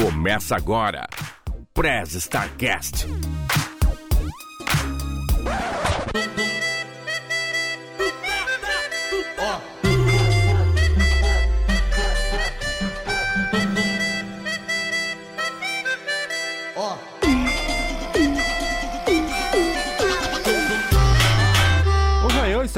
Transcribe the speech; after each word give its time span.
Começa 0.00 0.54
agora. 0.54 1.08
Prez 1.74 2.14
Starcast. 2.14 3.04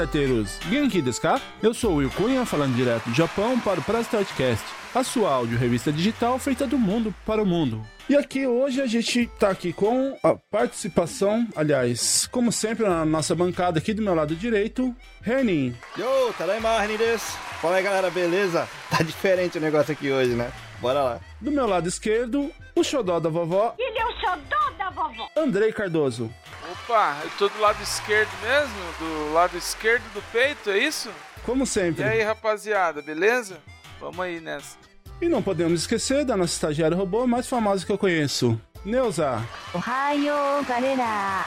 Starteiros! 0.01 0.59
Genki 0.71 1.03
desu 1.03 1.21
ka? 1.21 1.41
Eu 1.63 1.75
sou 1.75 1.93
o 1.93 1.97
Will 1.97 2.11
Cunha, 2.11 2.47
falando 2.47 2.75
direto 2.75 3.11
do 3.11 3.15
Japão 3.15 3.61
para 3.61 3.81
o 3.81 3.83
Press 3.83 4.07
Startcast, 4.07 4.65
a 4.95 5.05
sua 5.05 5.31
áudio 5.31 5.59
revista 5.59 5.93
digital 5.93 6.39
feita 6.39 6.67
do 6.67 6.79
mundo 6.79 7.15
para 7.27 7.43
o 7.43 7.47
mundo. 7.47 7.85
E 8.09 8.17
aqui 8.17 8.47
hoje 8.47 8.81
a 8.81 8.87
gente 8.87 9.27
tá 9.39 9.51
aqui 9.51 9.75
com 9.75 10.17
a 10.23 10.35
participação, 10.35 11.47
aliás, 11.55 12.27
como 12.33 12.51
sempre, 12.51 12.89
na 12.89 13.05
nossa 13.05 13.35
bancada 13.35 13.79
aqui 13.79 13.93
do 13.93 14.01
meu 14.01 14.15
lado 14.15 14.35
direito, 14.35 14.95
Renin. 15.21 15.75
Yo, 15.99 16.33
Tadaima, 16.39 16.81
Renin 16.81 16.97
desu. 16.97 17.37
Fala 17.61 17.77
aí, 17.77 17.83
galera, 17.83 18.11
beleza? 18.11 18.67
Tá 18.91 19.05
diferente 19.05 19.59
o 19.59 19.61
negócio 19.61 19.93
aqui 19.93 20.11
hoje, 20.11 20.33
né? 20.33 20.51
Bora 20.81 21.03
lá. 21.03 21.21
Do 21.41 21.53
meu 21.53 21.67
lado 21.67 21.89
esquerdo, 21.89 22.51
o 22.75 22.83
xodó 22.83 23.21
da 23.21 23.29
vovó, 23.29 23.75
Ele 23.79 23.99
é 23.99 24.07
o 24.07 24.13
xodó 24.13 24.60
vovó. 25.09 25.29
Andrei 25.37 25.73
Cardoso. 25.73 26.31
Opa, 26.73 27.17
eu 27.25 27.31
tô 27.39 27.49
do 27.49 27.61
lado 27.61 27.83
esquerdo 27.83 28.31
mesmo? 28.43 28.75
Do 28.99 29.33
lado 29.33 29.57
esquerdo 29.57 30.03
do 30.15 30.23
peito, 30.33 30.71
é 30.71 30.79
isso? 30.79 31.11
Como 31.45 31.65
E 31.65 31.67
sempre. 31.67 32.05
aí, 32.05 32.23
rapaziada, 32.23 33.01
beleza? 33.03 33.59
Vamos 34.01 34.21
aí 34.21 34.41
nessa. 34.41 34.77
E 35.21 35.29
não 35.29 35.43
podemos 35.43 35.81
esquecer 35.81 36.25
da 36.25 36.37
nossa 36.37 36.53
estagiária 36.55 36.97
robô 36.97 37.27
mais 37.27 37.47
famosa 37.49 37.85
que 37.85 37.93
eu 37.93 37.99
conheço, 37.99 38.59
Neuza. 38.85 39.43
Ohayou, 39.75 40.65
galera. 40.65 41.45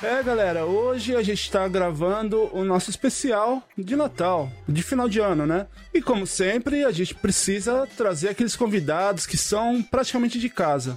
É, 0.00 0.22
galera, 0.22 0.64
hoje 0.64 1.16
a 1.16 1.22
gente 1.22 1.50
tá 1.50 1.66
gravando 1.66 2.48
o 2.56 2.62
nosso 2.64 2.88
especial 2.88 3.60
de 3.76 3.96
Natal, 3.96 4.48
de 4.68 4.80
final 4.82 5.08
de 5.08 5.18
ano, 5.18 5.44
né? 5.44 5.66
E 5.92 6.00
como 6.00 6.24
sempre, 6.26 6.84
a 6.84 6.92
gente 6.92 7.14
precisa 7.16 7.84
trazer 7.96 8.28
aqueles 8.28 8.54
convidados 8.54 9.26
que 9.26 9.36
são 9.36 9.82
praticamente 9.82 10.38
de 10.38 10.48
casa. 10.48 10.96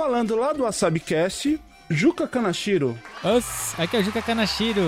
Falando 0.00 0.34
lá 0.34 0.54
do 0.54 0.62
WasabiCast, 0.62 1.60
Juca 1.90 2.26
Kanashiro. 2.26 2.98
Os, 3.22 3.78
aqui 3.78 3.98
é 3.98 4.00
o 4.00 4.02
Juca 4.02 4.22
Kanashiro. 4.22 4.80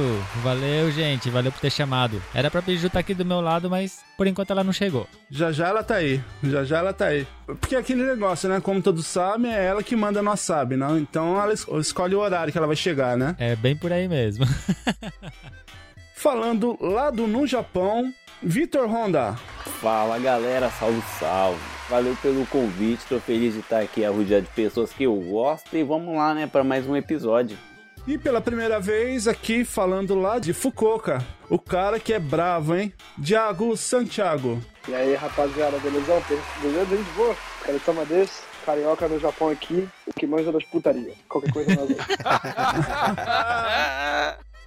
Valeu, 0.43 0.91
gente. 0.91 1.29
Valeu 1.29 1.53
por 1.53 1.61
ter 1.61 1.69
chamado. 1.71 2.21
Era 2.35 2.51
pra 2.51 2.63
Biju 2.63 2.87
estar 2.87 3.01
aqui 3.01 3.13
do 3.13 3.23
meu 3.23 3.43
lado, 3.43 3.69
mas 3.69 4.01
por 4.17 4.27
enquanto 4.27 4.53
ela 4.53 4.65
não 4.65 4.73
chegou. 4.73 5.07
Já 5.31 5.53
já 5.53 5.69
ela 5.69 5.83
tá 5.85 5.97
aí, 5.97 6.19
já 6.43 6.65
já 6.65 6.79
ela 6.79 6.95
tá 6.95 7.09
aí. 7.09 7.27
Porque 7.45 7.77
aquele 7.77 8.05
negócio, 8.05 8.49
né? 8.49 8.59
Como 8.59 8.81
todos 8.81 9.07
sabem, 9.07 9.53
é 9.53 9.63
ela 9.67 9.83
que 9.83 9.95
manda 9.95 10.23
no 10.23 10.31
Wasabi, 10.31 10.79
né? 10.79 10.87
Então 10.99 11.39
ela 11.39 11.53
es- 11.53 11.67
escolhe 11.79 12.15
o 12.15 12.21
horário 12.21 12.51
que 12.51 12.57
ela 12.57 12.67
vai 12.67 12.75
chegar, 12.77 13.15
né? 13.15 13.37
É 13.39 13.55
bem 13.55 13.77
por 13.77 13.93
aí 13.93 14.09
mesmo. 14.09 14.47
Falando 16.17 16.79
lá 16.81 17.11
do 17.11 17.27
no 17.27 17.47
Japão, 17.47 18.11
Vitor 18.43 18.89
Honda. 18.89 19.35
Fala 19.81 20.19
galera, 20.19 20.69
salve 20.71 21.01
salve. 21.19 21.61
Valeu 21.89 22.17
pelo 22.21 22.45
convite, 22.47 23.05
tô 23.09 23.21
feliz 23.21 23.55
de 23.55 23.61
estar 23.61 23.79
aqui 23.81 24.05
rodeado 24.05 24.47
de 24.47 24.53
pessoas 24.53 24.93
que 24.93 25.05
eu 25.05 25.15
gosto 25.15 25.77
e 25.77 25.85
vamos 25.85 26.17
lá, 26.17 26.35
né, 26.35 26.47
para 26.47 26.65
mais 26.65 26.89
um 26.89 26.97
episódio. 26.97 27.57
E 28.07 28.17
pela 28.19 28.41
primeira 28.41 28.81
vez 28.81 29.29
aqui 29.29 29.65
falando 29.65 30.17
lá 30.17 30.41
de 30.41 30.53
Fukuoka, 30.53 31.25
o 31.49 31.57
cara 31.59 32.01
que 32.01 32.13
é 32.13 32.19
bravo, 32.19 32.75
hein? 32.75 32.93
Diago 33.17 33.77
Santiago. 33.77 34.61
E 34.89 34.95
aí, 34.95 35.15
rapaziada, 35.15 35.79
beleza? 35.79 36.21
Beleza, 36.61 36.97
gente 36.97 37.13
boa? 37.13 37.37
Cara, 37.63 37.79
toma 37.85 38.05
desse. 38.05 38.43
Carioca 38.67 39.07
no 39.09 39.21
Japão 39.21 39.51
aqui, 39.51 39.89
o 40.07 40.13
que 40.13 40.27
manja 40.27 40.51
das 40.51 40.65
putaria. 40.65 41.13
Qualquer 41.29 41.53
coisa 41.53 41.77
nós. 41.77 41.91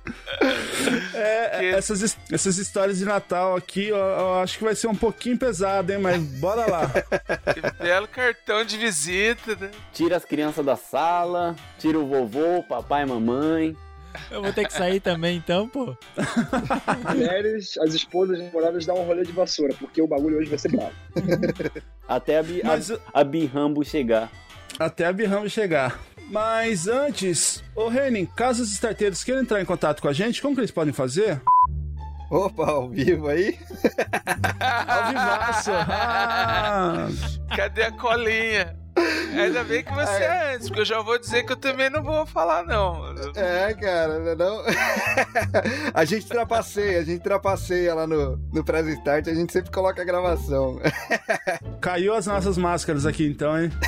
É, 1.15 1.59
Que- 1.59 1.65
essas, 1.67 2.17
essas 2.31 2.57
histórias 2.57 2.97
de 2.97 3.05
Natal 3.05 3.55
aqui, 3.55 3.87
eu, 3.87 3.95
eu 3.97 4.39
acho 4.39 4.57
que 4.57 4.63
vai 4.63 4.75
ser 4.75 4.87
um 4.87 4.95
pouquinho 4.95 5.37
pesado, 5.37 5.91
hein? 5.91 5.97
Mas 5.99 6.21
bora 6.21 6.69
lá. 6.69 6.89
que 7.53 7.83
belo 7.83 8.07
cartão 8.07 8.63
de 8.65 8.77
visita, 8.77 9.55
né? 9.55 9.71
Tira 9.93 10.17
as 10.17 10.25
crianças 10.25 10.65
da 10.65 10.75
sala, 10.75 11.55
tira 11.79 11.97
o 11.97 12.05
vovô, 12.07 12.61
papai 12.67 13.03
e 13.03 13.05
mamãe. 13.05 13.75
Eu 14.31 14.41
vou 14.43 14.53
ter 14.53 14.65
que 14.67 14.73
sair 14.73 14.99
também 14.99 15.37
então, 15.37 15.67
pô. 15.67 15.95
Mulheres, 17.09 17.77
as 17.79 17.93
esposas, 17.93 18.39
as 18.39 18.45
namoradas 18.45 18.85
dão 18.85 18.97
um 18.97 19.05
rolê 19.05 19.23
de 19.23 19.31
vassoura, 19.31 19.73
porque 19.79 20.01
o 20.01 20.07
bagulho 20.07 20.37
hoje 20.37 20.49
vai 20.49 20.57
ser 20.59 20.71
bravo. 20.71 20.93
Até 22.07 22.37
a, 22.39 22.43
Bi, 22.43 22.61
a, 22.61 22.67
Mas- 22.67 22.91
a 23.13 23.23
Birambo 23.23 23.83
chegar. 23.83 24.29
Até 24.79 25.05
a 25.05 25.13
Birramo 25.13 25.49
chegar. 25.49 25.97
Mas 26.29 26.87
antes, 26.87 27.63
ô 27.75 27.87
Renin, 27.87 28.25
caso 28.25 28.63
os 28.63 28.71
starteiros 28.71 29.23
queiram 29.23 29.41
entrar 29.41 29.61
em 29.61 29.65
contato 29.65 30.01
com 30.01 30.07
a 30.07 30.13
gente, 30.13 30.41
como 30.41 30.55
que 30.55 30.61
eles 30.61 30.71
podem 30.71 30.93
fazer? 30.93 31.41
Opa, 32.29 32.65
ao 32.65 32.89
vivo 32.89 33.27
aí? 33.27 33.57
Ao 34.87 35.07
vivaço! 35.09 35.71
Ah, 35.87 37.07
Cadê 37.55 37.83
a 37.83 37.91
colinha? 37.91 38.75
Ainda 39.37 39.63
bem 39.63 39.83
que 39.83 39.93
você 39.93 40.23
é 40.23 40.55
antes, 40.55 40.67
porque 40.67 40.81
eu 40.81 40.85
já 40.85 41.01
vou 41.01 41.19
dizer 41.19 41.43
que 41.43 41.51
eu 41.51 41.57
também 41.57 41.89
não 41.89 42.01
vou 42.01 42.25
falar, 42.25 42.63
não. 42.63 43.13
É, 43.35 43.73
cara, 43.73 44.35
não. 44.35 44.63
a 45.93 46.05
gente 46.05 46.25
trapaceia, 46.25 46.99
a 46.99 47.03
gente 47.03 47.21
trapaceia 47.21 47.93
lá 47.93 48.07
no, 48.07 48.37
no 48.53 48.63
Press 48.63 48.87
Start, 48.87 49.27
a 49.27 49.33
gente 49.33 49.51
sempre 49.51 49.71
coloca 49.71 50.01
a 50.01 50.05
gravação. 50.05 50.79
caiu 51.81 52.13
as 52.13 52.25
nossas 52.25 52.57
máscaras 52.57 53.05
aqui 53.05 53.27
então, 53.27 53.59
hein? 53.59 53.71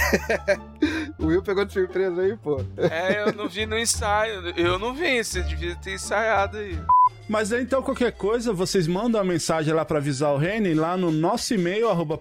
O 1.19 1.27
Will 1.27 1.41
pegou 1.41 1.65
de 1.65 1.73
surpresa 1.73 2.21
aí, 2.21 2.37
pô. 2.37 2.61
É, 2.77 3.23
eu 3.23 3.33
não 3.33 3.49
vi 3.49 3.65
no 3.65 3.77
ensaio. 3.77 4.53
Eu 4.55 4.77
não 4.77 4.93
vi, 4.93 5.23
você 5.23 5.41
devia 5.41 5.75
ter 5.75 5.93
ensaiado 5.93 6.57
aí. 6.57 6.77
Mas 7.27 7.51
aí, 7.51 7.61
então, 7.61 7.83
qualquer 7.83 8.13
coisa, 8.13 8.53
vocês 8.53 8.87
mandam 8.87 9.19
uma 9.19 9.33
mensagem 9.33 9.73
lá 9.73 9.83
para 9.83 9.97
avisar 9.97 10.33
o 10.33 10.37
Reni 10.37 10.73
lá 10.73 10.95
no 10.95 11.11
nosso 11.11 11.53
e-mail, 11.53 11.89
arroba 11.89 12.17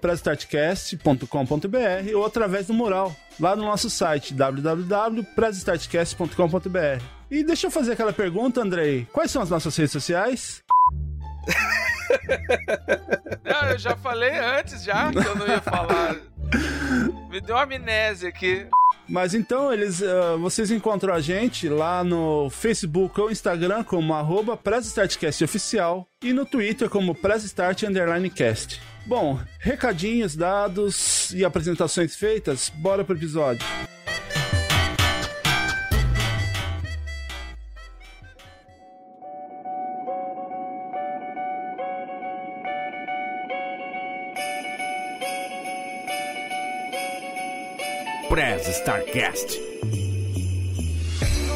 ou 2.15 2.27
através 2.27 2.67
do 2.67 2.75
mural, 2.75 3.15
lá 3.39 3.55
no 3.55 3.65
nosso 3.65 3.89
site, 3.89 4.35
www.prestartcast.com.br. 4.35 7.05
E 7.31 7.45
deixa 7.45 7.69
eu 7.69 7.71
fazer 7.71 7.93
aquela 7.93 8.13
pergunta, 8.13 8.61
Andrei. 8.61 9.07
Quais 9.13 9.31
são 9.31 9.43
as 9.43 9.51
nossas 9.51 9.77
redes 9.77 9.93
sociais? 9.93 10.65
Não, 13.45 13.71
eu 13.71 13.79
já 13.79 13.95
falei 13.97 14.37
antes 14.39 14.83
já 14.83 15.13
que 15.13 15.19
eu 15.19 15.37
não 15.37 15.47
ia 15.47 15.61
falar. 15.61 16.17
Me 17.31 17.41
deu 17.41 17.55
uma 17.57 17.65
amnésia 17.65 18.29
aqui. 18.29 18.69
Mas 19.09 19.35
então, 19.35 19.73
eles, 19.73 20.03
ah, 20.03 20.37
vocês 20.37 20.71
encontram 20.71 21.15
a 21.15 21.21
gente 21.21 21.69
lá 21.69 22.03
no 22.03 22.51
Facebook 22.51 23.21
ou 23.21 23.31
Instagram 23.31 23.85
como 23.85 24.15
arroba 24.15 24.57
PressStartCast 24.57 25.45
Oficial 25.45 26.09
e 26.23 26.33
no 26.33 26.45
Twitter 26.45 26.89
como 26.89 27.15
PressStart 27.15 27.85
Underline 27.85 28.29
Cast. 28.31 28.81
Bom, 29.07 29.39
recadinhos 29.61 30.35
dados 30.35 31.31
e 31.33 31.45
apresentações 31.45 32.17
feitas, 32.17 32.69
bora 32.69 33.05
pro 33.05 33.17
episódio. 33.17 33.65
Starcast. 48.77 49.59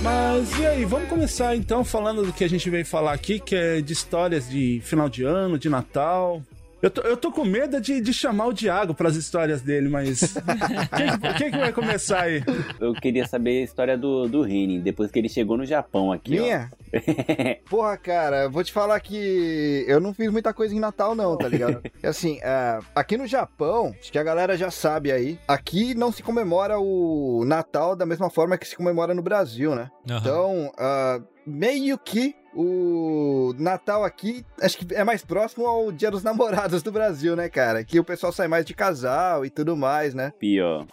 Mas 0.03 0.59
e 0.59 0.67
aí, 0.67 0.85
vamos 0.87 1.09
começar 1.09 1.55
então 1.55 1.85
falando 1.85 2.25
do 2.25 2.33
que 2.33 2.43
a 2.43 2.49
gente 2.49 2.71
veio 2.71 2.87
falar 2.87 3.13
aqui, 3.13 3.39
que 3.39 3.55
é 3.55 3.81
de 3.83 3.93
histórias 3.93 4.49
de 4.49 4.81
final 4.83 5.09
de 5.09 5.23
ano, 5.23 5.59
de 5.59 5.69
Natal. 5.69 6.43
Eu 6.83 6.91
tô, 6.91 7.03
eu 7.03 7.17
tô 7.17 7.31
com 7.31 7.45
medo 7.45 7.79
de, 7.81 8.01
de 8.01 8.13
chamar 8.13 8.47
o 8.47 8.53
Diago 8.55 8.95
pras 8.95 9.15
histórias 9.15 9.61
dele, 9.61 9.89
mas. 9.89 10.35
quem, 10.97 11.19
que- 11.19 11.35
quem 11.39 11.51
que 11.51 11.59
vai 11.59 11.73
começar 11.73 12.23
aí? 12.23 12.43
Eu 12.81 12.95
queria 12.95 13.27
saber 13.27 13.61
a 13.61 13.65
história 13.65 13.99
do, 13.99 14.27
do 14.29 14.41
Rini, 14.43 14.81
depois 14.81 15.11
que 15.11 15.19
ele 15.19 15.29
chegou 15.29 15.59
no 15.59 15.67
Japão 15.67 16.11
aqui, 16.11 16.31
Minha? 16.41 16.71
Porra, 17.69 17.97
cara, 17.99 18.49
vou 18.49 18.65
te 18.65 18.73
falar 18.73 18.99
que 19.01 19.85
eu 19.87 20.01
não 20.01 20.15
fiz 20.15 20.31
muita 20.33 20.55
coisa 20.55 20.75
em 20.75 20.81
Natal, 20.81 21.15
não, 21.15 21.37
tá 21.37 21.49
ligado? 21.49 21.83
É 22.03 22.09
assim, 22.09 22.39
é, 22.43 22.79
aqui 22.95 23.17
no 23.19 23.27
Japão, 23.27 23.95
acho 24.01 24.11
que 24.11 24.19
a 24.19 24.23
galera 24.25 24.57
já 24.57 24.71
sabe 24.71 25.13
aí, 25.13 25.39
aqui 25.47 25.95
não 25.95 26.11
se 26.11 26.23
comemora 26.23 26.79
o 26.79 27.45
Natal 27.47 27.95
da 27.95 28.07
mesma 28.07 28.31
forma 28.31 28.57
que 28.57 28.67
se 28.67 28.77
comemora 28.77 29.13
no 29.15 29.23
Brasil, 29.23 29.75
né? 29.75 29.91
Aham. 30.09 30.19
Então, 30.21 30.73
ah, 30.79 31.21
meio 31.47 31.99
que 31.99 32.35
o 32.55 33.55
Natal 33.59 34.05
aqui, 34.05 34.45
acho 34.61 34.79
que 34.79 34.95
é 34.95 35.05
mais 35.05 35.25
próximo 35.25 35.67
ao 35.67 35.93
Dia 35.93 36.11
dos 36.11 36.23
Namorados 36.23 36.83
do 36.83 36.93
Brasil, 36.93 37.37
né, 37.37 37.49
cara? 37.49 37.85
Que 37.85 38.01
o 38.01 38.05
pessoal 38.05 38.33
sai 38.33 38.49
mais 38.49 38.65
de 38.65 38.75
casal 38.75 39.45
e 39.45 39.51
tudo 39.51 39.77
mais, 39.77 40.15
né? 40.15 40.33
Pior. 40.39 40.87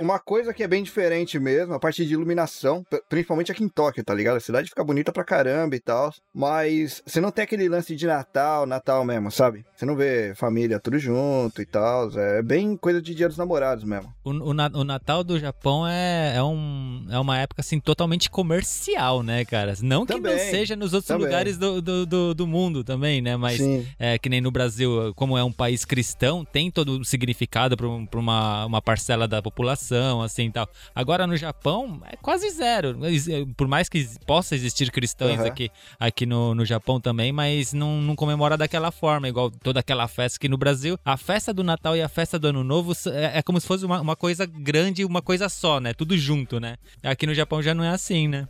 Uma 0.00 0.18
coisa 0.18 0.52
que 0.52 0.62
é 0.62 0.68
bem 0.68 0.82
diferente 0.82 1.38
mesmo, 1.38 1.74
a 1.74 1.78
parte 1.78 2.04
de 2.04 2.14
iluminação, 2.14 2.84
principalmente 3.08 3.52
aqui 3.52 3.62
em 3.62 3.68
Tóquio, 3.68 4.02
tá 4.02 4.12
ligado? 4.14 4.36
A 4.36 4.40
cidade 4.40 4.68
fica 4.68 4.82
bonita 4.82 5.12
pra 5.12 5.24
caramba 5.24 5.76
e 5.76 5.80
tal, 5.80 6.12
mas 6.34 7.02
você 7.06 7.20
não 7.20 7.30
tem 7.30 7.44
aquele 7.44 7.68
lance 7.68 7.94
de 7.94 8.06
Natal, 8.06 8.66
Natal 8.66 9.04
mesmo, 9.04 9.30
sabe? 9.30 9.64
Você 9.76 9.84
não 9.84 9.94
vê 9.94 10.34
família 10.34 10.80
tudo 10.80 10.98
junto 10.98 11.62
e 11.62 11.66
tal, 11.66 12.10
é 12.18 12.42
bem 12.42 12.76
coisa 12.76 13.00
de 13.00 13.14
Dia 13.14 13.28
dos 13.28 13.38
Namorados 13.38 13.84
mesmo. 13.84 14.12
O, 14.24 14.30
o 14.30 14.54
o 14.54 14.84
Natal 14.84 15.22
do 15.22 15.38
Japão 15.38 15.86
é, 15.86 16.36
é, 16.36 16.42
um, 16.42 17.06
é 17.10 17.18
uma 17.18 17.38
época 17.38 17.60
assim 17.60 17.78
totalmente 17.78 18.30
comercial, 18.30 19.22
né, 19.22 19.44
cara? 19.44 19.74
Não 19.82 20.06
que 20.06 20.14
não 20.14 20.22
Também, 20.22 20.38
seja 20.38 20.74
nos 20.74 20.93
outros 20.94 21.08
também. 21.08 21.26
lugares 21.26 21.58
do, 21.58 21.80
do, 21.82 22.06
do, 22.06 22.34
do 22.34 22.46
mundo 22.46 22.82
também, 22.84 23.20
né? 23.20 23.36
Mas 23.36 23.60
é, 23.98 24.18
que 24.18 24.28
nem 24.28 24.40
no 24.40 24.50
Brasil, 24.50 25.12
como 25.14 25.36
é 25.36 25.44
um 25.44 25.52
país 25.52 25.84
cristão, 25.84 26.44
tem 26.44 26.70
todo 26.70 27.00
o 27.00 27.04
significado 27.04 27.76
para 27.76 28.18
uma, 28.18 28.64
uma 28.66 28.80
parcela 28.82 29.26
da 29.28 29.42
população, 29.42 30.22
assim 30.22 30.46
e 30.46 30.52
tal. 30.52 30.68
Agora 30.94 31.26
no 31.26 31.36
Japão 31.36 32.00
é 32.10 32.16
quase 32.16 32.48
zero. 32.50 33.04
Ex- 33.06 33.26
Por 33.56 33.66
mais 33.68 33.88
que 33.88 34.06
possa 34.26 34.54
existir 34.54 34.90
cristãos 34.90 35.38
Aham. 35.40 35.46
aqui, 35.48 35.70
aqui 35.98 36.26
no, 36.26 36.54
no 36.54 36.64
Japão 36.64 37.00
também, 37.00 37.32
mas 37.32 37.72
não, 37.72 38.00
não 38.00 38.14
comemora 38.14 38.56
daquela 38.56 38.90
forma, 38.90 39.28
igual 39.28 39.50
toda 39.50 39.80
aquela 39.80 40.06
festa 40.08 40.38
que 40.38 40.48
no 40.48 40.56
Brasil. 40.56 40.98
A 41.04 41.16
festa 41.16 41.52
do 41.52 41.64
Natal 41.64 41.96
e 41.96 42.02
a 42.02 42.08
festa 42.08 42.38
do 42.38 42.48
Ano 42.48 42.62
Novo 42.64 42.92
é, 43.06 43.38
é 43.38 43.42
como 43.42 43.60
se 43.60 43.66
fosse 43.66 43.84
uma, 43.84 44.00
uma 44.00 44.16
coisa 44.16 44.46
grande, 44.46 45.04
uma 45.04 45.22
coisa 45.22 45.48
só, 45.48 45.80
né? 45.80 45.92
Tudo 45.94 46.16
junto, 46.16 46.60
né? 46.60 46.76
Aqui 47.02 47.26
no 47.26 47.34
Japão 47.34 47.62
já 47.62 47.74
não 47.74 47.84
é 47.84 47.88
assim, 47.90 48.28
né? 48.28 48.46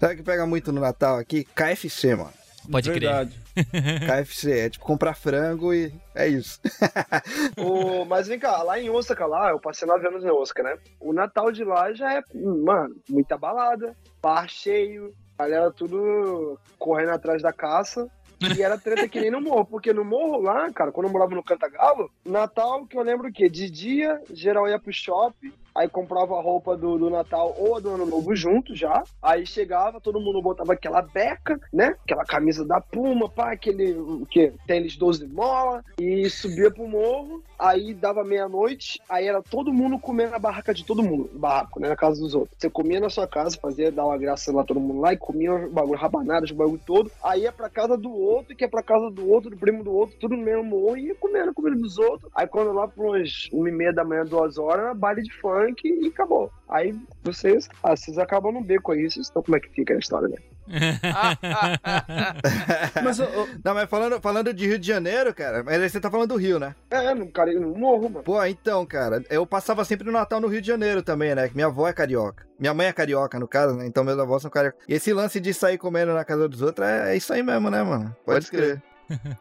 Sabe 0.00 0.14
o 0.14 0.16
que 0.18 0.22
pega 0.22 0.46
muito 0.46 0.72
no 0.72 0.80
Natal 0.80 1.18
aqui? 1.18 1.44
KFC, 1.54 1.87
mano. 2.16 2.32
Pode 2.70 2.90
crer. 2.90 3.00
Verdade. 3.00 3.40
KFC, 4.06 4.58
é 4.60 4.70
tipo 4.70 4.84
comprar 4.84 5.14
frango 5.14 5.72
e 5.72 5.92
é 6.14 6.28
isso. 6.28 6.60
O- 7.56 8.04
mas 8.04 8.28
vem 8.28 8.38
cá, 8.38 8.62
lá 8.62 8.78
em 8.78 8.90
Osaka, 8.90 9.26
lá, 9.26 9.50
eu 9.50 9.58
passei 9.60 9.86
nove 9.88 10.06
anos 10.06 10.24
em 10.24 10.30
Osaka, 10.30 10.62
né? 10.62 10.76
O 11.00 11.12
Natal 11.12 11.50
de 11.50 11.64
lá 11.64 11.92
já 11.92 12.12
é, 12.14 12.22
mano, 12.34 12.94
muita 13.08 13.36
balada, 13.38 13.96
bar 14.22 14.48
cheio, 14.48 15.14
galera 15.38 15.70
tudo 15.70 16.58
correndo 16.78 17.10
atrás 17.10 17.42
da 17.42 17.52
caça. 17.52 18.08
E 18.56 18.62
era 18.62 18.78
treta 18.78 19.08
que 19.08 19.20
nem 19.20 19.32
no 19.32 19.40
morro, 19.40 19.64
porque 19.64 19.92
no 19.92 20.04
morro 20.04 20.40
lá, 20.40 20.70
cara, 20.70 20.92
quando 20.92 21.06
eu 21.08 21.12
morava 21.12 21.34
no 21.34 21.42
Cantagalo, 21.42 22.08
Natal, 22.24 22.86
que 22.86 22.96
eu 22.96 23.02
lembro 23.02 23.32
que 23.32 23.48
de 23.50 23.68
dia, 23.68 24.20
geral 24.32 24.68
ia 24.68 24.78
pro 24.78 24.92
shopping, 24.92 25.52
aí 25.78 25.88
comprava 25.88 26.36
a 26.36 26.42
roupa 26.42 26.76
do, 26.76 26.98
do 26.98 27.08
Natal 27.08 27.54
ou 27.56 27.76
a 27.76 27.80
do 27.80 27.90
Ano 27.90 28.04
Novo 28.04 28.34
junto 28.34 28.74
já, 28.74 29.04
aí 29.22 29.46
chegava, 29.46 30.00
todo 30.00 30.20
mundo 30.20 30.42
botava 30.42 30.72
aquela 30.72 31.00
beca, 31.00 31.58
né? 31.72 31.94
Aquela 32.04 32.24
camisa 32.24 32.64
da 32.64 32.80
Puma, 32.80 33.28
pá, 33.28 33.52
aquele, 33.52 33.92
o 33.92 34.26
que? 34.28 34.52
Tênis 34.66 34.96
12 34.96 35.26
mola, 35.28 35.84
e 35.98 36.28
subia 36.28 36.70
pro 36.70 36.88
morro, 36.88 37.42
aí 37.56 37.94
dava 37.94 38.24
meia-noite, 38.24 39.00
aí 39.08 39.28
era 39.28 39.40
todo 39.40 39.72
mundo 39.72 39.98
comendo 40.00 40.32
na 40.32 40.38
barraca 40.38 40.74
de 40.74 40.84
todo 40.84 41.02
mundo, 41.02 41.30
barraco, 41.34 41.80
né? 41.80 41.88
Na 41.88 41.96
casa 41.96 42.20
dos 42.20 42.34
outros. 42.34 42.56
Você 42.58 42.68
comia 42.68 42.98
na 42.98 43.08
sua 43.08 43.28
casa, 43.28 43.56
fazia, 43.60 43.92
dar 43.92 44.04
uma 44.04 44.18
graça 44.18 44.52
lá 44.52 44.64
todo 44.64 44.80
mundo 44.80 45.00
lá, 45.00 45.12
e 45.12 45.16
comia 45.16 45.54
o 45.54 45.70
bagulho, 45.70 45.98
rabanadas, 45.98 46.50
o 46.50 46.54
bagulho 46.54 46.80
todo, 46.84 47.10
aí 47.22 47.42
ia 47.42 47.52
pra 47.52 47.70
casa 47.70 47.96
do 47.96 48.12
outro, 48.12 48.56
que 48.56 48.64
ia 48.64 48.68
pra 48.68 48.82
casa 48.82 49.10
do 49.10 49.30
outro, 49.30 49.50
do 49.50 49.56
primo 49.56 49.84
do 49.84 49.92
outro, 49.92 50.16
tudo 50.18 50.36
no 50.36 50.42
mesmo 50.42 50.64
morro, 50.64 50.96
e 50.96 51.06
ia 51.06 51.14
comendo, 51.14 51.54
comendo 51.54 51.80
dos 51.80 51.98
outros. 51.98 52.28
Aí 52.34 52.48
quando 52.48 52.72
lá 52.72 52.88
pros 52.88 53.48
uma 53.52 53.68
e 53.68 53.72
meia 53.72 53.92
da 53.92 54.04
manhã, 54.04 54.24
duas 54.24 54.58
horas, 54.58 54.86
era 54.86 54.94
baile 54.94 55.22
de 55.22 55.32
funk 55.68 55.88
e 55.88 56.08
acabou. 56.08 56.50
Aí 56.68 56.94
vocês, 57.22 57.68
ah, 57.82 57.96
vocês 57.96 58.18
acabam 58.18 58.52
no 58.52 58.60
beco 58.60 58.92
aí, 58.92 59.10
vocês 59.10 59.26
estão 59.26 59.42
como 59.42 59.56
é 59.56 59.60
que 59.60 59.70
fica 59.70 59.94
a 59.94 59.98
história, 59.98 60.28
né? 60.28 60.36
Mas, 63.02 63.18
ô, 63.20 63.48
Não, 63.64 63.74
mas 63.74 63.88
falando, 63.88 64.20
falando 64.20 64.52
de 64.52 64.66
Rio 64.66 64.78
de 64.78 64.86
Janeiro, 64.86 65.32
cara, 65.32 65.62
mas 65.62 65.90
você 65.90 65.98
tá 65.98 66.10
falando 66.10 66.28
do 66.28 66.36
Rio, 66.36 66.58
né? 66.58 66.74
É, 66.90 67.14
no, 67.14 67.26
cara, 67.28 67.52
no 67.54 67.74
morro, 67.74 68.10
mano. 68.10 68.22
Pô, 68.22 68.44
então, 68.44 68.84
cara, 68.84 69.24
eu 69.30 69.46
passava 69.46 69.82
sempre 69.84 70.06
no 70.06 70.12
Natal 70.12 70.40
no 70.40 70.48
Rio 70.48 70.60
de 70.60 70.66
Janeiro 70.66 71.02
também, 71.02 71.34
né? 71.34 71.48
Que 71.48 71.54
minha 71.54 71.68
avó 71.68 71.88
é 71.88 71.92
carioca. 71.94 72.46
Minha 72.58 72.74
mãe 72.74 72.86
é 72.86 72.92
carioca, 72.92 73.38
no 73.38 73.48
caso, 73.48 73.76
né? 73.76 73.86
Então 73.86 74.04
meus 74.04 74.18
avós 74.18 74.42
são 74.42 74.50
carioca. 74.50 74.76
E 74.86 74.92
esse 74.92 75.10
lance 75.12 75.40
de 75.40 75.54
sair 75.54 75.78
comendo 75.78 76.12
na 76.12 76.24
casa 76.24 76.46
dos 76.46 76.60
outros 76.60 76.86
é, 76.86 77.14
é 77.14 77.16
isso 77.16 77.32
aí 77.32 77.42
mesmo, 77.42 77.70
né, 77.70 77.82
mano? 77.82 78.14
Pode, 78.26 78.46
Pode 78.46 78.50
crer. 78.50 78.82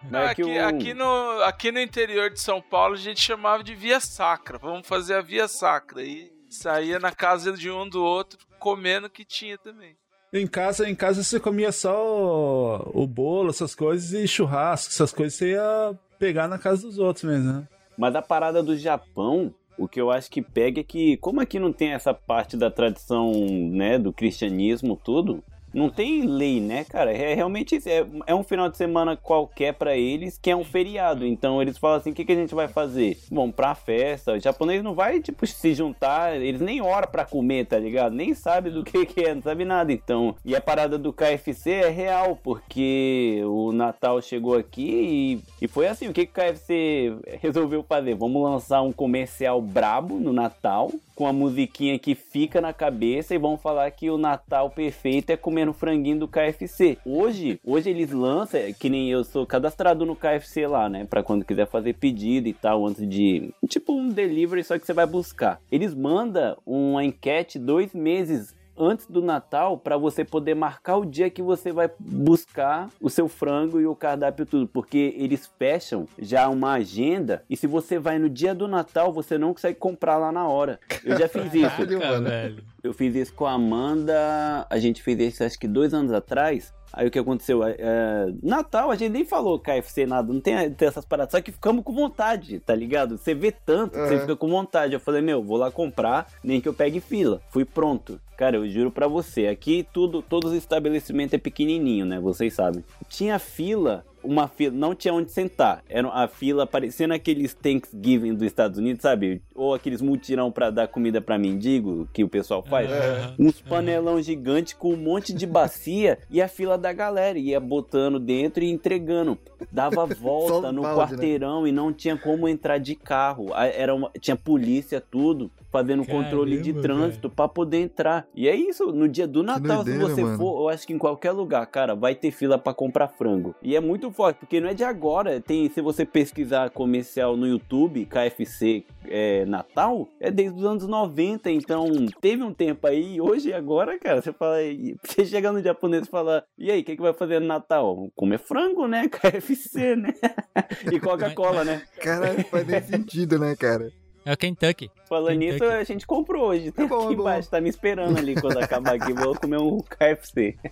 Não, 0.10 0.20
É 0.22 0.36
que 0.36 0.42
aqui, 0.42 0.52
o- 0.60 0.66
aqui, 0.68 0.94
no, 0.94 1.44
aqui 1.44 1.72
no 1.72 1.80
interior 1.80 2.30
de 2.30 2.40
São 2.40 2.62
Paulo 2.62 2.94
a 2.96 2.98
gente 2.98 3.20
chamava 3.22 3.64
de 3.64 3.76
via 3.76 4.00
sacra. 4.00 4.58
Vamos 4.58 4.88
fazer 4.88 5.16
a 5.16 5.22
via 5.22 5.48
sacra. 5.48 6.02
E 6.04 6.32
saía 6.50 7.00
na 7.00 7.12
casa 7.12 7.52
de 7.54 7.70
um 7.70 7.88
do 7.88 8.02
outro 8.04 8.40
comendo 8.60 9.08
o 9.08 9.10
que 9.10 9.26
tinha 9.26 9.58
também. 9.58 9.96
em 10.34 10.48
casa, 10.48 10.90
em 10.90 10.96
casa 10.96 11.24
você 11.24 11.40
comia 11.40 11.72
só 11.72 11.94
o, 12.06 13.04
o 13.04 13.08
bolo, 13.08 13.50
essas 13.50 13.76
coisas, 13.76 14.14
e 14.14 14.28
churrasco, 14.28 14.92
essas 14.92 15.12
coisas 15.14 15.34
você 15.38 15.52
ia 15.52 15.94
pegar 16.20 16.48
na 16.48 16.58
casa 16.58 16.82
dos 16.84 16.98
outros 17.00 17.24
mesmo, 17.26 17.52
né? 17.54 17.68
Mas 17.98 18.16
a 18.16 18.22
parada 18.22 18.62
do 18.64 18.78
Japão, 18.78 19.54
o 19.78 19.88
que 19.88 20.00
eu 20.02 20.10
acho 20.12 20.30
que 20.32 20.42
pega 20.42 20.80
é 20.82 20.84
que, 20.84 21.18
como 21.18 21.40
aqui 21.42 21.60
não 21.60 21.72
tem 21.74 21.92
essa 21.94 22.14
parte 22.14 22.56
da 22.58 22.72
tradição, 22.72 23.32
né, 23.72 23.98
do 24.00 24.12
cristianismo, 24.14 25.00
tudo, 25.04 25.44
não 25.78 25.90
tem 25.90 26.26
lei, 26.26 26.60
né, 26.60 26.84
cara? 26.84 27.12
É 27.14 27.36
realmente 27.36 27.76
isso. 27.76 27.88
É, 27.88 28.06
é 28.26 28.34
um 28.34 28.44
final 28.44 28.68
de 28.68 28.78
semana 28.78 29.16
qualquer 29.16 29.74
pra 29.74 29.96
eles, 29.96 30.38
que 30.38 30.50
é 30.50 30.56
um 30.56 30.64
feriado. 30.64 31.26
Então 31.26 31.62
eles 31.62 31.78
falam 31.78 31.98
assim: 31.98 32.10
o 32.10 32.14
que, 32.14 32.26
que 32.26 32.32
a 32.32 32.36
gente 32.36 32.56
vai 32.56 32.68
fazer? 32.68 33.18
Vamos 33.32 33.56
pra 33.56 33.76
festa. 33.76 34.34
O 34.34 34.40
japonês 34.40 34.84
não 34.84 34.96
vai, 34.96 35.22
tipo, 35.22 35.46
se 35.46 35.74
juntar. 35.76 36.36
Eles 36.36 36.62
nem 36.62 36.82
oram 36.82 37.08
pra 37.08 37.26
comer, 37.26 37.66
tá 37.66 37.78
ligado? 37.78 38.16
Nem 38.16 38.34
sabe 38.34 38.72
do 38.72 38.84
que, 38.84 39.06
que 39.06 39.22
é, 39.22 39.36
não 39.36 39.42
sabe 39.44 39.66
nada. 39.66 39.94
Então, 39.94 40.36
e 40.44 40.56
a 40.56 40.62
parada 40.62 40.98
do 40.98 41.14
KFC 41.14 41.72
é 41.72 41.90
real, 41.90 42.36
porque 42.44 43.42
o 43.46 43.72
Natal 43.72 44.20
chegou 44.22 44.56
aqui 44.56 45.42
e, 45.62 45.66
e 45.66 45.68
foi 45.68 45.88
assim: 45.88 46.08
o 46.08 46.14
que, 46.14 46.26
que 46.26 46.32
o 46.32 46.44
KFC 46.44 47.14
resolveu 47.40 47.84
fazer? 47.84 48.16
Vamos 48.16 48.42
lançar 48.42 48.82
um 48.82 48.92
comercial 48.92 49.62
brabo 49.62 50.16
no 50.16 50.34
Natal, 50.34 50.92
com 51.18 51.26
a 51.26 51.34
musiquinha 51.34 51.98
que 51.98 52.14
fica 52.14 52.62
na 52.62 52.72
cabeça 52.72 53.34
e 53.34 53.40
vão 53.40 53.58
falar 53.58 53.90
que 53.90 54.08
o 54.08 54.20
Natal 54.20 54.70
perfeito 54.70 55.32
é 55.32 55.36
comendo 55.36 55.74
franguinho 55.74 56.20
do 56.20 56.28
KFC. 56.28 57.00
Hoje, 57.04 57.60
hoje 57.66 57.90
eles 57.90 58.12
lançam, 58.12 58.62
que 58.80 58.88
nem 58.88 59.10
eu 59.10 59.24
sou 59.24 59.44
cadastrado 59.44 60.06
no 60.06 60.16
KFC 60.16 60.68
lá, 60.68 60.88
né? 60.88 61.06
Pra 61.06 61.24
quando 61.24 61.44
quiser 61.44 61.66
fazer 61.68 61.94
pedido 61.94 62.48
e 62.48 62.54
tal, 62.54 62.86
antes 62.86 63.10
de. 63.10 63.50
Tipo 63.68 63.94
um 63.94 64.10
delivery, 64.10 64.64
só 64.64 64.78
que 64.78 64.86
você 64.86 64.94
vai 64.94 65.08
buscar. 65.08 65.60
Eles 65.72 65.96
mandam 65.96 66.56
uma 66.64 67.04
enquete 67.04 67.58
dois 67.58 67.96
meses 67.96 68.56
antes 68.78 69.06
do 69.08 69.22
Natal 69.22 69.78
para 69.78 69.98
você 69.98 70.24
poder 70.24 70.56
marcar 70.56 70.98
o 70.98 71.06
dia 71.06 71.30
que 71.30 71.42
você 71.42 71.72
vai 71.72 71.90
buscar 72.00 72.90
o 73.02 73.10
seu 73.10 73.28
frango 73.28 73.80
e 73.80 73.86
o 73.86 73.96
cardápio 73.96 74.46
tudo, 74.46 74.68
porque 74.68 75.16
eles 75.18 75.50
fecham 75.58 76.08
já 76.20 76.48
uma 76.50 76.74
agenda 76.74 77.44
e 77.50 77.58
se 77.58 77.68
você 77.68 78.00
vai 78.00 78.20
no 78.20 78.30
dia 78.30 78.54
do 78.54 78.68
Natal, 78.68 79.12
você 79.12 79.38
não 79.38 79.54
consegue 79.54 79.80
comprar 79.80 80.18
lá 80.18 80.32
na 80.32 80.48
hora. 80.48 80.80
Eu 81.04 81.18
já 81.18 81.28
fiz 81.28 81.54
isso. 81.54 82.00
Caralho. 82.00 82.64
Eu 82.84 82.94
fiz 82.94 83.16
isso 83.16 83.34
com 83.34 83.46
a 83.46 83.54
Amanda, 83.54 84.66
a 84.70 84.78
gente 84.78 85.02
fez 85.02 85.20
isso 85.20 85.44
acho 85.44 85.60
que 85.60 85.68
dois 85.68 85.94
anos 85.94 86.12
atrás. 86.12 86.74
Aí 86.94 87.08
o 87.08 87.12
que 87.12 87.20
aconteceu? 87.20 87.64
É, 87.64 87.76
é, 87.78 88.26
Natal, 88.42 88.90
a 88.92 88.96
gente 88.96 89.12
nem 89.12 89.26
falou 89.26 89.60
KFC 89.60 90.06
nada, 90.06 90.32
não 90.34 90.40
tem, 90.42 90.72
tem 90.72 90.88
essas 90.88 91.06
paradas, 91.06 91.32
só 91.32 91.42
que 91.42 91.52
ficamos 91.52 91.84
com 91.84 91.94
vontade, 91.94 92.60
tá 92.60 92.74
ligado? 92.74 93.18
Você 93.18 93.34
vê 93.36 93.52
tanto 93.52 93.92
que 94.00 94.08
você 94.08 94.16
Uhum. 94.16 94.22
fica 94.22 94.36
com 94.36 94.48
vontade. 94.50 94.94
Eu 94.94 95.00
falei, 95.00 95.22
meu, 95.22 95.44
vou 95.44 95.58
lá 95.58 95.70
comprar, 95.70 96.28
nem 96.44 96.60
que 96.62 96.68
eu 96.68 96.74
pegue 96.74 97.00
fila. 97.00 97.42
Fui 97.50 97.66
pronto. 97.66 98.20
Cara, 98.38 98.56
eu 98.58 98.68
juro 98.70 98.92
pra 98.92 99.08
você, 99.08 99.48
aqui 99.48 99.88
tudo, 99.92 100.22
todos 100.22 100.52
os 100.52 100.58
estabelecimentos 100.58 101.34
é 101.34 101.38
pequenininho, 101.38 102.06
né? 102.06 102.20
Vocês 102.20 102.54
sabem. 102.54 102.84
Tinha 103.10 103.38
fila, 103.40 104.06
uma 104.24 104.48
fila, 104.48 104.76
não 104.76 104.94
tinha 104.96 105.14
onde 105.14 105.32
sentar. 105.32 105.84
Era 105.90 106.08
a 106.10 106.28
fila 106.28 106.66
parecendo 106.68 107.14
aqueles 107.14 107.54
Thanksgiving 107.54 108.34
dos 108.34 108.44
Estados 108.44 108.78
Unidos, 108.78 109.02
sabe? 109.02 109.42
Ou 109.56 109.74
aqueles 109.74 110.02
mutirão 110.02 110.52
pra 110.52 110.70
dar 110.70 110.88
comida 110.88 111.22
pra 111.22 111.38
mendigo 111.38 112.08
que 112.14 112.24
o 112.24 112.30
pessoal 112.30 112.64
faz. 112.64 112.90
Aham. 112.92 113.36
Uns 113.40 113.62
panelão 113.62 114.22
gigante 114.22 114.76
com 114.76 114.94
um 114.94 114.98
monte 114.98 115.34
de 115.34 115.46
bacia 115.46 116.18
e 116.30 116.42
a 116.42 116.48
fila 116.48 116.78
da 116.78 116.92
galera 116.94 117.38
ia 117.38 117.60
botando 117.60 118.20
dentro 118.20 118.64
e 118.64 118.70
entregando. 118.70 119.38
Dava 119.72 120.06
volta 120.16 120.72
no 120.72 120.82
balde, 120.82 120.98
né? 121.00 121.08
quarteirão 121.18 121.68
e 121.68 121.72
não 121.72 121.92
tinha 121.94 122.18
como 122.18 122.48
entrar 122.48 122.78
de 122.78 122.96
carro. 122.96 123.48
Era 123.56 123.94
uma- 123.96 124.12
tinha 124.20 124.36
polícia, 124.36 125.02
tudo, 125.02 125.50
fazendo 125.72 126.06
controle 126.06 126.62
de 126.62 126.74
Caramba, 126.74 126.82
trânsito 126.82 127.30
pra 127.30 127.48
poder 127.48 127.82
entrar. 127.82 128.28
E 128.36 128.48
é 128.48 128.56
isso, 128.56 128.92
no 128.92 129.08
dia 129.08 129.28
do 129.28 129.44
Natal, 129.44 129.84
doideira, 129.84 130.10
se 130.10 130.16
você 130.16 130.24
mano. 130.24 130.38
for, 130.38 130.62
eu 130.62 130.70
acho 130.70 130.88
que 130.88 130.94
em 130.94 130.98
qualquer 130.98 131.32
lugar, 131.32 131.66
cara, 131.68 131.96
vai 131.96 132.16
ter 132.16 132.32
fila 132.32 132.58
pra 132.58 132.74
comprar 132.74 133.08
frango. 133.08 133.56
E 133.62 133.76
é 133.76 133.80
muito 133.80 134.12
forte, 134.12 134.38
porque 134.38 134.60
não 134.60 134.70
é 134.70 134.74
de 134.74 134.84
agora. 134.84 135.42
Tem, 135.42 135.70
se 135.70 135.82
você 135.82 136.06
pesquisar 136.06 136.70
comercial 136.70 137.36
no 137.36 137.48
YouTube, 137.48 138.06
KFC 138.06 138.86
é, 139.06 139.46
Natal, 139.46 140.08
é 140.20 140.32
desde 140.32 140.58
os 140.58 140.66
anos 140.66 140.88
90. 140.88 141.50
Então, 141.52 141.88
teve 142.22 142.44
um 142.44 142.54
tempo 142.54 142.88
aí, 142.88 143.20
hoje 143.20 143.50
e 143.50 143.54
agora, 143.54 143.98
cara, 144.00 144.22
você 144.22 144.34
fala. 144.34 144.58
Você 145.04 145.26
chega 145.26 145.52
no 145.52 145.62
japonês 145.62 146.08
e 146.08 146.10
fala: 146.10 146.44
E 146.58 146.72
aí, 146.72 146.82
o 146.82 146.84
que, 146.84 146.96
que 146.96 147.02
vai 147.02 147.14
fazer 147.14 147.40
no 147.40 147.48
Natal? 147.48 148.10
Comer 148.16 148.40
frango, 148.40 148.88
né? 148.88 149.08
KFC, 149.10 149.96
né? 149.96 150.14
e 150.92 151.00
Coca-Cola, 151.00 151.64
né? 151.64 151.82
Caralho, 152.00 152.44
faz 152.46 152.68
nem 152.68 152.82
sentido, 152.82 153.40
né, 153.40 153.56
cara? 153.56 153.92
É 154.28 154.34
o 154.34 154.36
Kentucky. 154.36 154.92
Falando 155.08 155.38
nisso, 155.38 155.64
a 155.64 155.86
gente 155.86 156.06
comprou 156.06 156.50
hoje. 156.50 156.70
Tá 156.74 156.84
É 156.84 156.86
bom, 156.86 156.96
aqui 156.98 157.14
é 157.14 157.16
bom. 157.16 157.22
embaixo, 157.22 157.50
tá 157.50 157.62
me 157.62 157.70
esperando 157.70 158.18
ali 158.18 158.36
quando 158.36 158.58
acabar 158.60 158.96
aqui. 158.96 159.14
Vou 159.14 159.34
comer 159.34 159.58
um 159.58 159.80
KFC. 159.80 160.58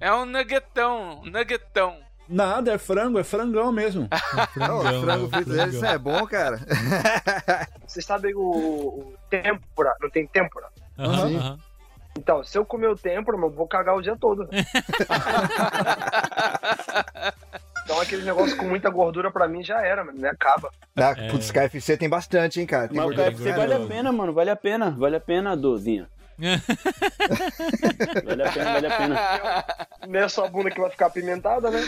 É 0.00 0.14
um 0.14 0.24
nuggetão, 0.24 1.20
um 1.20 1.30
nuggetão. 1.30 1.96
Nada, 2.28 2.72
é 2.72 2.78
frango, 2.78 3.18
é 3.18 3.24
frangão 3.24 3.70
mesmo. 3.72 4.08
Não, 4.56 4.78
o 4.78 5.00
frango 5.02 5.28
frito 5.28 5.50
deles 5.50 5.74
isso 5.74 5.84
é 5.84 5.98
bom, 5.98 6.24
cara. 6.26 6.58
Vocês 7.86 8.06
sabem 8.06 8.32
o, 8.34 8.40
o 8.40 9.14
tempura, 9.28 9.92
não 10.00 10.08
tem 10.08 10.26
tempura? 10.26 10.68
Aham, 10.96 11.36
aham. 11.36 11.58
Então, 12.16 12.42
se 12.42 12.56
eu 12.56 12.64
comer 12.64 12.88
o 12.88 12.96
tempura, 12.96 13.36
eu 13.36 13.50
vou 13.50 13.66
cagar 13.68 13.94
o 13.96 14.00
dia 14.00 14.16
todo. 14.16 14.48
Então 17.90 18.00
aquele 18.00 18.22
negócio 18.22 18.56
com 18.56 18.66
muita 18.66 18.88
gordura 18.88 19.32
pra 19.32 19.48
mim 19.48 19.64
já 19.64 19.84
era, 19.84 20.04
mano, 20.04 20.16
né? 20.20 20.30
Acaba. 20.30 20.70
Ah, 20.96 21.12
É. 21.16 21.28
Putz, 21.28 21.50
KFC 21.50 21.96
tem 21.96 22.08
bastante, 22.08 22.60
hein, 22.60 22.66
cara. 22.66 22.86
Tem 22.86 22.96
Mas 22.96 23.10
o 23.10 23.14
KFC 23.14 23.52
vale 23.52 23.74
a 23.74 23.80
pena, 23.80 24.12
mano. 24.12 24.32
Vale 24.32 24.50
a 24.50 24.56
pena. 24.56 24.90
Vale 24.96 25.16
a 25.16 25.20
pena, 25.20 25.56
Dozinha. 25.56 26.08
Vale 28.24 28.42
a 28.42 28.50
pena, 28.50 28.72
vale 28.72 28.86
a 28.86 28.96
pena. 28.96 29.64
Não 30.08 30.20
é 30.20 30.26
só 30.26 30.46
a 30.46 30.48
bunda 30.48 30.70
que 30.70 30.80
vai 30.80 30.88
ficar 30.88 31.06
apimentada, 31.06 31.70
né? 31.70 31.86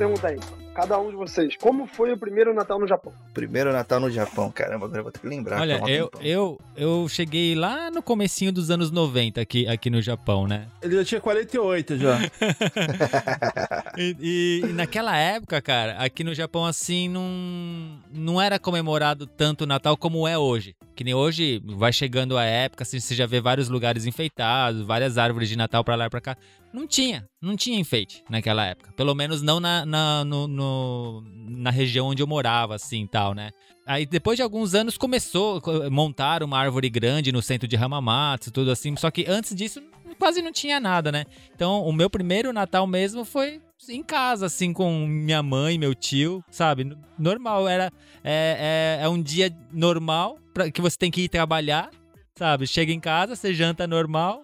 Perguntar 0.00 0.28
aí. 0.28 0.38
Cada 0.74 0.98
um 0.98 1.10
de 1.10 1.16
vocês, 1.16 1.56
como 1.56 1.86
foi 1.86 2.12
o 2.12 2.16
primeiro 2.16 2.54
Natal 2.54 2.78
no 2.78 2.86
Japão? 2.86 3.12
Primeiro 3.34 3.70
Natal 3.72 4.00
no 4.00 4.08
Japão, 4.10 4.50
caramba, 4.50 4.86
agora 4.86 5.00
eu 5.00 5.02
vou 5.02 5.12
ter 5.12 5.18
que 5.18 5.26
lembrar. 5.26 5.60
Olha, 5.60 5.74
eu, 5.88 6.06
tempão. 6.08 6.22
eu, 6.22 6.60
eu 6.76 7.06
cheguei 7.08 7.54
lá 7.56 7.90
no 7.90 8.00
comecinho 8.02 8.50
dos 8.52 8.70
anos 8.70 8.90
90 8.90 9.40
aqui, 9.40 9.66
aqui 9.68 9.90
no 9.90 10.00
Japão, 10.00 10.46
né? 10.46 10.68
Ele 10.80 10.94
já 10.96 11.04
tinha 11.04 11.20
48 11.20 11.98
já. 11.98 12.18
E, 13.98 14.16
e- 14.20 14.60
e 14.64 14.72
naquela 14.72 15.16
época, 15.16 15.60
cara, 15.60 15.96
aqui 15.98 16.22
no 16.24 16.32
Japão, 16.32 16.64
assim, 16.64 17.08
não, 17.08 17.98
não 18.12 18.40
era 18.40 18.58
comemorado 18.58 19.26
tanto 19.26 19.64
o 19.64 19.66
Natal 19.66 19.96
como 19.96 20.26
é 20.26 20.38
hoje. 20.38 20.74
Que 20.94 21.02
nem 21.04 21.12
hoje, 21.14 21.60
vai 21.64 21.92
chegando 21.92 22.38
a 22.38 22.44
época, 22.44 22.82
assim, 22.82 23.00
você 23.00 23.14
já 23.14 23.26
vê 23.26 23.40
vários 23.40 23.68
lugares 23.68 24.06
enfeitados, 24.06 24.82
várias 24.82 25.18
árvores 25.18 25.48
de 25.48 25.56
Natal 25.56 25.82
pra 25.82 25.96
lá 25.96 26.06
e 26.06 26.10
pra 26.10 26.20
cá. 26.20 26.36
Não 26.72 26.86
tinha, 26.86 27.28
não 27.42 27.56
tinha 27.56 27.78
enfeite 27.78 28.22
naquela 28.30 28.64
época. 28.64 28.92
Pelo 28.92 29.14
menos 29.14 29.42
não 29.42 29.58
na, 29.58 29.84
na, 29.84 30.24
no- 30.24 30.46
no- 30.46 31.24
na 31.48 31.70
região 31.70 32.06
onde 32.08 32.22
eu 32.22 32.26
morava, 32.26 32.74
assim, 32.76 33.06
tal, 33.06 33.34
né? 33.34 33.50
Aí 33.86 34.06
depois 34.06 34.36
de 34.36 34.42
alguns 34.42 34.74
anos 34.74 34.96
começou 34.96 35.60
montar 35.90 36.42
uma 36.44 36.58
árvore 36.58 36.88
grande 36.88 37.32
no 37.32 37.42
centro 37.42 37.66
de 37.66 37.76
Hamamatsu, 37.76 38.52
tudo 38.52 38.70
assim. 38.70 38.94
Só 38.96 39.10
que 39.10 39.24
antes 39.28 39.54
disso 39.54 39.82
quase 40.18 40.40
não 40.42 40.52
tinha 40.52 40.78
nada, 40.78 41.10
né? 41.10 41.24
Então 41.54 41.82
o 41.82 41.92
meu 41.92 42.08
primeiro 42.08 42.52
Natal 42.52 42.86
mesmo 42.86 43.24
foi 43.24 43.60
em 43.88 44.02
casa, 44.02 44.46
assim, 44.46 44.72
com 44.72 45.06
minha 45.06 45.42
mãe, 45.42 45.76
meu 45.78 45.94
tio, 45.94 46.44
sabe? 46.50 46.94
Normal, 47.18 47.66
era 47.66 47.90
é, 48.22 48.98
é, 49.00 49.04
é 49.04 49.08
um 49.08 49.20
dia 49.20 49.50
normal 49.72 50.38
pra, 50.54 50.70
que 50.70 50.80
você 50.80 50.96
tem 50.96 51.10
que 51.10 51.22
ir 51.22 51.28
trabalhar, 51.28 51.90
sabe? 52.36 52.66
Chega 52.66 52.92
em 52.92 53.00
casa, 53.00 53.34
você 53.34 53.52
janta 53.54 53.86
normal, 53.86 54.42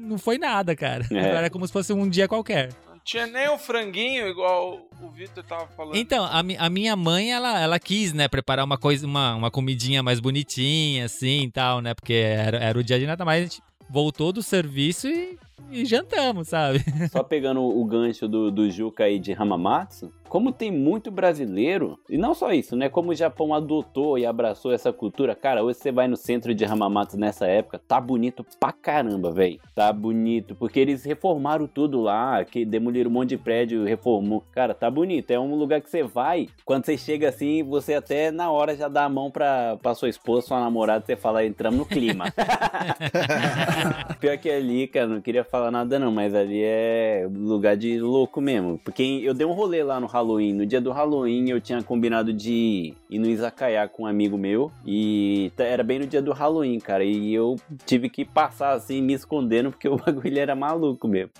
não 0.00 0.18
foi 0.18 0.38
nada, 0.38 0.74
cara. 0.74 1.04
É. 1.10 1.18
Era 1.18 1.50
como 1.50 1.66
se 1.66 1.72
fosse 1.72 1.92
um 1.92 2.08
dia 2.08 2.26
qualquer. 2.28 2.70
Não 2.88 2.98
tinha 3.04 3.26
nem 3.26 3.48
um 3.50 3.56
franguinho, 3.58 4.28
igual 4.28 4.80
o 5.02 5.08
Vitor 5.10 5.42
tava 5.44 5.66
falando. 5.68 5.96
Então, 5.96 6.24
a, 6.24 6.42
mi- 6.42 6.56
a 6.58 6.68
minha 6.68 6.94
mãe, 6.96 7.32
ela, 7.32 7.58
ela 7.60 7.78
quis, 7.78 8.12
né, 8.12 8.28
preparar 8.28 8.64
uma 8.64 8.76
coisa, 8.78 9.06
uma, 9.06 9.34
uma 9.34 9.50
comidinha 9.50 10.02
mais 10.02 10.20
bonitinha, 10.20 11.06
assim 11.06 11.44
e 11.44 11.50
tal, 11.50 11.80
né? 11.80 11.94
Porque 11.94 12.12
era, 12.12 12.58
era 12.58 12.78
o 12.78 12.84
dia 12.84 12.98
de 12.98 13.06
Natal, 13.06 13.24
mas 13.26 13.40
a 13.40 13.42
gente 13.44 13.62
voltou 13.88 14.32
do 14.32 14.42
serviço 14.42 15.08
e, 15.08 15.36
e 15.70 15.84
jantamos, 15.84 16.48
sabe? 16.48 16.84
Só 17.10 17.22
pegando 17.22 17.60
o 17.62 17.84
gancho 17.84 18.28
do, 18.28 18.50
do 18.50 18.70
Juca 18.70 19.04
aí 19.04 19.18
de 19.18 19.32
Hamamatsu, 19.32 20.12
como 20.30 20.52
tem 20.52 20.70
muito 20.70 21.10
brasileiro, 21.10 21.98
e 22.08 22.16
não 22.16 22.34
só 22.34 22.52
isso, 22.52 22.76
né? 22.76 22.88
Como 22.88 23.10
o 23.10 23.14
Japão 23.16 23.52
adotou 23.52 24.16
e 24.16 24.24
abraçou 24.24 24.72
essa 24.72 24.92
cultura, 24.92 25.34
cara, 25.34 25.64
hoje 25.64 25.80
você 25.80 25.90
vai 25.90 26.06
no 26.06 26.16
centro 26.16 26.54
de 26.54 26.64
Hamamatsu 26.64 27.18
nessa 27.18 27.48
época, 27.48 27.80
tá 27.80 28.00
bonito 28.00 28.46
pra 28.60 28.70
caramba, 28.70 29.32
velho. 29.32 29.58
Tá 29.74 29.92
bonito, 29.92 30.54
porque 30.54 30.78
eles 30.78 31.04
reformaram 31.04 31.66
tudo 31.66 32.00
lá, 32.00 32.44
que 32.44 32.64
demoliram 32.64 33.10
um 33.10 33.14
monte 33.14 33.30
de 33.30 33.38
prédio, 33.38 33.84
reformou. 33.84 34.44
Cara, 34.52 34.72
tá 34.72 34.88
bonito. 34.88 35.32
É 35.32 35.40
um 35.40 35.56
lugar 35.56 35.80
que 35.80 35.90
você 35.90 36.04
vai, 36.04 36.46
quando 36.64 36.86
você 36.86 36.96
chega 36.96 37.28
assim, 37.28 37.64
você 37.64 37.94
até 37.94 38.30
na 38.30 38.52
hora 38.52 38.76
já 38.76 38.86
dá 38.86 39.06
a 39.06 39.08
mão 39.08 39.32
pra, 39.32 39.78
pra 39.82 39.96
sua 39.96 40.08
esposa, 40.08 40.46
sua 40.46 40.60
namorada, 40.60 41.04
você 41.04 41.16
fala, 41.16 41.44
entramos 41.44 41.80
no 41.80 41.84
clima. 41.84 42.26
Pior 44.20 44.38
que 44.38 44.48
ali, 44.48 44.86
cara, 44.86 45.08
não 45.08 45.20
queria 45.20 45.42
falar 45.42 45.72
nada 45.72 45.98
não, 45.98 46.12
mas 46.12 46.36
ali 46.36 46.62
é 46.62 47.28
lugar 47.28 47.76
de 47.76 47.98
louco 47.98 48.40
mesmo. 48.40 48.78
Porque 48.78 49.02
eu 49.24 49.34
dei 49.34 49.44
um 49.44 49.52
rolê 49.52 49.82
lá 49.82 49.98
no 49.98 50.06
Halloween. 50.20 50.52
No 50.52 50.66
dia 50.66 50.80
do 50.80 50.92
Halloween 50.92 51.48
eu 51.50 51.60
tinha 51.60 51.82
combinado 51.82 52.32
de 52.32 52.94
ir 53.08 53.18
no 53.18 53.26
Izakaya 53.28 53.88
com 53.88 54.02
um 54.02 54.06
amigo 54.06 54.36
meu. 54.36 54.70
E 54.86 55.50
tá- 55.56 55.64
era 55.64 55.82
bem 55.82 55.98
no 55.98 56.06
dia 56.06 56.20
do 56.20 56.32
Halloween, 56.32 56.78
cara. 56.78 57.02
E 57.02 57.32
eu 57.32 57.56
tive 57.86 58.08
que 58.10 58.24
passar 58.24 58.72
assim, 58.72 59.00
me 59.00 59.14
escondendo, 59.14 59.70
porque 59.70 59.88
o 59.88 59.96
bagulho 59.98 60.38
era 60.38 60.54
maluco 60.54 61.08
mesmo. 61.08 61.30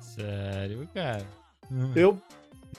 Sério, 0.00 0.88
cara. 0.92 1.24
Eu, 1.94 2.18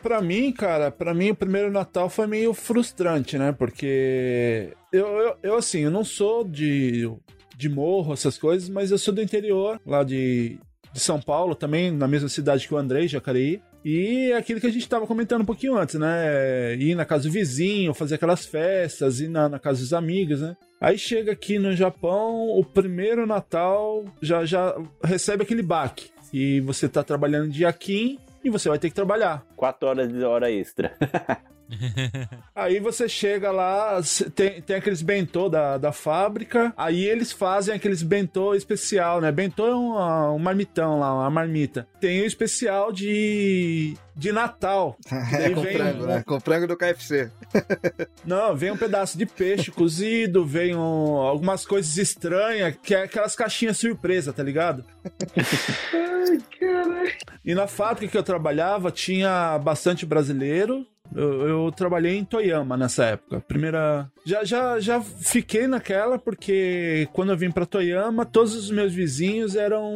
pra 0.02 0.22
mim, 0.22 0.52
cara, 0.52 0.92
pra 0.92 1.14
mim 1.14 1.32
o 1.32 1.36
primeiro 1.36 1.72
Natal 1.72 2.10
foi 2.10 2.28
meio 2.28 2.54
frustrante, 2.54 3.38
né? 3.38 3.52
Porque 3.52 4.74
eu, 4.92 5.08
eu, 5.08 5.36
eu, 5.44 5.56
assim, 5.56 5.80
eu 5.82 5.92
não 5.92 6.04
sou 6.04 6.44
de, 6.44 7.10
de 7.56 7.70
morro, 7.70 8.14
essas 8.14 8.38
coisas, 8.38 8.70
mas 8.70 8.92
eu 8.92 8.98
sou 8.98 9.14
do 9.14 9.22
interior, 9.22 9.80
lá 9.86 10.04
de, 10.04 10.58
de 10.94 11.00
São 11.00 11.20
Paulo, 11.22 11.54
também 11.56 11.92
na 11.92 12.08
mesma 12.08 12.30
cidade 12.30 12.68
que 12.68 12.74
o 12.74 12.78
Andrei, 12.78 13.08
Jacareí. 13.08 13.62
E 13.90 14.34
aquilo 14.34 14.60
que 14.60 14.68
a 14.68 14.70
gente 14.70 14.90
tava 14.90 15.08
comentando 15.08 15.44
um 15.44 15.46
pouquinho 15.46 15.78
antes, 15.78 15.96
né? 15.96 16.76
Ir 16.76 16.94
na 16.94 17.06
casa 17.06 17.24
do 17.24 17.32
vizinho, 17.32 17.94
fazer 17.94 18.16
aquelas 18.16 18.46
festas, 18.46 19.22
ir 19.22 19.30
na, 19.30 19.48
na 19.48 19.60
casa 19.60 19.80
dos 19.80 19.94
amigos, 19.94 20.42
né? 20.42 20.58
Aí 20.82 20.98
chega 20.98 21.32
aqui 21.32 21.58
no 21.58 21.74
Japão, 21.74 22.50
o 22.50 22.66
primeiro 22.66 23.26
Natal 23.26 24.04
já, 24.22 24.44
já 24.44 24.76
recebe 25.02 25.44
aquele 25.44 25.62
baque. 25.62 26.10
E 26.34 26.60
você 26.60 26.90
tá 26.90 27.02
trabalhando 27.02 27.50
de 27.50 27.66
Akin 27.66 28.20
e 28.44 28.50
você 28.50 28.68
vai 28.68 28.78
ter 28.78 28.90
que 28.90 28.96
trabalhar. 28.96 29.46
Quatro 29.56 29.88
horas 29.88 30.12
de 30.12 30.22
hora 30.22 30.52
extra. 30.52 30.94
Aí 32.56 32.80
você 32.80 33.08
chega 33.10 33.52
lá, 33.52 34.00
tem, 34.36 34.62
tem 34.62 34.76
aqueles 34.78 35.02
bentô 35.02 35.50
da, 35.50 35.78
da 35.78 35.92
fábrica, 35.92 36.74
aí 36.78 37.04
eles 37.06 37.32
fazem 37.32 37.76
aqueles 37.76 38.02
bentô 38.02 38.56
especial, 38.56 39.20
né? 39.22 39.32
Bentô 39.32 39.68
é 39.68 39.76
uma, 39.76 40.32
um 40.32 40.40
marmitão 40.40 41.00
lá, 41.00 41.14
uma 41.14 41.30
marmita. 41.30 41.88
Tem 42.00 42.22
o 42.22 42.26
especial 42.26 42.92
de, 42.92 43.96
de 44.16 44.32
Natal. 44.32 44.98
É 45.38 45.50
com 45.50 45.62
vem 45.62 45.76
frango, 45.78 46.04
um- 46.04 46.08
né? 46.08 46.24
Com 46.26 46.40
frango 46.40 46.68
do 46.68 46.78
KFC. 46.78 47.30
Não, 48.26 48.56
vem 48.56 48.72
um 48.72 48.78
pedaço 48.78 49.18
de 49.18 49.26
peixe 49.26 49.72
cozido, 49.72 50.46
vem 50.46 50.76
um- 50.76 51.18
algumas 51.18 51.66
coisas 51.66 51.98
estranhas, 51.98 52.76
que 52.82 52.96
é 52.96 53.04
aquelas 53.04 53.36
caixinhas 53.36 53.78
surpresa, 53.78 54.32
tá 54.34 54.42
ligado? 54.44 54.84
E 57.46 57.56
na 57.56 57.68
fábrica 57.68 58.12
que 58.12 58.18
eu 58.18 58.24
trabalhava 58.24 58.92
tinha 58.92 59.58
bastante 59.60 60.06
brasileiro. 60.06 60.86
Eu, 61.16 61.48
eu 61.48 61.72
trabalhei 61.72 62.18
em 62.18 62.26
Toyama 62.26 62.78
nessa 62.78 63.06
época. 63.06 63.40
Primeira. 63.42 64.10
Já, 64.26 64.44
já, 64.44 64.80
já 64.80 65.02
fiquei 65.02 65.68
naquela 65.68 66.20
porque 66.20 67.08
quando 67.14 67.32
eu 67.32 67.38
vim 67.38 67.52
pra 67.52 67.66
Toyama, 67.66 68.26
todos 68.26 68.56
os 68.56 68.70
meus 68.70 68.94
vizinhos 68.94 69.56
eram 69.56 69.92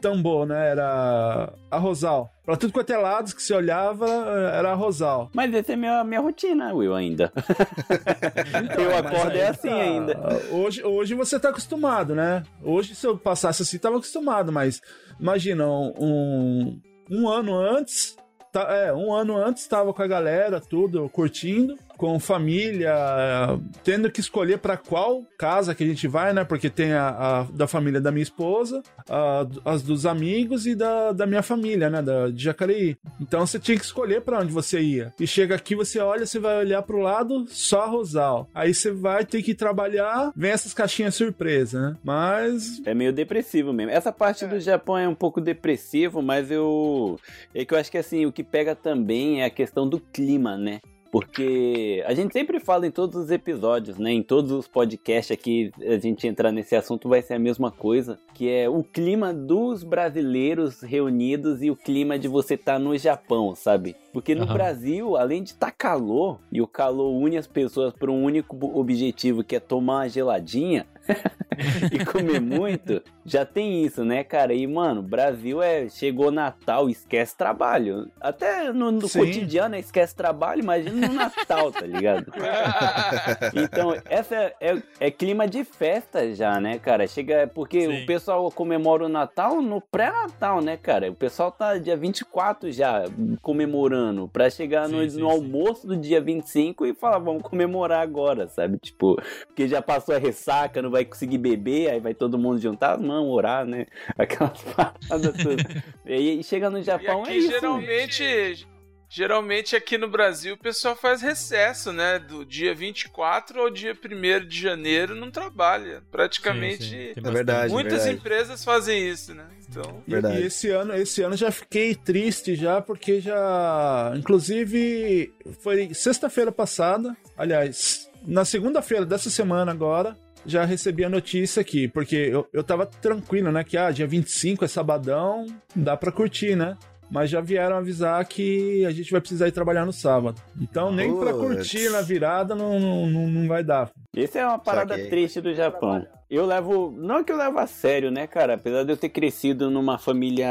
tambor, 0.00 0.46
né? 0.46 0.70
Era 0.70 1.52
arrozal. 1.70 2.30
Pra 2.44 2.56
tudo 2.56 2.72
quanto 2.74 2.92
é 2.92 2.96
lados 2.98 3.32
que 3.32 3.42
se 3.42 3.54
olhava, 3.54 4.06
era 4.52 4.72
arrozal. 4.72 5.30
Mas 5.32 5.52
essa 5.54 5.72
é 5.72 5.74
a 5.74 5.78
minha, 5.78 6.04
minha 6.04 6.20
rotina, 6.20 6.74
Will, 6.74 6.94
ainda. 6.94 7.32
eu 8.78 8.90
Mas 8.90 9.06
acordo 9.06 9.38
é 9.38 9.48
assim 9.48 9.68
tá. 9.68 9.74
ainda. 9.76 10.18
Hoje, 10.50 10.82
hoje 10.84 11.14
você 11.14 11.40
tá 11.40 11.48
acostumado, 11.48 12.14
né? 12.14 12.42
Hoje, 12.62 12.94
se 12.94 13.06
eu 13.06 13.16
passasse 13.16 13.62
assim, 13.62 13.78
tava 13.78 13.96
acostumado, 13.96 14.52
mas 14.52 14.82
imagina, 15.18 15.66
um, 15.66 16.78
um 17.10 17.28
ano 17.28 17.54
antes. 17.58 18.14
Tá- 18.54 18.72
é, 18.72 18.92
um 18.92 19.12
ano 19.12 19.36
antes 19.36 19.66
tava 19.66 19.92
com 19.92 20.00
a 20.00 20.06
galera, 20.06 20.60
tudo, 20.60 21.08
curtindo, 21.08 21.76
com 21.96 22.18
família, 22.18 22.90
é, 22.92 23.58
tendo 23.82 24.10
que 24.10 24.20
escolher 24.20 24.58
pra 24.58 24.76
qual 24.76 25.22
casa 25.38 25.74
que 25.74 25.84
a 25.84 25.86
gente 25.86 26.06
vai, 26.08 26.32
né? 26.32 26.44
Porque 26.44 26.68
tem 26.70 26.92
a, 26.92 27.08
a 27.08 27.42
da 27.44 27.66
família 27.66 28.00
da 28.00 28.10
minha 28.10 28.22
esposa, 28.22 28.82
a- 29.08 29.46
as 29.64 29.82
dos 29.82 30.04
amigos 30.06 30.66
e 30.66 30.74
da, 30.74 31.12
da 31.12 31.26
minha 31.26 31.42
família, 31.42 31.88
né? 31.90 32.02
Da, 32.02 32.28
de 32.30 32.42
Jacareí. 32.42 32.96
Então 33.20 33.46
você 33.46 33.58
tinha 33.58 33.78
que 33.78 33.84
escolher 33.84 34.20
pra 34.22 34.40
onde 34.40 34.52
você 34.52 34.80
ia. 34.80 35.12
E 35.20 35.26
chega 35.26 35.54
aqui, 35.54 35.74
você 35.74 35.98
olha, 35.98 36.26
você 36.26 36.38
vai 36.38 36.58
olhar 36.58 36.82
pro 36.82 36.98
lado, 36.98 37.44
só 37.48 37.88
Rosal. 37.88 38.48
Aí 38.54 38.74
você 38.74 38.90
vai 38.90 39.24
ter 39.24 39.42
que 39.42 39.54
trabalhar, 39.54 40.32
vem 40.36 40.50
essas 40.50 40.74
caixinhas 40.74 41.14
surpresa, 41.14 41.90
né? 41.90 41.96
Mas 42.02 42.82
É 42.84 42.94
meio 42.94 43.12
depressivo 43.12 43.72
mesmo. 43.72 43.90
Essa 43.92 44.12
parte 44.12 44.46
do 44.46 44.58
Japão 44.60 44.96
é 44.98 45.08
um 45.08 45.14
pouco 45.14 45.40
depressivo, 45.40 46.22
mas 46.22 46.50
eu. 46.50 47.18
É 47.54 47.64
que 47.64 47.72
eu 47.74 47.78
acho 47.78 47.90
que 47.90 47.98
assim, 47.98 48.26
o 48.26 48.32
que 48.32 48.42
pega 48.42 48.74
também 48.74 49.42
é 49.42 49.44
a 49.46 49.50
questão 49.50 49.88
do 49.88 49.98
clima, 50.00 50.56
né? 50.56 50.80
Porque 51.14 52.02
a 52.08 52.12
gente 52.12 52.32
sempre 52.32 52.58
fala 52.58 52.88
em 52.88 52.90
todos 52.90 53.14
os 53.14 53.30
episódios, 53.30 53.98
né? 53.98 54.10
Em 54.10 54.20
todos 54.20 54.50
os 54.50 54.66
podcasts 54.66 55.30
aqui, 55.30 55.70
a 55.80 55.96
gente 55.96 56.26
entrar 56.26 56.50
nesse 56.50 56.74
assunto 56.74 57.08
vai 57.08 57.22
ser 57.22 57.34
a 57.34 57.38
mesma 57.38 57.70
coisa, 57.70 58.18
que 58.34 58.50
é 58.50 58.68
o 58.68 58.82
clima 58.82 59.32
dos 59.32 59.84
brasileiros 59.84 60.80
reunidos 60.80 61.62
e 61.62 61.70
o 61.70 61.76
clima 61.76 62.18
de 62.18 62.26
você 62.26 62.54
estar 62.54 62.80
no 62.80 62.98
Japão, 62.98 63.54
sabe? 63.54 63.94
Porque 64.12 64.34
no 64.34 64.42
Aham. 64.42 64.54
Brasil, 64.54 65.16
além 65.16 65.44
de 65.44 65.50
estar 65.50 65.70
calor, 65.70 66.40
e 66.50 66.60
o 66.60 66.66
calor 66.66 67.12
une 67.12 67.36
as 67.36 67.46
pessoas 67.46 67.92
por 67.92 68.10
um 68.10 68.24
único 68.24 68.56
objetivo, 68.76 69.44
que 69.44 69.54
é 69.54 69.60
tomar 69.60 69.94
uma 69.94 70.08
geladinha, 70.08 70.84
e 71.92 72.04
comer 72.04 72.40
muito, 72.40 73.02
já 73.24 73.44
tem 73.44 73.84
isso, 73.84 74.04
né, 74.04 74.24
cara? 74.24 74.52
E, 74.54 74.66
mano, 74.66 75.02
Brasil 75.02 75.62
é. 75.62 75.88
Chegou 75.88 76.30
Natal, 76.30 76.88
esquece 76.88 77.36
trabalho. 77.36 78.10
Até 78.20 78.72
no, 78.72 78.90
no 78.90 79.08
cotidiano 79.08 79.76
esquece 79.76 80.14
trabalho, 80.14 80.60
imagina 80.62 81.06
no 81.08 81.14
Natal, 81.14 81.70
tá 81.70 81.86
ligado? 81.86 82.32
Então, 83.54 83.96
essa 84.06 84.34
é, 84.34 84.54
é- 84.60 84.82
é 85.00 85.10
clima 85.10 85.46
de 85.46 85.64
festa 85.64 86.34
já, 86.34 86.58
né, 86.60 86.78
cara? 86.78 87.06
Chega. 87.06 87.46
Porque 87.52 87.80
Sim. 87.82 88.02
o 88.02 88.06
pessoal 88.06 88.50
comemora 88.50 89.04
o 89.04 89.08
Natal 89.08 89.60
no 89.62 89.80
pré-Natal, 89.80 90.60
né, 90.60 90.76
cara? 90.76 91.10
O 91.10 91.14
pessoal 91.14 91.50
tá 91.52 91.78
dia 91.78 91.96
24 91.96 92.72
já 92.72 93.04
comemorando 93.42 94.28
pra 94.28 94.50
chegar 94.50 94.88
no, 94.88 94.98
Sim, 95.08 95.20
no 95.20 95.30
sim. 95.30 95.36
almoço 95.36 95.86
do 95.86 95.96
dia 95.96 96.20
25 96.20 96.86
e 96.86 96.94
falar, 96.94 97.18
vamos 97.18 97.42
comemorar 97.42 98.00
agora, 98.00 98.48
sabe? 98.48 98.78
Tipo, 98.78 99.16
porque 99.46 99.68
já 99.68 99.80
passou 99.82 100.14
a 100.14 100.18
ressaca, 100.18 100.82
não 100.82 100.90
vai 100.94 101.04
conseguir 101.04 101.38
beber, 101.38 101.90
aí 101.90 102.00
vai 102.00 102.14
todo 102.14 102.38
mundo 102.38 102.60
juntar 102.60 102.94
as 102.94 103.00
mãos, 103.00 103.28
orar, 103.30 103.66
né? 103.66 103.86
Aquelas 104.16 104.60
paradas 104.62 105.42
todas. 105.42 105.82
E 106.06 106.12
aí 106.12 106.42
chega 106.44 106.70
no 106.70 106.78
E 106.78 106.82
Japão, 106.82 107.22
aqui 107.22 107.32
é 107.32 107.36
isso. 107.36 107.50
geralmente. 107.50 108.66
Geralmente 109.08 109.76
aqui 109.76 109.96
no 109.96 110.08
Brasil 110.08 110.54
o 110.54 110.58
pessoal 110.58 110.96
faz 110.96 111.22
recesso, 111.22 111.92
né? 111.92 112.18
Do 112.18 112.44
dia 112.44 112.74
24 112.74 113.60
ao 113.60 113.70
dia 113.70 113.92
1 113.94 114.48
de 114.48 114.60
janeiro 114.60 115.14
não 115.14 115.30
trabalha. 115.30 116.02
Praticamente. 116.10 116.82
Sim, 116.84 117.12
sim, 117.14 117.20
É 117.24 117.30
verdade. 117.30 117.72
Muitas 117.72 117.92
verdade. 118.02 118.16
empresas 118.16 118.64
fazem 118.64 119.08
isso, 119.08 119.32
né? 119.32 119.44
Então. 119.70 120.02
E, 120.06 120.10
Verdade. 120.10 120.40
e 120.40 120.46
esse 120.46 120.68
ano, 120.70 120.94
esse 120.96 121.22
ano 121.22 121.36
já 121.36 121.52
fiquei 121.52 121.94
triste 121.94 122.56
já, 122.56 122.80
porque 122.82 123.20
já. 123.20 124.12
Inclusive, 124.16 125.32
foi 125.60 125.94
sexta-feira 125.94 126.50
passada. 126.50 127.16
Aliás, 127.36 128.10
na 128.26 128.44
segunda-feira 128.44 129.06
dessa 129.06 129.30
semana 129.30 129.70
agora. 129.70 130.16
Já 130.46 130.64
recebi 130.64 131.04
a 131.04 131.08
notícia 131.08 131.60
aqui, 131.60 131.88
porque 131.88 132.16
eu, 132.16 132.46
eu 132.52 132.62
tava 132.62 132.86
tranquilo, 132.86 133.50
né? 133.50 133.64
Que 133.64 133.76
ah, 133.76 133.90
dia 133.90 134.06
25 134.06 134.64
é 134.64 134.68
sabadão, 134.68 135.46
dá 135.74 135.96
pra 135.96 136.12
curtir, 136.12 136.54
né? 136.54 136.76
Mas 137.10 137.30
já 137.30 137.40
vieram 137.40 137.76
avisar 137.76 138.24
que 138.24 138.84
a 138.84 138.90
gente 138.90 139.10
vai 139.10 139.20
precisar 139.20 139.46
ir 139.46 139.52
trabalhar 139.52 139.84
no 139.84 139.92
sábado. 139.92 140.40
Então, 140.60 140.90
nem 140.90 141.14
pra 141.14 141.32
Puts. 141.32 141.46
curtir 141.46 141.90
na 141.90 142.00
virada 142.00 142.54
não, 142.54 142.80
não, 142.80 143.06
não, 143.06 143.26
não 143.28 143.48
vai 143.48 143.62
dar. 143.62 143.90
Isso 144.14 144.38
é 144.38 144.46
uma 144.46 144.58
parada 144.58 144.94
Saquei. 144.94 145.10
triste 145.10 145.40
do 145.40 145.54
Japão. 145.54 146.06
Eu 146.30 146.46
levo. 146.46 146.90
Não 146.96 147.22
que 147.22 147.30
eu 147.30 147.36
levo 147.36 147.58
a 147.58 147.66
sério, 147.66 148.10
né, 148.10 148.26
cara? 148.26 148.54
Apesar 148.54 148.82
de 148.84 148.90
eu 148.90 148.96
ter 148.96 149.10
crescido 149.10 149.70
numa 149.70 149.98
família. 149.98 150.48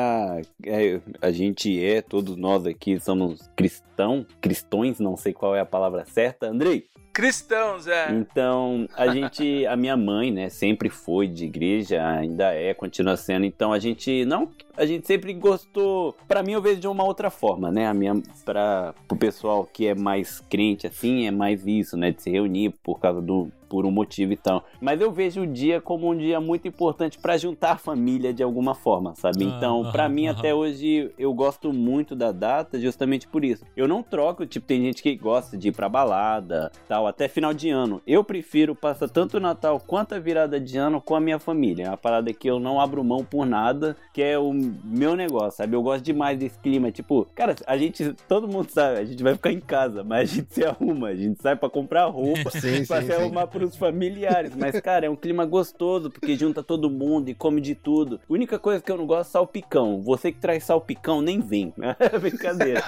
é, 0.65 1.01
a 1.21 1.31
gente 1.31 1.83
é, 1.83 2.01
todos 2.01 2.37
nós 2.37 2.65
aqui 2.65 2.99
somos 2.99 3.49
cristão, 3.55 4.25
cristões, 4.39 4.99
não 4.99 5.17
sei 5.17 5.33
qual 5.33 5.55
é 5.55 5.59
a 5.59 5.65
palavra 5.65 6.05
certa. 6.05 6.47
Andrei, 6.47 6.85
Cristãos, 7.13 7.87
é. 7.87 8.11
Então, 8.11 8.87
a 8.97 9.07
gente, 9.07 9.65
a 9.67 9.75
minha 9.75 9.95
mãe, 9.95 10.31
né, 10.31 10.49
sempre 10.49 10.89
foi 10.89 11.27
de 11.27 11.45
igreja, 11.45 12.03
ainda 12.05 12.51
é, 12.53 12.73
continua 12.73 13.15
sendo. 13.15 13.45
Então, 13.45 13.71
a 13.71 13.77
gente 13.79 14.25
não, 14.25 14.49
a 14.75 14.85
gente 14.85 15.05
sempre 15.05 15.31
gostou. 15.33 16.15
Pra 16.27 16.41
mim, 16.41 16.53
eu 16.53 16.61
vejo 16.61 16.79
de 16.81 16.87
uma 16.87 17.03
outra 17.03 17.29
forma, 17.29 17.71
né? 17.71 17.85
A 17.87 17.93
minha, 17.93 18.15
para 18.43 18.95
o 19.11 19.15
pessoal 19.15 19.63
que 19.71 19.85
é 19.87 19.93
mais 19.93 20.39
crente, 20.49 20.87
assim, 20.87 21.27
é 21.27 21.31
mais 21.31 21.65
isso, 21.67 21.95
né, 21.95 22.11
de 22.11 22.21
se 22.23 22.31
reunir 22.31 22.73
por 22.83 22.99
causa 22.99 23.21
do 23.21 23.49
por 23.69 23.87
um 23.87 23.91
motivo 23.91 24.31
e 24.31 24.37
tal. 24.37 24.63
Mas 24.79 25.01
eu 25.01 25.11
vejo 25.11 25.41
o 25.41 25.47
dia 25.47 25.81
como 25.81 26.07
um 26.11 26.15
dia 26.15 26.39
muito 26.39 26.67
importante 26.67 27.17
pra 27.17 27.35
juntar 27.37 27.71
a 27.71 27.75
família 27.77 28.31
de 28.31 28.43
alguma 28.43 28.75
forma, 28.75 29.15
sabe? 29.15 29.45
Ah, 29.45 29.47
Então, 29.57 29.91
pra 29.91 30.03
aham, 30.03 30.13
mim 30.13 30.27
até 30.27 30.53
hoje 30.53 31.09
eu 31.17 31.33
gosto 31.33 31.73
muito 31.73 32.15
da 32.15 32.31
data 32.31 32.79
justamente 32.79 33.27
por 33.27 33.43
isso. 33.43 33.65
Eu 33.75 33.87
não 33.87 34.03
troco, 34.03 34.45
tipo, 34.45 34.67
tem 34.67 34.79
gente 34.83 35.01
que 35.01 35.15
gosta 35.15 35.57
de 35.57 35.69
ir 35.69 35.71
pra 35.71 35.89
balada, 35.89 36.71
tal, 36.87 37.02
até 37.07 37.27
final 37.27 37.53
de 37.53 37.69
ano. 37.69 38.01
Eu 38.05 38.23
prefiro 38.23 38.75
passar 38.75 39.09
tanto 39.09 39.37
o 39.37 39.39
Natal 39.39 39.79
quanto 39.79 40.15
a 40.15 40.19
virada 40.19 40.59
de 40.59 40.77
ano 40.77 41.01
com 41.01 41.15
a 41.15 41.19
minha 41.19 41.39
família. 41.39 41.85
É 41.85 41.89
uma 41.89 41.97
parada 41.97 42.31
que 42.33 42.49
eu 42.49 42.59
não 42.59 42.79
abro 42.79 43.03
mão 43.03 43.23
por 43.23 43.45
nada, 43.45 43.95
que 44.13 44.21
é 44.21 44.37
o 44.37 44.53
meu 44.53 45.15
negócio, 45.15 45.57
sabe? 45.57 45.75
Eu 45.75 45.81
gosto 45.81 46.03
demais 46.03 46.37
desse 46.37 46.57
clima, 46.59 46.91
tipo, 46.91 47.27
cara, 47.35 47.55
a 47.65 47.77
gente, 47.77 48.13
todo 48.27 48.47
mundo 48.47 48.69
sabe, 48.69 48.99
a 48.99 49.05
gente 49.05 49.21
vai 49.23 49.33
ficar 49.33 49.51
em 49.51 49.59
casa, 49.59 50.03
mas 50.03 50.31
a 50.31 50.35
gente 50.35 50.53
se 50.53 50.63
arruma, 50.63 51.07
a 51.09 51.15
gente 51.15 51.41
sai 51.41 51.55
pra 51.55 51.69
comprar 51.69 52.05
roupa, 52.05 52.49
Sim, 52.51 52.85
pra 52.85 53.01
sim, 53.01 53.07
se 53.07 53.13
sim. 53.15 53.21
arrumar 53.21 53.47
pros 53.47 53.75
familiares. 53.75 54.55
Mas, 54.55 54.79
cara, 54.79 55.05
é 55.05 55.09
um 55.09 55.15
clima 55.15 55.45
gostoso, 55.45 56.09
porque 56.09 56.35
junta 56.35 56.63
todo 56.63 56.89
mundo 56.89 57.29
e 57.29 57.35
come 57.35 57.59
de 57.61 57.75
tudo. 57.75 58.19
A 58.29 58.33
única 58.33 58.59
coisa 58.59 58.81
que 58.81 58.91
eu 58.91 58.97
não 58.97 59.05
gosto 59.05 59.29
é 59.29 59.31
salpicão. 59.31 60.01
Você 60.01 60.31
que 60.31 60.39
traz 60.39 60.63
salpicão, 60.63 61.21
nem 61.21 61.39
vem. 61.39 61.73
É 61.99 62.19
brincadeira. 62.19 62.81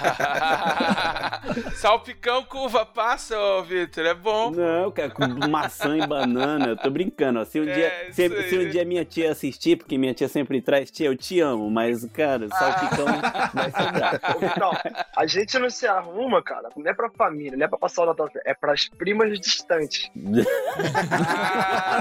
Salpicão 1.74 2.44
com 2.44 2.66
uva 2.66 2.84
passa, 2.84 3.38
ô 3.38 3.62
Vitor, 3.62 4.05
é 4.06 4.14
bom. 4.14 4.50
Não, 4.50 4.90
cara, 4.90 5.10
com 5.10 5.26
maçã 5.48 5.96
e 5.98 6.06
banana, 6.06 6.68
eu 6.68 6.76
tô 6.76 6.90
brincando. 6.90 7.40
ó. 7.40 7.44
Se 7.44 7.60
um, 7.60 7.68
É, 7.68 7.74
dia, 7.74 7.92
se, 8.12 8.48
se 8.48 8.58
um 8.58 8.68
dia 8.70 8.84
minha 8.84 9.04
tia 9.04 9.30
assistir, 9.32 9.76
porque 9.76 9.98
minha 9.98 10.14
tia 10.14 10.28
sempre 10.28 10.60
traz, 10.60 10.90
tia, 10.90 11.06
eu 11.06 11.16
te 11.16 11.40
amo, 11.40 11.70
mas, 11.70 12.04
cara, 12.06 12.48
salpicão 12.48 13.06
vai 13.54 13.70
sobrar. 13.70 14.20
Ô, 14.36 14.38
Vitão, 14.40 14.72
a 15.16 15.26
gente 15.26 15.58
não 15.58 15.68
se 15.70 15.86
arruma, 15.86 16.42
cara, 16.42 16.68
não 16.76 16.90
é 16.90 16.94
pra 16.94 17.10
família, 17.10 17.56
não 17.56 17.64
é 17.64 17.68
pra 17.68 17.78
passar 17.78 18.02
o 18.02 18.06
Natal, 18.06 18.28
é 18.44 18.54
pras 18.54 18.88
primas 18.88 19.38
distantes. 19.40 20.10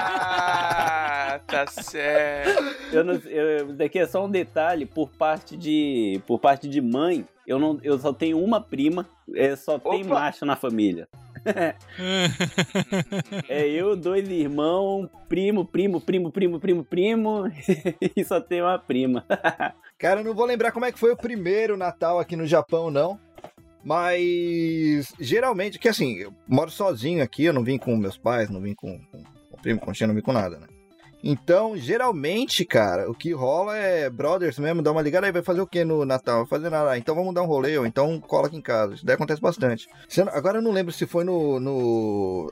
Ah, 0.07 1.39
tá 1.47 1.65
certo. 1.67 2.63
Eu 2.91 3.03
não, 3.03 3.13
eu, 3.15 3.73
daqui 3.73 3.99
é 3.99 4.05
só 4.07 4.25
um 4.25 4.29
detalhe, 4.29 4.85
por 4.85 5.09
parte 5.09 5.57
de, 5.57 6.21
por 6.27 6.39
parte 6.39 6.67
de 6.67 6.81
mãe, 6.81 7.25
eu, 7.47 7.59
não, 7.59 7.79
eu 7.83 7.97
só 7.97 8.11
tenho 8.13 8.39
uma 8.43 8.59
prima, 8.61 9.05
é, 9.35 9.55
só 9.55 9.77
tem 9.79 10.01
Opa! 10.05 10.13
macho 10.15 10.45
na 10.45 10.55
família. 10.55 11.07
É 13.47 13.67
eu, 13.67 13.95
dois 13.95 14.27
irmãos, 14.27 15.10
primo, 15.29 15.65
primo, 15.65 16.01
primo, 16.01 16.31
primo, 16.31 16.60
primo, 16.60 16.84
primo, 16.84 17.43
e 18.15 18.23
só 18.23 18.41
tem 18.41 18.62
uma 18.62 18.77
prima. 18.79 19.25
Cara, 19.97 20.19
eu 20.21 20.23
não 20.23 20.34
vou 20.34 20.45
lembrar 20.45 20.71
como 20.71 20.86
é 20.86 20.91
que 20.91 20.99
foi 20.99 21.12
o 21.12 21.17
primeiro 21.17 21.77
Natal 21.77 22.19
aqui 22.19 22.36
no 22.36 22.45
Japão, 22.45 22.91
não. 22.91 23.19
Mas 23.84 25.13
geralmente, 25.19 25.77
que 25.77 25.88
assim, 25.88 26.15
eu 26.15 26.34
moro 26.47 26.71
sozinho 26.71 27.23
aqui, 27.23 27.45
eu 27.45 27.53
não 27.53 27.63
vim 27.63 27.77
com 27.77 27.95
meus 27.95 28.17
pais, 28.17 28.49
não 28.49 28.60
vim 28.60 28.73
com, 28.73 28.99
com, 29.12 29.23
com 29.51 29.62
primo, 29.62 29.79
com 29.79 29.91
tia, 29.91 30.08
não 30.08 30.15
vim 30.15 30.21
com 30.21 30.34
nada, 30.34 30.58
né? 30.58 30.67
Então, 31.27 31.75
geralmente, 31.75 32.63
cara, 32.63 33.09
o 33.09 33.15
que 33.15 33.33
rola 33.33 33.75
é 33.75 34.07
brothers 34.11 34.59
mesmo, 34.59 34.83
dá 34.83 34.91
uma 34.91 35.01
ligada 35.01 35.25
aí, 35.25 35.33
vai 35.33 35.41
fazer 35.41 35.59
o 35.59 35.65
que 35.65 35.83
no 35.83 36.05
Natal? 36.05 36.41
Vai 36.41 36.45
fazer 36.45 36.69
nada, 36.69 36.91
ah, 36.91 36.97
então 36.99 37.15
vamos 37.15 37.33
dar 37.33 37.41
um 37.41 37.47
rolê, 37.47 37.75
ou 37.79 37.85
então 37.88 38.19
cola 38.19 38.45
aqui 38.45 38.55
em 38.55 38.61
casa. 38.61 38.93
Isso 38.93 39.03
daí 39.03 39.15
acontece 39.15 39.41
bastante. 39.41 39.89
Agora 40.31 40.59
eu 40.59 40.61
não 40.61 40.71
lembro 40.71 40.93
se 40.93 41.07
foi 41.07 41.23
no. 41.23 41.59
no... 41.59 42.51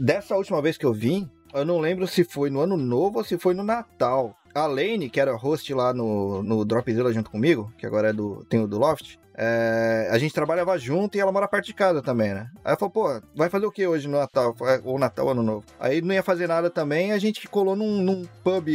Dessa 0.00 0.34
última 0.36 0.62
vez 0.62 0.78
que 0.78 0.86
eu 0.86 0.94
vim, 0.94 1.30
eu 1.52 1.66
não 1.66 1.78
lembro 1.78 2.06
se 2.06 2.24
foi 2.24 2.48
no 2.48 2.60
ano 2.60 2.78
novo 2.78 3.18
ou 3.18 3.24
se 3.24 3.36
foi 3.36 3.52
no 3.52 3.62
Natal. 3.62 4.34
A 4.54 4.66
Lane, 4.66 5.10
que 5.10 5.20
era 5.20 5.36
host 5.36 5.74
lá 5.74 5.92
no, 5.92 6.42
no 6.42 6.64
Dropzilla 6.64 7.12
junto 7.12 7.30
comigo, 7.30 7.70
que 7.76 7.84
agora 7.84 8.08
é 8.08 8.12
do, 8.14 8.42
tem 8.48 8.60
o 8.60 8.66
do 8.66 8.78
Loft, 8.78 9.18
é, 9.36 10.08
a 10.10 10.18
gente 10.18 10.32
trabalhava 10.32 10.78
junto 10.78 11.16
e 11.16 11.20
ela 11.20 11.32
mora 11.32 11.48
perto 11.48 11.66
de 11.66 11.74
casa 11.74 12.00
também, 12.00 12.32
né? 12.32 12.48
Aí 12.56 12.70
ela 12.70 12.76
falou, 12.76 12.90
pô, 12.90 13.20
vai 13.34 13.48
fazer 13.48 13.66
o 13.66 13.70
que 13.72 13.86
hoje 13.86 14.06
no 14.08 14.18
Natal? 14.18 14.54
Falei, 14.54 14.80
Ou 14.84 14.98
Natal, 14.98 15.28
Ano 15.28 15.42
Novo. 15.42 15.64
Aí 15.78 16.00
não 16.00 16.14
ia 16.14 16.22
fazer 16.22 16.46
nada 16.46 16.70
também, 16.70 17.12
a 17.12 17.18
gente 17.18 17.46
colou 17.48 17.74
num, 17.74 18.00
num 18.00 18.24
pub 18.42 18.68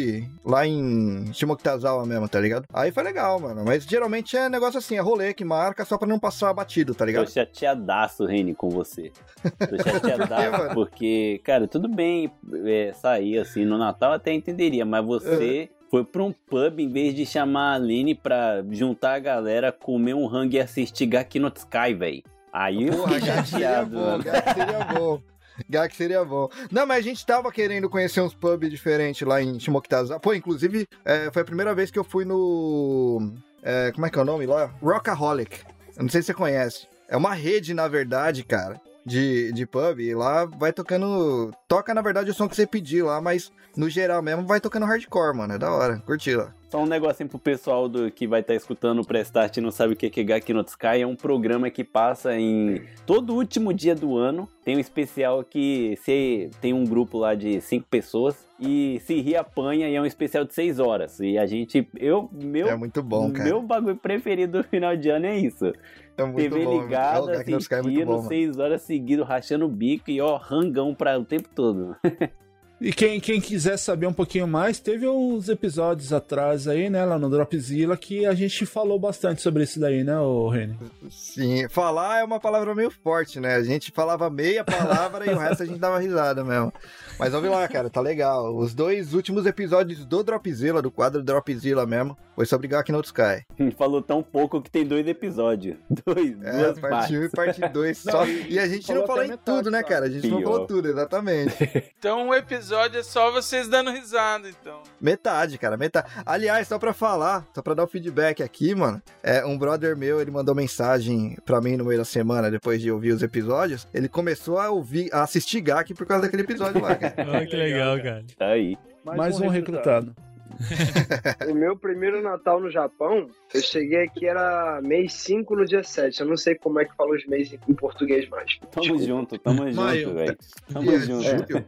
lá 0.46 0.68
em 0.68 1.32
Shimokitazawa 1.34 2.06
mesmo, 2.06 2.28
tá 2.28 2.40
ligado? 2.40 2.66
Aí 2.74 2.92
foi 2.92 3.04
legal, 3.04 3.40
mano. 3.40 3.64
Mas 3.66 3.86
geralmente 3.86 4.36
é 4.36 4.50
negócio 4.50 4.78
assim, 4.78 4.98
é 4.98 5.02
rolê 5.02 5.34
que 5.34 5.46
marca 5.46 5.86
só 5.86 5.98
pra 5.98 6.08
não 6.08 6.20
passar 6.20 6.54
batido, 6.54 6.94
tá 6.94 7.00
Tô 7.00 7.06
ligado? 7.06 7.30
chateadaço, 7.30 8.26
Reni, 8.26 8.54
com 8.54 8.70
você. 8.70 9.12
Tô 9.42 9.78
chateadaço 9.84 10.74
porque, 10.74 11.42
cara, 11.44 11.68
tudo 11.68 11.88
bem 11.88 12.32
é, 12.66 12.92
sair 12.94 13.38
assim 13.38 13.66
no 13.66 13.78
Natal, 13.78 14.12
até 14.12 14.34
entenderia, 14.34 14.86
mas 14.86 15.06
você 15.06 15.70
foi 15.90 16.04
pra 16.04 16.24
um 16.24 16.32
pub 16.32 16.80
em 16.80 16.92
vez 16.92 17.16
de 17.16 17.26
chamar 17.26 17.72
a 17.72 17.76
Aline 17.76 18.14
pra 18.16 18.64
juntar 18.70 19.16
a 19.16 19.20
galera, 19.20 19.72
comer 19.72 20.14
um 20.14 20.26
rango 20.28 20.56
e 20.56 20.60
assistir 20.60 21.08
Gaki 21.08 21.40
no 21.40 21.52
Sky, 21.56 21.94
velho. 21.94 22.24
Aí 22.52 22.88
eu 22.88 22.94
Porra, 22.94 23.14
fiquei 23.16 23.28
chateado. 23.28 23.98
Gak 24.24 24.54
seria 24.54 24.86
bom. 24.86 25.22
Gak 25.70 25.96
seria 25.96 26.26
bom. 26.26 26.50
Não, 26.72 26.86
mas 26.86 27.00
a 27.00 27.02
gente 27.02 27.26
tava 27.26 27.52
querendo 27.52 27.90
conhecer 27.90 28.22
uns 28.22 28.34
pubs 28.34 28.70
diferentes 28.70 29.28
lá 29.28 29.42
em 29.42 29.60
Shimokitazawa. 29.60 30.20
Pô, 30.20 30.34
inclusive, 30.34 30.86
é, 31.06 31.30
foi 31.32 31.42
a 31.42 31.46
primeira 31.46 31.76
vez 31.76 31.92
que 31.92 32.00
eu 32.00 32.04
fui 32.04 32.26
no... 32.26 33.34
é, 33.62 33.92
como 33.92 34.06
é 34.06 34.10
que 34.10 34.18
é 34.18 34.22
o 34.22 34.26
nome 34.26 34.46
lá? 34.46 34.74
Rockaholic. 34.82 35.62
Eu 35.96 36.04
não 36.04 36.10
sei 36.10 36.22
se 36.22 36.28
você 36.28 36.34
conhece. 36.34 36.88
É 37.08 37.18
uma 37.18 37.34
rede, 37.34 37.74
na 37.74 37.88
verdade, 37.88 38.44
cara, 38.44 38.80
de, 39.06 39.52
de 39.52 39.66
pub. 39.66 40.00
E 40.00 40.14
lá 40.14 40.46
vai 40.46 40.74
tocando... 40.74 41.52
Toca, 41.68 41.94
na 41.94 42.02
verdade, 42.02 42.32
o 42.32 42.34
som 42.34 42.48
que 42.48 42.56
você 42.56 42.66
pedir 42.66 43.04
lá, 43.04 43.22
mas 43.22 43.52
no 43.76 43.90
geral 43.90 44.22
mesmo 44.22 44.46
vai 44.46 44.60
tocando 44.60 44.86
hardcore, 44.86 45.36
mano. 45.36 45.54
É 45.54 45.58
da 45.58 45.72
hora. 45.72 46.00
Curti 46.06 46.36
lá. 46.36 46.54
Só 46.70 46.84
um 46.84 46.86
negocinho 46.86 47.28
pro 47.28 47.40
pessoal 47.40 47.90
do, 47.90 48.12
que 48.12 48.28
vai 48.28 48.42
estar 48.42 48.54
escutando 48.54 49.02
o 49.02 49.06
Prestart 49.06 49.58
e 49.58 49.62
não 49.62 49.72
sabe 49.72 49.94
o 49.94 49.96
que 49.96 50.20
é 50.20 50.24
Gaki 50.24 50.54
no 50.54 50.62
Sky. 50.62 51.02
É 51.02 51.08
um 51.08 51.16
programa 51.16 51.70
que 51.72 51.84
passa 51.84 52.36
em 52.36 52.84
todo 53.08 53.34
último 53.34 53.74
dia 53.74 53.96
do 53.96 54.16
ano. 54.18 54.48
Tem 54.64 54.78
um 54.78 54.80
especial 54.80 55.44
que 55.44 55.98
se 56.04 56.52
tem 56.62 56.74
um 56.74 56.84
grupo 56.84 57.18
lá 57.18 57.34
de 57.34 57.60
cinco 57.62 57.88
pessoas 57.90 58.49
e 58.60 59.00
se 59.02 59.20
ri 59.22 59.36
apanha 59.36 59.88
e 59.90 59.96
é 59.96 60.02
um 60.02 60.06
especial 60.06 60.44
de 60.46 60.54
seis 60.54 60.80
horas. 60.80 61.20
E 61.20 61.38
a 61.38 61.46
gente, 61.46 61.88
eu, 61.98 62.30
meu, 62.32 62.68
É 62.68 62.76
muito 62.76 63.02
bom, 63.02 63.32
cara. 63.32 63.46
meu 63.46 63.62
bagulho 63.62 63.96
preferido 63.96 64.62
do 64.62 64.64
final 64.68 64.96
de 64.98 65.10
ano 65.10 65.26
é 65.26 65.38
isso. 65.38 65.72
É 66.18 66.24
muito 66.24 66.36
TV 66.38 66.66
bom. 66.66 66.82
ligada, 66.82 67.44
no 67.48 67.58
Sky 67.58 67.76
é 67.76 67.80
assistindo, 67.80 68.08
mano. 68.12 68.28
seis 68.28 68.58
horas 68.60 68.82
seguidas, 68.82 69.28
rachando 69.28 69.66
o 69.66 69.70
bico 69.70 70.12
e 70.12 70.20
ó, 70.20 70.36
rangão 70.38 70.94
pra 70.94 71.18
o 71.18 71.24
tempo 71.26 71.48
todo. 71.56 71.96
E 72.82 72.94
quem, 72.94 73.20
quem 73.20 73.42
quiser 73.42 73.76
saber 73.78 74.08
um 74.08 74.14
pouquinho 74.14 74.48
mais, 74.48 74.80
teve 74.80 75.06
uns 75.06 75.50
episódios 75.50 76.14
atrás 76.14 76.66
aí, 76.66 76.90
né, 76.90 77.04
lá 77.04 77.20
no 77.20 77.30
Dropzilla, 77.30 77.98
que 77.98 78.26
a 78.26 78.34
gente 78.34 78.66
falou 78.66 78.98
bastante 78.98 79.42
sobre 79.42 79.64
isso 79.64 79.80
daí, 79.82 80.02
né, 80.04 80.18
ô 80.18 80.48
Reni? 80.48 80.78
Sim, 81.10 81.68
falar 81.68 82.20
é 82.22 82.24
uma 82.24 82.40
palavra 82.40 82.74
meio 82.74 82.90
forte, 82.90 83.38
né? 83.40 83.56
A 83.56 83.64
gente 83.64 83.92
falava 83.92 84.30
meia 84.30 84.64
palavra 84.64 85.26
e 85.30 85.34
o 85.34 85.38
resto 85.38 85.64
a 85.64 85.66
gente 85.66 85.78
dava 85.80 86.00
risada 86.00 86.42
mesmo. 86.44 86.72
Mas 87.20 87.34
ouve 87.34 87.50
lá, 87.50 87.68
cara, 87.68 87.90
tá 87.90 88.00
legal. 88.00 88.56
Os 88.56 88.74
dois 88.74 89.14
últimos 89.14 89.46
episódios 89.46 90.06
do 90.06 90.24
Dropzilla, 90.24 90.82
do 90.82 90.90
quadro 90.90 91.22
Dropzilla 91.22 91.86
mesmo, 91.86 92.18
foi 92.34 92.46
sobre 92.46 92.70
Gaki 92.70 92.94
no 92.94 93.02
Sky. 93.02 93.44
Falou 93.78 94.02
tão 94.02 94.24
pouco 94.24 94.62
que 94.62 94.72
tem 94.72 94.86
dois 94.86 95.06
episódios. 95.06 95.76
Dois, 96.06 96.38
É, 96.44 96.64
duas 96.64 96.80
parte 96.80 97.18
1 97.18 97.30
partes. 97.32 97.58
e 97.58 97.62
parte 97.66 97.74
2 97.74 98.06
Não, 98.06 98.14
só. 98.14 98.26
e- 98.26 98.58
a 98.58 98.68
gente 98.70 98.86
falou 98.88 99.02
não 99.02 99.08
falou 99.08 99.24
em 99.26 99.28
metade, 99.30 99.58
tudo, 99.58 99.70
né, 99.72 99.84
cara? 99.84 100.06
A 100.06 100.10
gente 100.10 100.28
não 100.28 100.38
Pior. 100.38 100.52
falou 100.52 100.66
tudo, 100.68 100.88
exatamente. 100.88 101.54
Então 102.00 102.30
um 102.30 102.34
episódio 102.34 102.69
é 102.72 103.04
só 103.04 103.32
vocês 103.32 103.68
dando 103.68 103.92
risada, 103.92 104.50
então. 104.50 104.82
Metade, 105.00 105.58
cara, 105.58 105.78
metade. 105.78 106.10
Aliás, 106.26 106.68
só 106.68 106.78
pra 106.78 106.94
falar, 106.94 107.46
só 107.54 107.62
pra 107.62 107.74
dar 107.74 107.84
o 107.84 107.88
feedback 107.88 108.44
aqui, 108.44 108.76
mano, 108.76 109.02
é 109.24 109.46
um 109.46 109.58
brother 109.58 109.96
meu, 109.98 110.22
ele 110.22 110.32
mandou 110.32 110.54
mensagem 110.56 111.38
pra 111.46 111.62
mim 111.62 111.78
no 111.78 111.86
meio 111.86 112.00
da 112.00 112.06
semana, 112.06 112.52
depois 112.52 112.82
de 112.82 112.92
ouvir 112.92 113.12
os 113.12 113.24
episódios, 113.24 113.88
ele 113.94 114.08
começou 114.08 114.60
a 114.60 114.70
ouvir, 114.70 115.10
a 115.14 115.24
assistir 115.24 115.62
Gak 115.62 115.94
por 115.94 116.06
causa 116.06 116.24
daquele 116.24 116.44
episódio 116.44 116.82
lá, 116.82 116.96
cara. 116.96 117.16
Olha 117.30 117.46
que 117.48 117.56
legal, 117.56 117.98
cara. 118.02 118.24
Tá 118.38 118.48
aí. 118.48 118.78
Mais, 119.04 119.40
um 119.40 119.48
recrutado. 119.48 120.14
O 121.50 121.54
meu 121.54 121.76
primeiro 121.78 122.22
Natal 122.22 122.60
no 122.60 122.70
Japão, 122.70 123.30
eu 123.54 123.62
cheguei 123.62 124.04
aqui, 124.04 124.26
era 124.28 124.82
mês 124.84 125.14
5 125.14 125.56
no 125.56 125.66
dia 125.66 125.84
7. 125.84 126.22
Eu 126.22 126.28
não 126.28 126.38
sei 126.38 126.56
como 126.56 126.80
é 126.80 126.86
que 126.86 126.96
fala 126.96 127.16
os 127.16 127.26
meses 127.26 127.60
em 127.68 127.74
português 127.74 128.28
mais. 128.30 128.58
Tamo 128.72 128.82
Desculpa. 128.82 129.04
junto, 129.04 129.38
tamo 129.38 129.74
Maio. 129.74 130.02
junto, 130.02 130.16
velho. 130.16 130.38
Tamo 130.72 131.00
junto. 131.00 131.24
julho. 131.24 131.66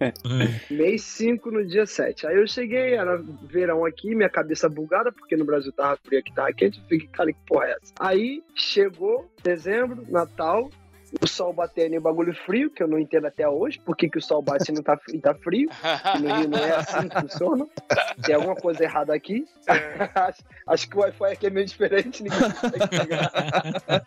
Mês 0.70 1.02
5 1.04 1.52
no 1.52 1.66
dia 1.66 1.86
7. 1.86 2.28
Aí 2.28 2.38
eu 2.38 2.48
cheguei, 2.48 2.94
era 2.96 3.18
verão 3.44 3.86
aqui, 3.86 4.14
minha 4.16 4.30
cabeça 4.30 4.68
bugada, 4.70 5.12
porque 5.12 5.36
no 5.36 5.46
Brasil 5.46 5.72
tava 5.72 5.98
frio, 6.04 6.20
aqui 6.20 6.34
tava 6.34 6.52
quente. 6.54 6.80
Eu 6.80 6.86
fiquei, 6.88 7.08
cara, 7.08 7.32
que 7.32 7.40
porra 7.48 7.66
é 7.66 7.72
essa? 7.72 7.94
Aí 8.00 8.44
chegou 8.56 9.30
dezembro, 9.44 10.06
Natal, 10.10 10.70
o 11.19 11.28
sol 11.28 11.52
batendo 11.52 11.95
e 11.95 11.97
o 11.97 12.02
bagulho 12.02 12.34
frio, 12.45 12.69
que 12.69 12.82
eu 12.82 12.88
não 12.88 13.00
entendo 13.00 13.28
até 13.28 13.47
hoje, 13.47 13.80
por 13.80 13.97
que, 13.97 14.10
que 14.10 14.17
o 14.17 14.21
sol 14.21 14.41
bate 14.41 14.71
e 14.71 14.74
não 14.74 14.82
tá, 14.82 14.97
e 15.13 15.19
tá 15.19 15.34
frio. 15.34 15.69
No 16.19 16.36
Rio 16.36 16.50
não 16.50 16.60
é 16.60 16.76
assim 16.76 17.10
que 17.10 17.19
funciona. 17.19 17.67
Tem 18.24 18.36
alguma 18.36 18.56
coisa 18.56 18.84
errada 18.84 19.13
aqui. 19.13 19.45
acho, 19.67 20.43
acho 20.67 20.89
que 20.89 20.97
o 20.97 21.02
Wi-Fi 21.02 21.34
aqui 21.34 21.47
é 21.47 21.50
meio 21.50 21.65
diferente, 21.65 22.24
ninguém 22.24 22.39
consegue 22.39 22.88
pegar. 22.88 23.32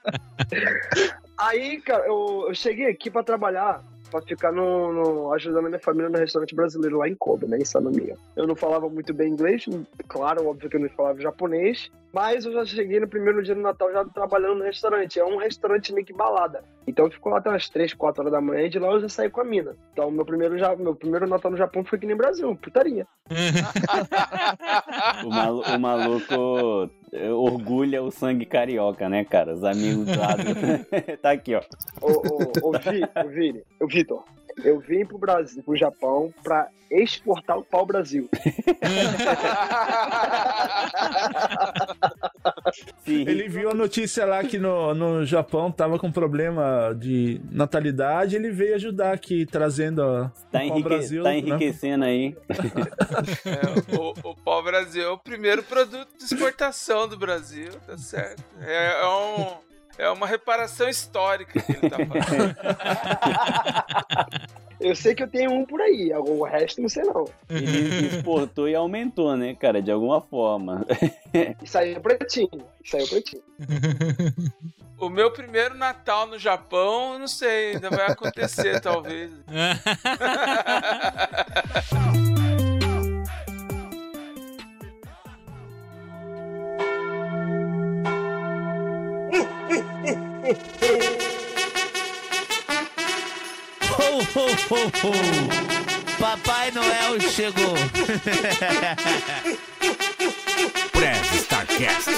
Aí, 1.36 1.80
cara, 1.80 2.06
eu, 2.06 2.46
eu 2.48 2.54
cheguei 2.54 2.86
aqui 2.86 3.10
pra 3.10 3.22
trabalhar, 3.22 3.82
pra 4.10 4.20
ficar 4.22 4.52
no, 4.52 4.92
no- 4.92 5.32
ajudando 5.34 5.66
a 5.66 5.68
minha 5.68 5.80
família 5.80 6.08
no 6.10 6.18
restaurante 6.18 6.54
brasileiro 6.54 6.98
lá 6.98 7.08
em 7.08 7.14
Kobe, 7.14 7.46
né, 7.46 7.58
em 7.58 7.64
Sanomia. 7.64 8.16
Eu 8.36 8.46
não 8.46 8.54
falava 8.56 8.88
muito 8.88 9.12
bem 9.12 9.30
inglês, 9.32 9.64
claro, 10.08 10.46
óbvio 10.48 10.68
que 10.70 10.76
eu 10.76 10.80
não 10.80 10.88
falava 10.90 11.20
japonês, 11.20 11.90
mas 12.12 12.44
eu 12.44 12.52
já 12.52 12.64
cheguei 12.64 13.00
no 13.00 13.08
primeiro 13.08 13.42
dia 13.42 13.54
do 13.54 13.60
Natal 13.60 13.90
já 13.92 14.04
trabalhando 14.04 14.56
no 14.58 14.64
restaurante. 14.64 15.18
É 15.18 15.24
um 15.24 15.36
restaurante 15.36 15.92
meio 15.92 16.06
que 16.06 16.12
balada. 16.12 16.62
Então 16.86 17.06
eu 17.06 17.10
fico 17.10 17.28
lá 17.28 17.38
até 17.38 17.50
umas 17.50 17.68
3, 17.68 17.92
4 17.94 18.20
horas 18.22 18.32
da 18.32 18.40
manhã 18.40 18.66
e 18.66 18.68
de 18.68 18.78
lá 18.78 18.88
eu 18.92 19.00
já 19.00 19.08
saí 19.08 19.28
com 19.30 19.40
a 19.40 19.44
mina. 19.44 19.74
Então 19.92 20.10
meu 20.12 20.24
primeiro, 20.24 20.56
já, 20.56 20.76
meu 20.76 20.94
primeiro 20.94 21.26
Natal 21.26 21.50
no 21.50 21.56
Japão 21.56 21.84
foi 21.84 21.98
que 21.98 22.06
nem 22.06 22.16
Brasil, 22.16 22.54
putaria. 22.56 23.06
O, 25.24 25.30
malu- 25.30 25.62
o 25.62 25.78
maluco 25.78 26.90
orgulha 27.32 28.02
o 28.02 28.10
sangue 28.10 28.44
carioca, 28.44 29.08
né, 29.08 29.24
cara? 29.24 29.52
Os 29.54 29.64
amigos 29.64 30.06
lá. 30.16 30.34
do- 30.36 30.44
tá 31.22 31.30
aqui, 31.32 31.54
ó. 31.54 31.62
Ô, 32.00 32.10
ô, 32.10 32.68
ô, 32.68 32.72
Vi, 32.72 33.02
ô, 33.02 33.28
Vini, 33.28 33.62
ô, 33.80 33.86
Vitor, 33.86 34.22
eu 34.64 34.78
vim 34.80 35.04
pro 35.04 35.18
Brasil, 35.18 35.62
pro 35.62 35.76
Japão, 35.76 36.32
pra 36.42 36.68
exportar 36.90 37.58
o 37.58 37.64
pau 37.64 37.84
Brasil. 37.84 38.28
Ele 43.06 43.48
viu 43.48 43.70
a 43.70 43.74
notícia 43.74 44.24
lá 44.24 44.42
que 44.44 44.58
no, 44.58 44.94
no 44.94 45.24
Japão 45.24 45.70
tava 45.70 45.98
com 45.98 46.10
problema 46.10 46.94
de 46.96 47.40
natalidade, 47.50 48.36
ele 48.36 48.50
veio 48.50 48.74
ajudar 48.76 49.12
aqui, 49.12 49.44
trazendo 49.46 50.02
a, 50.02 50.30
tá, 50.50 50.58
o 50.60 50.62
enrique- 50.62 50.82
Brasil, 50.88 51.22
tá 51.22 51.30
né? 51.30 51.38
enriquecendo 51.38 52.04
aí. 52.04 52.36
É, 53.44 53.96
o, 53.98 54.03
o 54.03 54.03
Brasil 54.74 55.04
é 55.04 55.08
o 55.08 55.16
primeiro 55.16 55.62
produto 55.62 56.08
de 56.18 56.24
exportação 56.24 57.06
do 57.06 57.16
Brasil, 57.16 57.70
tá 57.86 57.96
certo? 57.96 58.42
É, 58.60 59.02
é 59.02 59.06
um, 59.06 59.52
é 59.96 60.10
uma 60.10 60.26
reparação 60.26 60.88
histórica 60.88 61.62
que 61.62 61.72
ele 61.72 61.88
tá 61.88 61.98
fazendo. 62.04 62.56
Eu 64.80 64.96
sei 64.96 65.14
que 65.14 65.22
eu 65.22 65.28
tenho 65.28 65.52
um 65.52 65.64
por 65.64 65.80
aí, 65.80 66.12
o 66.12 66.42
resto 66.42 66.82
não 66.82 66.88
sei 66.88 67.04
não. 67.04 67.24
Ele 67.48 68.08
exportou 68.08 68.68
e 68.68 68.74
aumentou, 68.74 69.34
né, 69.34 69.54
cara? 69.54 69.80
De 69.80 69.90
alguma 69.90 70.20
forma. 70.20 70.84
E 71.62 71.66
saiu 71.66 72.00
pretinho, 72.00 72.66
saiu 72.84 73.08
pretinho. 73.08 73.42
O 74.98 75.08
meu 75.08 75.30
primeiro 75.30 75.74
Natal 75.76 76.26
no 76.26 76.38
Japão, 76.38 77.18
não 77.18 77.28
sei, 77.28 77.76
ainda 77.76 77.88
vai 77.88 78.10
acontecer, 78.10 78.80
talvez. 78.80 79.30
Ho, 94.70 94.74
ho. 94.74 95.12
Papai 96.18 96.70
Noel 96.70 97.20
chegou. 97.20 97.74
Press 100.92 101.32
Starcast. 101.42 102.10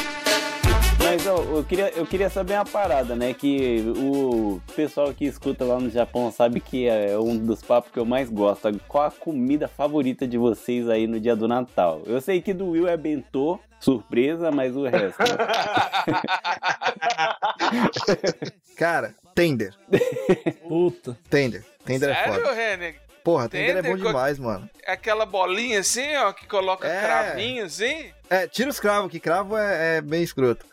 Mas 1.03 1.27
ó, 1.27 1.37
eu, 1.37 1.65
queria, 1.65 1.91
eu 1.97 2.07
queria 2.07 2.31
saber 2.31 2.55
uma 2.55 2.65
parada, 2.65 3.17
né? 3.17 3.35
Que 3.35 3.81
o 3.97 4.61
pessoal 4.75 5.13
que 5.13 5.25
escuta 5.25 5.65
lá 5.65 5.81
no 5.81 5.91
Japão 5.91 6.31
sabe 6.31 6.61
que 6.61 6.87
é 6.87 7.19
um 7.19 7.37
dos 7.37 7.63
papos 7.63 7.91
que 7.91 7.99
eu 7.99 8.05
mais 8.05 8.31
gosto. 8.31 8.69
Qual 8.87 9.05
a 9.05 9.11
comida 9.11 9.67
favorita 9.67 10.27
de 10.27 10.39
vocês 10.39 10.89
aí 10.89 11.07
no 11.07 11.19
dia 11.19 11.35
do 11.35 11.49
Natal? 11.49 12.03
Eu 12.07 12.21
sei 12.21 12.41
que 12.41 12.55
do 12.55 12.71
Will 12.71 12.87
é 12.87 12.97
bentô, 12.97 13.59
surpresa, 13.81 14.53
mas 14.53 14.77
o 14.77 14.85
resto. 14.85 15.19
Cara, 18.77 19.15
Tender. 19.35 19.75
puta. 20.69 21.19
Tender. 21.29 21.65
Tender 21.87 22.11
é 22.11 22.14
Sério, 22.14 22.35
foda. 22.35 22.53
René? 22.53 22.94
Porra, 23.25 23.49
Tender 23.49 23.70
é 23.79 23.83
Tender 23.83 23.96
bom 23.96 24.03
co- 24.03 24.09
demais, 24.09 24.38
mano. 24.38 24.70
Aquela 24.87 25.27
bolinha 25.27 25.81
assim, 25.81 26.14
ó, 26.16 26.33
que 26.33 26.46
coloca 26.46 26.87
É. 26.87 27.01
cravinho 27.01 27.64
assim? 27.64 28.12
É, 28.31 28.46
tira 28.46 28.70
os 28.70 28.79
cravos, 28.79 29.11
que 29.11 29.18
cravo 29.18 29.57
é, 29.57 29.96
é 29.96 30.01
bem 30.01 30.22
escroto. 30.22 30.64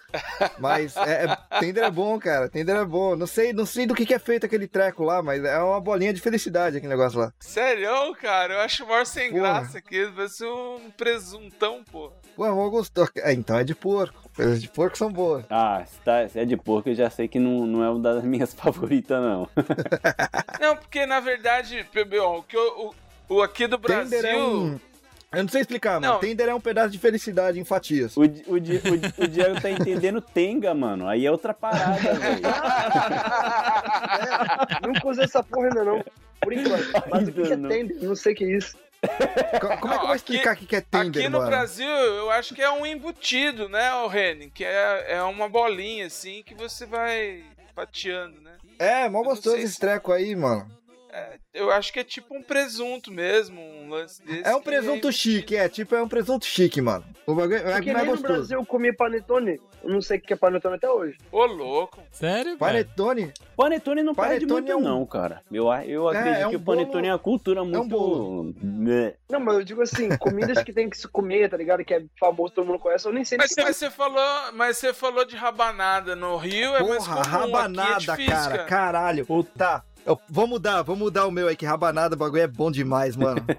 Mas 0.60 0.96
é, 0.96 1.26
é- 1.26 1.60
Tender 1.60 1.84
é 1.84 1.90
bom, 1.90 2.20
cara. 2.20 2.48
Tender 2.48 2.76
é 2.76 2.86
bom. 2.86 3.16
Não 3.16 3.26
sei, 3.26 3.52
não 3.52 3.66
sei 3.66 3.88
do 3.88 3.96
que, 3.96 4.06
que 4.06 4.14
é 4.14 4.20
feito 4.20 4.46
aquele 4.46 4.68
treco 4.68 5.04
lá, 5.04 5.24
mas 5.24 5.44
é 5.44 5.58
uma 5.58 5.82
bolinha 5.82 6.14
de 6.14 6.22
felicidade 6.22 6.78
aquele 6.78 6.92
negócio 6.92 7.18
lá. 7.20 7.34
Sério, 7.40 8.14
cara? 8.22 8.54
Eu 8.54 8.60
acho 8.60 8.86
maior 8.86 9.06
sem 9.08 9.32
Porra. 9.32 9.42
graça 9.62 9.80
aqui. 9.80 10.08
Parece 10.16 10.46
um 10.46 10.92
presuntão, 10.96 11.84
pô. 11.92 12.12
Pô, 12.36 12.46
eu 12.46 12.70
gostou. 12.70 13.10
É, 13.18 13.34
então 13.34 13.58
é 13.58 13.64
de 13.64 13.74
porco. 13.74 14.23
Coisas 14.36 14.62
de 14.62 14.68
porco 14.68 14.98
são 14.98 15.12
boas. 15.12 15.46
ah, 15.50 15.84
se, 15.86 16.00
tá, 16.00 16.28
se 16.28 16.40
é 16.40 16.46
de 16.46 16.58
porco, 16.58 16.90
eu 16.90 16.96
já 16.96 17.10
sei 17.10 17.28
que 17.28 17.38
não, 17.38 17.66
não 17.68 17.84
é 17.84 17.90
uma 17.90 18.00
das 18.00 18.24
minhas 18.26 18.54
favoritas, 18.54 19.22
não. 19.22 19.48
Não, 20.60 20.76
porque 20.78 21.06
na 21.06 21.20
verdade, 21.20 21.86
bom, 22.10 22.38
o 22.40 22.44
que 22.44 22.56
eu- 22.56 22.94
o, 23.30 23.36
o 23.36 23.42
aqui 23.42 23.68
do 23.68 23.78
Brasil. 23.78 24.22
Tender 24.22 24.26
é 24.34 24.38
um. 24.44 24.80
Eu 25.32 25.42
não 25.44 25.50
sei 25.50 25.62
explicar, 25.62 26.00
mano. 26.00 26.14
Não. 26.14 26.20
Tender 26.20 26.48
é 26.48 26.54
um 26.54 26.62
pedaço 26.62 26.90
de 26.92 27.00
felicidade 27.00 27.60
em 27.60 27.66
fatias. 27.66 28.16
O, 28.16 28.22
o, 28.22 28.26
o, 28.26 28.58
o 28.58 28.60
Diego 29.28 29.60
tá 29.60 29.70
entendendo 29.70 30.22
Tenga, 30.22 30.74
mano. 30.76 31.08
Aí 31.08 31.26
é 31.26 31.32
outra 31.32 31.54
parada, 31.56 31.96
velho. 32.14 32.42
Nunca 34.88 35.08
usei 35.08 35.24
essa 35.26 35.44
porra 35.44 35.68
ainda 35.70 35.84
não, 35.84 36.04
por 36.40 36.54
enquanto. 36.54 36.92
Mas 37.12 37.28
o 37.28 37.32
que, 37.32 37.42
que 37.42 37.54
é 37.54 37.58
tender? 37.58 37.98
Não 38.04 38.16
sei 38.16 38.34
o 38.34 38.36
que 38.36 38.44
é 38.46 38.58
isso. 38.58 38.78
Co- 39.60 39.78
Como 39.80 39.94
é 39.94 39.98
que 39.98 40.04
eu 40.04 40.08
vou 40.08 40.16
explicar 40.16 40.54
o 40.56 40.58
que 40.58 40.76
é 40.76 40.82
Tender, 40.82 41.22
Aqui 41.24 41.30
no 41.30 41.38
mano? 41.40 41.50
Brasil, 41.50 41.88
eu 41.88 42.32
acho 42.32 42.54
que 42.56 42.62
é 42.62 42.70
um 42.72 42.86
embutido, 42.86 43.68
né, 43.70 43.94
o 43.96 44.08
Renin? 44.08 44.50
Que 44.50 44.64
é, 44.66 45.06
é 45.16 45.24
uma 45.24 45.50
bolinha 45.50 46.08
assim 46.08 46.42
que 46.44 46.54
você 46.56 46.86
vai 46.86 47.44
fatiando, 47.76 48.40
né? 48.42 48.52
É, 48.80 49.08
mó 49.10 49.22
gostoso 49.24 49.58
esse 49.58 49.74
se- 49.74 49.80
treco 49.80 50.12
aí, 50.12 50.36
mano. 50.36 50.70
Eu 51.54 51.72
acho 51.72 51.94
que 51.94 52.00
é 52.00 52.04
tipo 52.04 52.36
um 52.36 52.42
presunto 52.42 53.12
mesmo, 53.12 53.62
um 53.62 53.90
lance 53.90 54.22
desse. 54.24 54.48
É 54.48 54.56
um 54.56 54.60
que 54.60 54.66
presunto 54.66 55.12
chique, 55.12 55.56
é, 55.56 55.70
tipo, 55.70 55.94
é 55.96 56.02
um 56.02 56.08
presunto 56.08 56.46
chique, 56.46 56.82
mano. 56.82 57.04
O 57.26 57.36
bagulho 57.36 57.58
é 57.58 57.74
Porque 57.76 57.94
mais 57.94 58.06
nem 58.06 58.16
no 58.16 58.22
gostoso. 58.22 58.34
Brasil 58.34 58.60
eu 58.60 58.66
comi 58.66 58.92
panetone. 58.92 59.60
Eu 59.84 59.90
não 59.90 60.02
sei 60.02 60.18
o 60.18 60.22
que 60.22 60.32
é 60.34 60.36
panetone 60.36 60.76
até 60.76 60.90
hoje. 60.90 61.18
Ô, 61.32 61.46
louco. 61.46 62.02
Sério, 62.12 62.44
velho? 62.52 62.58
Panetone? 62.58 63.34
Panetone 63.56 64.02
não 64.02 64.16
perde 64.16 64.46
Panetone 64.48 64.62
muito, 64.62 64.72
é 64.72 64.76
um- 64.76 64.82
não, 64.82 65.06
cara. 65.06 65.42
Eu, 65.52 65.66
eu 65.84 66.10
É, 66.12 66.18
acredito 66.18 66.42
é 66.42 66.48
um 66.48 66.50
que 66.52 66.56
o 66.56 66.60
Panetone 66.62 66.92
bolo- 66.94 67.06
é 67.08 67.12
uma 67.12 67.20
cultura 67.20 67.64
muito. 67.66 67.88
bolo. 67.90 68.56
né? 68.64 69.14
Não, 69.30 69.40
mas 69.40 69.56
eu 69.56 69.64
digo 69.64 69.82
assim, 69.82 70.10
comidas 70.18 70.64
que 70.64 70.72
tem 70.74 70.90
que 70.90 70.98
se 70.98 71.08
comer, 71.08 71.50
tá 71.50 71.58
ligado? 71.58 71.84
Que 71.84 71.94
é 71.96 72.04
famoso, 72.20 72.54
todo 72.54 72.66
mundo 72.66 72.80
conhece. 72.80 73.06
Eu 73.06 73.14
nem 73.14 73.24
sei 73.26 73.38
Mas, 73.38 73.52
mas 73.58 73.76
você 73.78 73.92
falou, 73.92 74.54
mas 74.54 74.78
você 74.78 74.94
falou 74.94 75.26
de 75.26 75.36
rabanada 75.36 76.16
no 76.16 76.38
Rio, 76.38 76.76
é 76.76 76.82
mais 76.82 77.06
Porra, 77.06 77.22
comum. 77.24 77.38
rabanada, 77.38 78.14
aqui 78.14 78.24
é 78.24 78.26
difícil, 78.26 78.50
cara. 78.52 78.64
Caralho. 78.66 79.28
Tá. 79.58 79.84
Eu, 80.06 80.20
vou 80.30 80.46
mudar, 80.48 80.82
vou 80.82 80.98
mudar 80.98 81.26
o 81.28 81.32
meu 81.32 81.48
aí, 81.48 81.56
que 81.56 81.66
rabanada, 81.66 82.16
o 82.16 82.18
bagulho 82.18 82.42
é 82.42 82.48
bom 82.48 82.70
demais, 82.70 83.16
mano. 83.16 83.40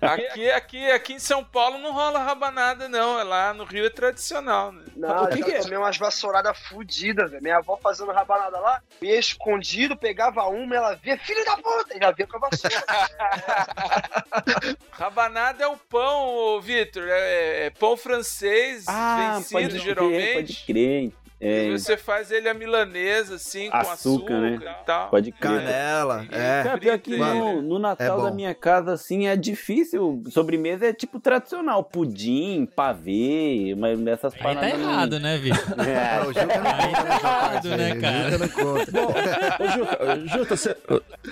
Aqui, 0.00 0.50
aqui, 0.50 0.90
aqui 0.90 1.12
em 1.14 1.18
São 1.18 1.42
Paulo 1.44 1.78
não 1.78 1.92
rola 1.92 2.18
rabanada, 2.18 2.88
não. 2.88 3.18
É 3.18 3.22
Lá 3.24 3.54
no 3.54 3.64
Rio 3.64 3.86
é 3.86 3.90
tradicional, 3.90 4.72
né? 4.72 4.82
Não, 4.96 5.24
O 5.24 5.28
que 5.28 5.42
que 5.42 5.52
é? 5.52 5.60
tomei 5.60 5.78
umas 5.78 5.96
vassouradas 5.96 6.58
fudidas, 6.68 7.30
velho. 7.30 7.42
Minha 7.42 7.58
avó 7.58 7.78
fazendo 7.80 8.10
rabanada 8.12 8.58
lá, 8.58 8.82
ia 9.00 9.18
escondido, 9.18 9.96
pegava 9.96 10.44
uma, 10.48 10.74
ela 10.74 10.94
via, 10.96 11.16
filho 11.18 11.44
da 11.44 11.56
puta, 11.56 11.96
e 11.96 12.00
já 12.00 12.10
via 12.10 12.26
com 12.26 12.36
a 12.36 12.40
vassoura. 12.40 12.76
Rabanada 14.90 15.62
é 15.64 15.68
o 15.68 15.76
pão, 15.76 16.60
Vitor. 16.60 17.04
É, 17.08 17.66
é 17.66 17.70
pão 17.70 17.96
francês 17.96 18.84
Ah, 18.88 19.36
vencido, 19.38 19.52
pode 19.52 19.68
crer, 19.68 19.80
geralmente. 19.82 20.32
pode 20.34 20.64
crer. 20.66 21.12
É, 21.44 21.64
E 21.66 21.72
você 21.78 21.96
faz 21.96 22.30
ele 22.30 22.48
a 22.48 22.54
milanesa, 22.54 23.34
assim, 23.34 23.68
com 23.68 23.76
Açúcar, 23.76 23.92
açúcar 23.94 24.40
né? 24.40 24.58
e 24.60 24.84
tal. 24.86 25.10
pode 25.10 25.32
crer. 25.32 25.50
Canela, 25.60 26.24
é. 26.30 26.62
Cara, 26.62 26.78
pior 26.78 26.98
que 27.00 27.16
no, 27.16 27.60
no 27.60 27.78
Natal 27.80 28.20
é 28.20 28.22
da 28.22 28.28
bom. 28.30 28.34
minha 28.36 28.54
casa, 28.54 28.92
assim, 28.92 29.26
é 29.26 29.34
difícil. 29.34 30.22
Sobremesa 30.30 30.86
é 30.86 30.92
tipo 30.92 31.18
tradicional. 31.18 31.82
Pudim, 31.82 32.64
pavê, 32.76 33.74
mas 33.76 34.00
essas 34.06 34.32
Aí 34.34 34.38
tá 34.40 34.44
paradas. 34.54 34.78
não- 34.78 34.90
errado, 34.92 35.18
né, 35.18 35.36
Vitor? 35.38 35.58
É, 35.82 36.20
o 36.22 36.32
Juca 36.32 36.46
não 36.46 36.64
conta 36.64 36.92
tá 36.92 37.04
nessa 37.04 37.26
errado, 37.26 37.68
né, 37.76 37.96
cara? 37.96 38.28
O 38.28 38.30
Juca 38.30 38.38
não 38.38 38.48
conta. 38.48 39.62
Ô, 39.62 39.68
Juca, 39.68 40.26
Juca, 40.38 40.56
você, 40.56 40.76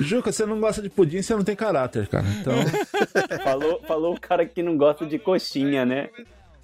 Juca, 0.00 0.32
você 0.32 0.44
não 0.46 0.58
gosta 0.60 0.82
de 0.82 0.90
pudim, 0.90 1.22
você 1.22 1.34
não 1.34 1.44
tem 1.44 1.54
caráter, 1.54 2.08
cara. 2.08 2.24
Então, 2.40 2.52
falou, 3.44 3.80
falou 3.86 4.14
o 4.14 4.20
cara 4.20 4.44
que 4.44 4.60
não 4.62 4.76
gosta 4.76 5.06
de 5.06 5.18
coxinha, 5.20 5.84
né? 5.86 6.08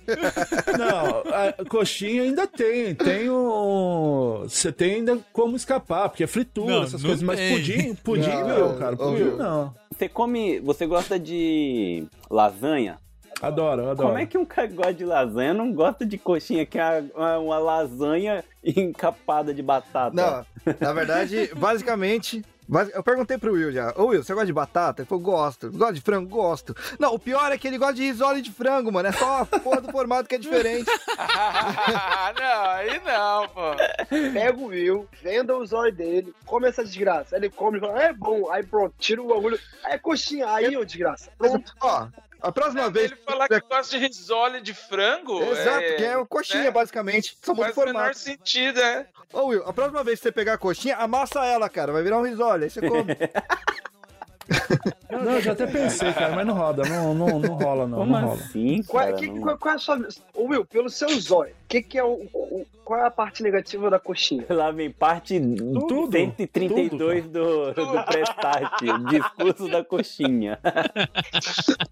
não, 0.79 1.33
a 1.33 1.65
coxinha 1.69 2.23
ainda 2.23 2.47
tem, 2.47 2.95
tem 2.95 3.29
o... 3.31 4.41
Você 4.49 4.71
tem 4.73 4.97
ainda 4.97 5.19
como 5.33 5.57
escapar, 5.57 6.09
porque 6.09 6.25
é 6.25 6.27
fritura, 6.27 6.75
Não, 6.77 6.83
essas 6.83 7.03
não 7.03 7.09
coisas, 7.11 7.23
mas 7.23 7.39
tem. 7.39 7.53
pudim, 7.57 7.95
pudim 7.95 8.29
Não, 8.29 8.59
não, 8.73 8.79
cara, 8.79 8.97
pudim 8.97 9.19
Ju. 9.19 9.37
não. 9.37 9.75
Você 9.97 10.09
come. 10.09 10.61
Você 10.61 10.87
gosta 10.87 11.19
de 11.19 12.07
lasanha? 12.31 12.99
Adoro, 13.41 13.83
adoro. 13.91 14.09
Como 14.09 14.19
é 14.19 14.27
que 14.27 14.37
um 14.39 14.45
cara 14.45 14.69
que 14.69 14.75
gosta 14.75 14.95
de 14.95 15.05
lasanha 15.05 15.53
não 15.55 15.73
gosta 15.73 16.05
de 16.07 16.17
coxinha, 16.19 16.65
que 16.65 16.79
é 16.79 17.05
uma, 17.15 17.39
uma 17.39 17.59
lasanha 17.59 18.43
encapada 18.65 19.53
de 19.53 19.63
batata? 19.63 20.15
Não, 20.15 20.75
na 20.81 20.93
verdade, 20.93 21.51
basicamente. 21.57 22.45
Basi- 22.69 22.93
Eu 22.95 23.03
perguntei 23.03 23.39
pro 23.39 23.53
Will 23.53 23.73
já. 23.73 23.93
Ô 23.97 24.07
Will, 24.07 24.23
você 24.23 24.33
gosta 24.35 24.47
de 24.47 24.53
batata? 24.53 25.03
Ele 25.03 25.09
falou, 25.09 25.23
gosto. 25.25 25.71
Gosta 25.71 25.95
de 25.95 26.01
frango? 26.01 26.29
Gosto. 26.29 26.75
Não, 26.99 27.15
o 27.15 27.19
pior 27.19 27.51
é 27.53 27.59
que 27.59 27.67
ele 27.69 27.79
gosta 27.79 27.95
de 27.95 28.03
risole 28.05 28.41
de 28.43 28.51
frango, 28.53 28.91
mano. 28.93 29.09
É 29.09 29.13
só 29.13 29.41
a 29.43 29.47
porra 29.47 29.81
do 29.81 29.91
formato 29.93 30.29
que 30.29 30.35
é 30.35 30.39
diferente. 30.39 30.91
não, 32.39 32.71
aí 32.71 33.01
não, 33.05 33.49
pô. 33.49 33.77
Pega 34.33 34.59
o 34.59 34.67
Will, 34.67 35.09
venda 35.23 35.57
os 35.57 35.73
olhos 35.73 35.97
dele, 35.97 36.35
come 36.45 36.69
essa 36.69 36.85
desgraça. 36.85 37.37
Aí 37.37 37.41
ele 37.43 37.51
come 37.51 37.79
e 37.79 37.81
fala, 37.81 38.03
é 38.03 38.13
bom. 38.13 38.51
Aí 38.51 38.63
pronto, 38.65 38.95
tira 38.99 39.23
o 39.23 39.29
bagulho. 39.29 39.59
Aí 39.85 39.95
é 39.95 39.99
coxinha, 39.99 40.49
aí, 40.51 40.77
ô 40.77 40.85
desgraça. 40.85 41.31
Pronto. 41.39 41.73
Ó, 41.81 42.07
a 42.41 42.53
próxima 42.53 42.91
vez. 42.91 43.13
Ele 43.13 43.21
falar 43.25 43.49
que 43.49 43.61
gosta 43.61 43.99
de 43.99 44.07
risole 44.07 44.61
de 44.61 44.75
frango. 44.75 45.43
Exato, 45.43 45.81
é, 45.81 45.93
que 45.95 46.05
é 46.05 46.17
o 46.17 46.27
coxinha, 46.27 46.65
né? 46.65 46.71
basicamente. 46.71 47.37
Só 47.43 47.55
muda 47.55 47.71
o 47.71 47.75
Faz 47.75 47.77
o 47.77 47.81
menor 47.81 47.93
formato. 48.01 48.19
sentido, 48.19 48.81
é. 48.81 49.07
Ô 49.33 49.47
Will, 49.47 49.63
a 49.67 49.73
próxima 49.73 50.05
vez 50.05 50.19
que 50.19 50.25
você 50.25 50.33
pegar 50.33 50.55
a 50.55 50.59
coxinha, 50.59 50.97
amassa 50.97 51.45
ela, 51.45 51.69
cara. 51.69 51.93
Vai 51.93 52.03
virar 52.03 52.19
um 52.19 52.23
risole. 52.23 52.65
Aí 52.65 52.71
você 52.71 52.81
come. 52.81 53.17
Não, 55.11 55.33
eu 55.33 55.41
já 55.43 55.53
até 55.53 55.67
pensei, 55.67 56.13
cara, 56.13 56.35
mas 56.35 56.47
não 56.47 56.55
roda, 56.55 56.83
não, 56.89 57.13
não, 57.15 57.39
não 57.41 57.55
rola, 57.55 57.87
não, 57.87 57.99
Como 57.99 58.13
não 58.13 58.21
rola. 58.21 58.37
Qual, 58.39 58.49
assim, 58.49 58.81
é- 58.81 58.93
cara? 58.93 59.13
que- 59.15 59.27
Não- 59.29 59.41
qual- 59.43 59.59
qual 59.59 59.73
é 59.73 59.77
a 59.77 59.79
sua. 59.79 60.09
Ô 60.35 60.45
Will, 60.45 60.65
pelo 60.65 60.89
seu 60.89 61.09
zóio, 61.21 61.53
que 61.69 61.83
que 61.83 61.99
é 61.99 62.05
o, 62.05 62.23
o- 62.33 62.67
qual 62.85 63.01
é 63.01 63.07
a 63.07 63.11
parte 63.11 63.43
negativa 63.43 63.91
da 63.91 63.99
coxinha? 63.99 64.45
Lá 64.49 64.71
vem 64.71 64.91
parte 64.91 65.41
Tudo, 65.41 66.11
132 66.13 67.25
do, 67.25 67.73
do 67.73 68.05
Prestate, 68.05 68.89
o 68.89 68.99
discurso 69.07 69.69
da 69.69 69.85
coxinha. 69.85 70.59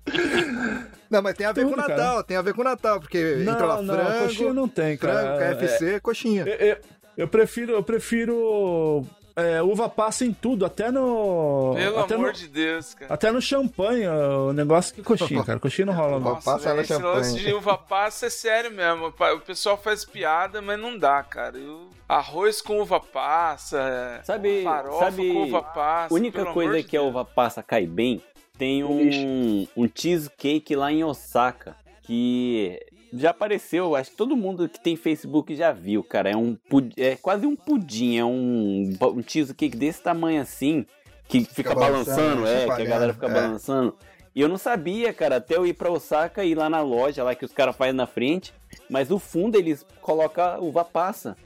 Não, 1.10 1.22
mas 1.22 1.36
tem 1.36 1.46
a 1.46 1.52
ver 1.52 1.62
Tudo, 1.64 1.74
com 1.74 1.80
o 1.80 1.84
cara. 1.84 1.96
Natal, 1.96 2.24
tem 2.24 2.36
a 2.36 2.42
ver 2.42 2.54
com 2.54 2.60
o 2.60 2.64
Natal, 2.64 3.00
porque 3.00 3.36
Não, 3.44 3.52
entra 3.52 3.66
lá 3.66 3.82
não, 3.82 3.94
frango, 3.94 4.18
coxinha 4.24 4.52
não 4.52 4.68
tem, 4.68 4.96
cara. 4.96 5.36
frango, 5.36 5.58
KFC, 5.60 6.00
coxinha. 6.00 6.44
Eu, 6.46 6.54
eu- 6.68 6.76
eu 7.16 7.28
prefiro, 7.28 7.72
eu 7.72 7.82
prefiro 7.82 9.04
é, 9.36 9.60
uva 9.62 9.88
passa 9.88 10.24
em 10.24 10.32
tudo, 10.32 10.64
até 10.64 10.90
no. 10.90 11.72
Pelo 11.76 11.98
até 12.00 12.14
amor 12.14 12.26
no, 12.28 12.32
de 12.32 12.46
Deus, 12.48 12.94
cara. 12.94 13.12
Até 13.12 13.32
no 13.32 13.40
champanhe, 13.42 14.06
o 14.08 14.52
negócio 14.52 14.94
que 14.94 15.02
coxinha, 15.02 15.42
cara. 15.44 15.58
Coxinha 15.58 15.86
não 15.86 15.94
rola, 15.94 16.20
não. 16.20 16.32
Uva 16.32 16.40
passa 16.42 16.70
ela 16.70 16.80
esse 16.82 16.92
champanhe. 16.94 17.14
lance 17.16 17.36
de 17.40 17.52
uva 17.52 17.76
passa 17.76 18.26
é 18.26 18.30
sério 18.30 18.70
mesmo. 18.70 19.06
O 19.08 19.40
pessoal 19.40 19.76
faz 19.76 20.04
piada, 20.04 20.62
mas 20.62 20.78
não 20.78 20.96
dá, 20.98 21.22
cara. 21.22 21.56
Eu- 21.58 21.88
Arroz 22.08 22.60
com 22.60 22.80
uva 22.80 23.00
passa, 23.00 24.20
Sabe, 24.24 24.62
farofa 24.62 24.98
sabe 25.06 25.32
com 25.32 25.42
uva 25.44 25.62
passa. 25.62 26.14
a 26.14 26.16
única 26.16 26.42
pelo 26.42 26.52
coisa 26.52 26.70
amor 26.72 26.82
de 26.82 26.88
que 26.88 26.96
a 26.96 27.02
uva 27.02 27.24
passa 27.24 27.62
cai 27.62 27.86
bem, 27.86 28.22
tem 28.58 28.84
um, 28.84 29.66
um 29.76 29.88
cheesecake 29.92 30.76
lá 30.76 30.92
em 30.92 31.02
Osaka, 31.02 31.74
que 32.02 32.78
já 33.16 33.30
apareceu, 33.30 33.94
acho 33.94 34.10
que 34.10 34.16
todo 34.16 34.36
mundo 34.36 34.68
que 34.68 34.80
tem 34.80 34.96
Facebook 34.96 35.54
já 35.54 35.72
viu, 35.72 36.02
cara. 36.02 36.30
É 36.30 36.36
um 36.36 36.56
é 36.96 37.16
quase 37.16 37.46
um 37.46 37.54
pudim, 37.54 38.16
é 38.16 38.24
um, 38.24 38.92
um 39.00 39.22
cheesecake 39.26 39.76
desse 39.76 40.02
tamanho 40.02 40.42
assim, 40.42 40.84
que 41.28 41.44
fica, 41.44 41.74
balançando, 41.74 42.42
balançando, 42.42 42.46
é, 42.46 42.76
que 42.76 42.82
a 42.82 42.84
galera 42.84 43.14
fica 43.14 43.26
é. 43.26 43.32
balançando. 43.32 43.94
E 44.34 44.40
eu 44.40 44.48
não 44.48 44.58
sabia, 44.58 45.12
cara, 45.12 45.36
até 45.36 45.56
eu 45.56 45.64
ir 45.64 45.74
pra 45.74 45.90
Osaka 45.90 46.44
e 46.44 46.50
ir 46.50 46.54
lá 46.56 46.68
na 46.68 46.80
loja 46.80 47.22
lá 47.22 47.34
que 47.34 47.44
os 47.44 47.52
caras 47.52 47.76
fazem 47.76 47.94
na 47.94 48.06
frente, 48.06 48.52
mas 48.90 49.10
o 49.10 49.18
fundo 49.18 49.56
eles 49.56 49.86
colocam 50.02 50.60
uva 50.60 50.84
passa. 50.84 51.36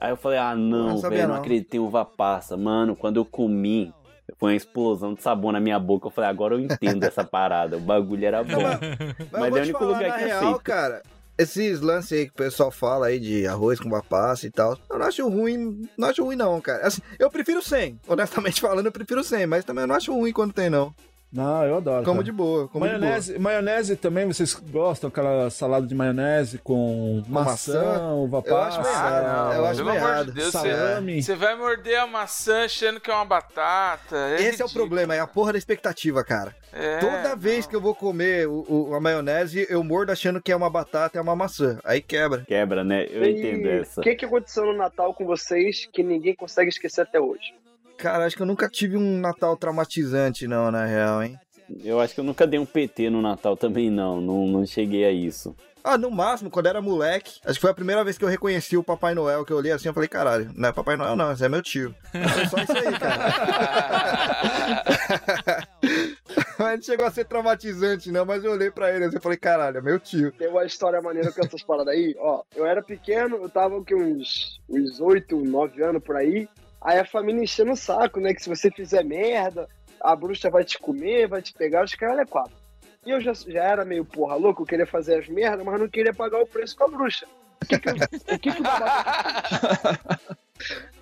Aí 0.00 0.10
eu 0.10 0.16
falei, 0.16 0.38
ah, 0.38 0.54
Não 0.54 0.94
não, 0.94 0.98
velho, 0.98 1.22
não 1.22 1.28
não. 1.28 1.34
acredito 1.36 1.74
em 1.74 1.78
uva 1.78 2.04
passa. 2.04 2.56
Mano, 2.56 2.96
quando 2.96 3.18
eu 3.18 3.24
comi, 3.26 3.92
foi 4.38 4.52
uma 4.52 4.56
explosão 4.56 5.14
de 5.14 5.22
sabor 5.22 5.52
na 5.52 5.60
minha 5.60 5.78
boca. 5.78 6.06
Eu 6.06 6.10
falei, 6.10 6.30
agora 6.30 6.54
eu 6.54 6.60
entendo 6.60 7.04
essa 7.04 7.24
parada. 7.24 7.76
O 7.76 7.80
bagulho 7.80 8.24
era 8.24 8.42
bom. 8.42 8.62
Mas, 8.62 8.80
Mas 9.30 9.40
mas 9.40 9.56
é 9.56 9.58
o 9.58 9.62
único 9.62 9.78
falar, 9.78 9.92
lugar 9.92 10.08
na 10.10 10.18
que 10.18 10.24
real, 10.24 10.42
aceita. 10.42 10.60
cara, 10.60 11.02
esses 11.36 11.80
lances 11.80 12.12
aí 12.12 12.26
que 12.26 12.32
o 12.32 12.36
pessoal 12.36 12.70
fala 12.70 13.06
aí 13.06 13.18
de 13.18 13.46
arroz 13.46 13.80
com 13.80 13.90
passa 14.02 14.46
e 14.46 14.50
tal, 14.50 14.78
eu 14.88 14.98
não 14.98 15.06
acho 15.06 15.28
ruim, 15.28 15.88
não 15.96 16.08
acho 16.08 16.24
ruim 16.24 16.36
não, 16.36 16.60
cara. 16.60 16.86
Assim, 16.86 17.02
eu 17.18 17.30
prefiro 17.30 17.62
sem, 17.62 17.98
honestamente 18.06 18.60
falando, 18.62 18.86
eu 18.86 18.92
prefiro 18.92 19.22
sem, 19.24 19.46
mas 19.46 19.64
também 19.64 19.82
eu 19.82 19.88
não 19.88 19.94
acho 19.94 20.12
ruim 20.12 20.32
quando 20.32 20.52
tem 20.52 20.70
não. 20.70 20.94
Não, 21.34 21.64
eu 21.64 21.76
adoro. 21.78 22.04
Como 22.04 22.18
cara. 22.18 22.24
de 22.24 22.30
boa, 22.32 22.68
como 22.68 22.86
maionese, 22.86 23.38
maionese 23.38 23.96
também, 23.96 24.24
vocês 24.24 24.54
gostam? 24.54 25.08
Aquela 25.08 25.50
salada 25.50 25.84
de 25.86 25.94
maionese 25.94 26.58
com 26.58 27.22
maçã, 27.28 27.82
maçã? 27.82 28.12
uva 28.12 28.42
Eu 28.46 28.56
acho 28.56 28.76
passa, 28.78 28.90
errado, 28.90 29.54
eu 29.56 29.64
acho 29.66 29.76
Pelo 29.78 29.90
amor 29.90 30.00
de 30.00 30.06
errado. 30.08 30.32
Deus, 30.32 30.52
salame. 30.52 31.22
Você 31.22 31.34
vai 31.34 31.56
morder 31.56 31.98
a 31.98 32.06
maçã 32.06 32.64
achando 32.64 33.00
que 33.00 33.10
é 33.10 33.14
uma 33.14 33.24
batata. 33.24 34.14
de 34.14 34.14
boa. 34.14 34.34
Esse 34.34 34.44
é 34.44 34.64
o 34.64 34.68
ridículo. 34.68 34.70
problema, 34.86 35.14
é 35.16 35.18
a 35.20 35.26
porra 35.26 35.52
da 35.52 35.58
expectativa, 35.58 36.22
cara. 36.22 36.54
É, 36.72 36.98
Toda 36.98 37.34
vez 37.36 37.64
não. 37.64 37.70
que 37.70 37.76
eu 37.76 37.80
vou 37.80 37.94
comer 37.94 38.46
o, 38.48 38.64
o- 38.90 38.94
a 38.94 39.00
maionese, 39.00 39.66
eu 39.68 39.82
mordo 39.82 40.12
achando 40.12 40.40
que 40.40 40.52
é 40.52 40.56
uma 40.56 40.70
batata, 40.70 41.18
é 41.18 41.20
uma 41.20 41.34
maçã. 41.34 41.78
Aí 41.84 42.00
quebra. 42.00 42.42
Quebra, 42.46 42.84
né? 42.84 43.06
Eu 43.10 43.24
entendo 43.28 43.68
essa. 43.70 44.00
O 44.00 44.04
que, 44.04 44.14
que 44.14 44.24
aconteceu 44.24 44.64
no 44.66 44.76
Natal 44.76 45.12
com 45.14 45.24
vocês 45.24 45.88
que 45.92 46.02
ninguém 46.02 46.34
consegue 46.34 46.68
esquecer 46.68 47.00
até 47.02 47.18
hoje? 47.20 47.54
Cara, 47.96 48.26
acho 48.26 48.36
que 48.36 48.42
eu 48.42 48.46
nunca 48.46 48.68
tive 48.68 48.96
um 48.96 49.18
Natal 49.18 49.56
traumatizante, 49.56 50.46
não, 50.46 50.70
na 50.70 50.84
real, 50.84 51.22
hein? 51.22 51.38
Eu 51.82 52.00
acho 52.00 52.14
que 52.14 52.20
eu 52.20 52.24
nunca 52.24 52.46
dei 52.46 52.58
um 52.58 52.66
PT 52.66 53.10
no 53.10 53.22
Natal 53.22 53.56
também, 53.56 53.90
não. 53.90 54.20
Não, 54.20 54.46
não 54.46 54.66
cheguei 54.66 55.04
a 55.04 55.10
isso. 55.10 55.56
Ah, 55.82 55.98
no 55.98 56.10
máximo, 56.10 56.50
quando 56.50 56.66
era 56.66 56.80
moleque, 56.80 57.40
acho 57.44 57.54
que 57.56 57.60
foi 57.60 57.70
a 57.70 57.74
primeira 57.74 58.02
vez 58.02 58.16
que 58.16 58.24
eu 58.24 58.28
reconheci 58.28 58.74
o 58.74 58.82
Papai 58.82 59.14
Noel, 59.14 59.44
que 59.44 59.52
eu 59.52 59.58
olhei 59.58 59.70
assim, 59.70 59.86
eu 59.86 59.92
falei, 59.92 60.08
caralho, 60.08 60.50
não 60.54 60.70
é 60.70 60.72
Papai 60.72 60.96
Noel 60.96 61.14
não, 61.14 61.30
esse 61.30 61.44
é 61.44 61.48
meu 61.48 61.60
tio. 61.60 61.94
Foi 62.10 62.46
só 62.46 62.56
isso 62.62 62.72
aí, 62.72 62.98
cara. 62.98 63.28
Mas 66.58 66.76
não 66.76 66.82
chegou 66.82 67.06
a 67.06 67.10
ser 67.10 67.26
traumatizante, 67.26 68.10
não, 68.10 68.24
mas 68.24 68.44
eu 68.44 68.52
olhei 68.52 68.70
pra 68.70 68.94
ele 68.94 69.04
assim, 69.04 69.16
eu 69.16 69.20
falei, 69.20 69.36
caralho, 69.36 69.78
é 69.78 69.82
meu 69.82 69.98
tio. 69.98 70.32
Tem 70.32 70.48
uma 70.48 70.64
história 70.64 71.02
maneira 71.02 71.30
com 71.32 71.44
essas 71.44 71.62
paradas 71.62 71.92
aí. 71.92 72.14
Ó, 72.18 72.42
eu 72.54 72.64
era 72.64 72.80
pequeno, 72.80 73.36
eu 73.36 73.50
tava 73.50 73.84
com 73.84 73.94
uns, 73.96 74.60
uns 74.68 75.00
8, 75.00 75.36
9 75.36 75.82
anos 75.82 76.02
por 76.02 76.16
aí. 76.16 76.48
Aí 76.84 76.98
a 76.98 77.04
família 77.04 77.42
enchendo 77.42 77.72
o 77.72 77.76
saco, 77.76 78.20
né? 78.20 78.34
Que 78.34 78.42
se 78.42 78.48
você 78.48 78.70
fizer 78.70 79.02
merda, 79.02 79.66
a 80.00 80.14
bruxa 80.14 80.50
vai 80.50 80.64
te 80.64 80.78
comer, 80.78 81.26
vai 81.26 81.40
te 81.40 81.52
pegar, 81.54 81.82
os 81.84 81.94
caras 81.94 82.18
é 82.18 82.24
quatro. 82.26 82.52
E 83.06 83.10
eu 83.10 83.20
já, 83.20 83.32
já 83.32 83.62
era 83.64 83.84
meio 83.84 84.04
porra 84.04 84.34
louco, 84.36 84.62
eu 84.62 84.66
queria 84.66 84.86
fazer 84.86 85.18
as 85.18 85.28
merdas, 85.28 85.64
mas 85.64 85.80
não 85.80 85.88
queria 85.88 86.12
pagar 86.12 86.40
o 86.40 86.46
preço 86.46 86.76
com 86.76 86.84
a 86.84 86.88
bruxa. 86.88 87.26
O 87.62 87.66
que 87.66 87.78
que, 87.78 87.88
eu- 87.88 87.94
o, 87.94 88.38
que 88.38 88.50
que 88.52 88.62
fez? 88.62 90.34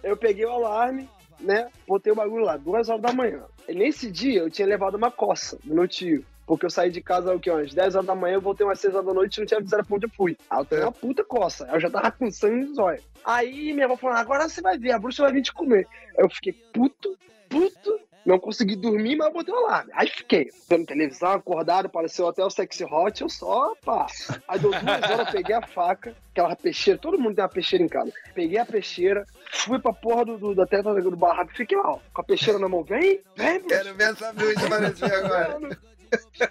Eu 0.03 0.17
peguei 0.17 0.45
o 0.45 0.51
alarme, 0.51 1.09
né? 1.41 1.69
Botei 1.87 2.13
o 2.13 2.17
bagulho 2.17 2.45
lá, 2.45 2.57
duas 2.57 2.89
horas 2.89 3.03
da 3.03 3.13
manhã. 3.13 3.43
nesse 3.69 4.11
dia 4.11 4.41
eu 4.41 4.51
tinha 4.51 4.67
levado 4.67 4.97
uma 4.97 5.11
coça 5.11 5.59
do 5.65 5.75
meu 5.75 5.87
tio. 5.89 6.25
Porque 6.47 6.67
eu 6.67 6.71
saí 6.71 6.91
de 6.91 7.01
casa, 7.01 7.35
o 7.35 7.41
que, 7.41 7.51
umas 7.51 7.73
10 7.73 7.95
horas 7.95 8.07
da 8.07 8.15
manhã, 8.15 8.35
eu 8.35 8.41
voltei 8.41 8.67
umas 8.67 8.81
6 8.81 8.95
horas 8.95 9.07
da 9.07 9.15
noite 9.15 9.37
e 9.37 9.41
não 9.41 9.47
tinha 9.47 9.59
avisado 9.59 9.87
pra 9.87 9.97
onde 9.97 10.07
eu 10.07 10.11
fui. 10.11 10.37
Aí 10.51 10.59
eu 10.59 10.65
tenho 10.65 10.83
uma 10.83 10.93
puta 10.93 11.25
coça. 11.25 11.67
Aí 11.67 11.75
eu 11.75 11.81
já 11.81 11.91
tava 11.91 12.11
com 12.11 12.31
sangue 12.31 12.67
nos 12.67 12.79
olhos. 12.79 13.03
Aí 13.25 13.73
minha 13.73 13.87
avó 13.87 13.97
falou, 13.97 14.17
agora 14.17 14.49
você 14.49 14.61
vai 14.61 14.79
ver, 14.79 14.93
a 14.93 14.99
bruxa 14.99 15.23
vai 15.23 15.33
vir 15.33 15.43
te 15.43 15.53
comer. 15.53 15.87
Aí 16.19 16.25
eu 16.25 16.31
fiquei 16.31 16.53
puto, 16.53 17.17
puto, 17.49 18.01
não 18.25 18.39
consegui 18.39 18.77
dormir, 18.77 19.17
mas 19.17 19.33
botei 19.33 19.55
alarme. 19.55 19.93
Aí 19.95 20.09
fiquei, 20.09 20.51
vendo 20.69 20.87
televisão, 20.87 21.33
acordado, 21.33 21.87
apareceu 21.87 22.29
até 22.29 22.45
o 22.45 22.51
Sexy 22.51 22.85
Hot, 22.85 23.21
eu 23.21 23.29
só, 23.29 23.75
pá. 23.85 24.07
Aí 24.47 24.59
deu 24.59 24.71
duas 24.71 25.11
horas, 25.11 25.31
peguei 25.31 25.55
a 25.55 25.67
faca, 25.67 26.15
aquela 26.31 26.55
peixeira, 26.55 26.99
todo 26.99 27.19
mundo 27.19 27.35
tem 27.35 27.43
uma 27.43 27.51
peixeira 27.51 27.85
em 27.85 27.89
casa. 27.89 28.13
Peguei 28.35 28.59
a 28.59 28.67
peixeira, 28.67 29.27
fui 29.53 29.79
pra 29.79 29.93
porra 29.93 30.25
do, 30.25 30.39
do, 30.39 30.55
da 30.55 30.67
teta 30.67 30.95
do 30.95 31.17
barraco, 31.17 31.53
fiquei 31.55 31.77
lá, 31.77 31.93
ó, 31.93 31.99
com 32.13 32.21
a 32.21 32.25
peixeira 32.25 32.59
na 32.59 32.69
mão, 32.69 32.83
vem, 32.83 33.21
vem, 33.37 33.59
bruxa. 33.59 33.83
Quero 33.83 33.95
ver 33.95 34.11
essa 34.11 34.33
bruxa 34.33 34.67
aparecer 34.67 35.13
agora. 35.13 35.79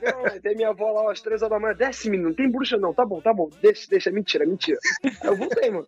Não, 0.02 0.40
tem 0.42 0.56
minha 0.56 0.70
avó 0.70 0.92
lá 0.92 1.12
às 1.12 1.22
três 1.22 1.42
horas 1.42 1.52
da 1.56 1.60
manhã. 1.60 1.76
Desce, 1.76 2.10
menino, 2.10 2.30
não 2.30 2.36
tem 2.36 2.50
bruxa 2.50 2.78
não. 2.78 2.94
Tá 2.94 3.06
bom, 3.06 3.22
tá 3.22 3.34
bom. 3.34 3.50
Deixa, 3.62 3.88
deixa. 3.90 4.12
Mentira, 4.12 4.46
mentira. 4.46 4.78
Aí 5.04 5.12
eu 5.24 5.36
voltei, 5.36 5.70
mano. 5.72 5.88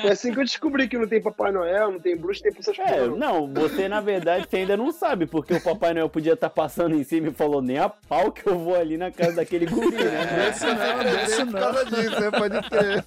Foi 0.00 0.10
assim 0.10 0.32
que 0.32 0.38
eu 0.38 0.44
descobri 0.44 0.86
que 0.88 0.96
não 0.96 1.08
tem 1.08 1.20
Papai 1.20 1.50
Noel, 1.50 1.90
não 1.90 1.98
tem 2.00 2.16
bruxa, 2.16 2.42
tem 2.42 2.52
essas 2.56 2.78
É, 2.78 2.84
coisas. 2.84 3.08
não. 3.18 3.48
não, 3.48 3.54
você 3.54 3.88
na 3.88 4.00
verdade 4.00 4.46
você 4.48 4.58
ainda 4.58 4.76
não 4.76 4.92
sabe, 4.92 5.26
porque 5.26 5.52
o 5.52 5.60
Papai 5.60 5.92
Noel 5.92 6.08
podia 6.08 6.34
estar 6.34 6.48
passando 6.48 6.94
em 6.94 7.02
cima 7.02 7.28
e 7.28 7.32
falou 7.34 7.60
nem 7.60 7.76
a 7.78 7.88
pau 7.88 8.30
que 8.30 8.46
eu 8.46 8.56
vou 8.56 8.76
ali 8.76 8.96
na 8.96 9.10
casa 9.10 9.34
daquele 9.34 9.66
guri, 9.66 9.96
né? 9.96 10.26
Não, 10.36 11.24
esse 11.24 11.44
Por 11.44 11.52
causa 11.58 11.84
disso, 11.86 12.20
né? 12.20 12.30
Pode 12.30 12.68
crer. 12.70 13.04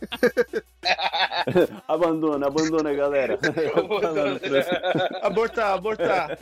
abandona, 1.88 2.48
abandona, 2.48 2.94
galera. 2.94 3.38
Você. 3.38 4.66
Abortar, 5.22 5.74
abortar. 5.74 6.38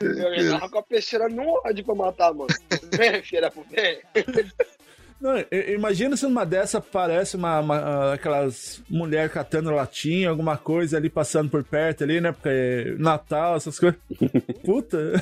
Eu 0.00 0.44
já 0.44 0.52
tava 0.58 0.70
com 0.70 0.78
a 0.78 0.82
peixeira 0.82 1.28
no 1.28 1.60
ódio 1.66 1.84
pra 1.84 1.94
matar, 1.94 2.32
mano. 2.32 2.48
Vem, 2.96 3.22
filha 3.22 3.52
vem. 3.70 4.00
Não, 5.20 5.34
imagina 5.68 6.16
se 6.16 6.24
numa 6.24 6.46
dessa 6.46 6.78
aparece 6.78 7.36
uma, 7.36 7.60
uma- 7.60 8.14
aquelas 8.14 8.80
mulher 8.88 9.28
catando 9.28 9.70
latinha, 9.70 10.30
alguma 10.30 10.56
coisa 10.56 10.96
ali 10.96 11.10
passando 11.10 11.50
por 11.50 11.62
perto 11.62 12.04
ali, 12.04 12.20
né? 12.22 12.32
Porque 12.32 12.96
Natal, 12.98 13.56
essas 13.56 13.78
coisas. 13.78 13.98
Puta. 14.64 15.12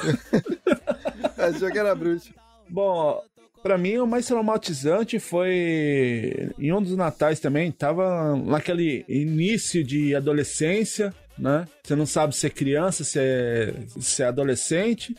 Achou 1.37 1.71
que 1.71 1.79
era 1.79 1.95
bruxa. 1.97 2.31
Bom, 2.69 3.23
ó, 3.59 3.63
pra 3.63 3.79
mim 3.79 3.99
o 3.99 4.07
mais 4.07 4.27
traumatizante 4.27 5.19
foi 5.19 6.51
em 6.59 6.73
um 6.73 6.81
dos 6.83 6.97
natais 6.97 7.41
também, 7.41 7.71
tava 7.71 8.37
naquele 8.37 9.05
início 9.09 9.83
de 9.85 10.15
adolescência, 10.15 11.13
né? 11.39 11.67
Você 11.83 11.95
não 11.95 12.07
sabe 12.07 12.35
se 12.35 12.47
é 12.47 12.51
criança, 12.51 13.05
se 13.05 13.19
é, 13.21 13.75
se 14.01 14.23
é 14.23 14.27
adolescente, 14.27 15.17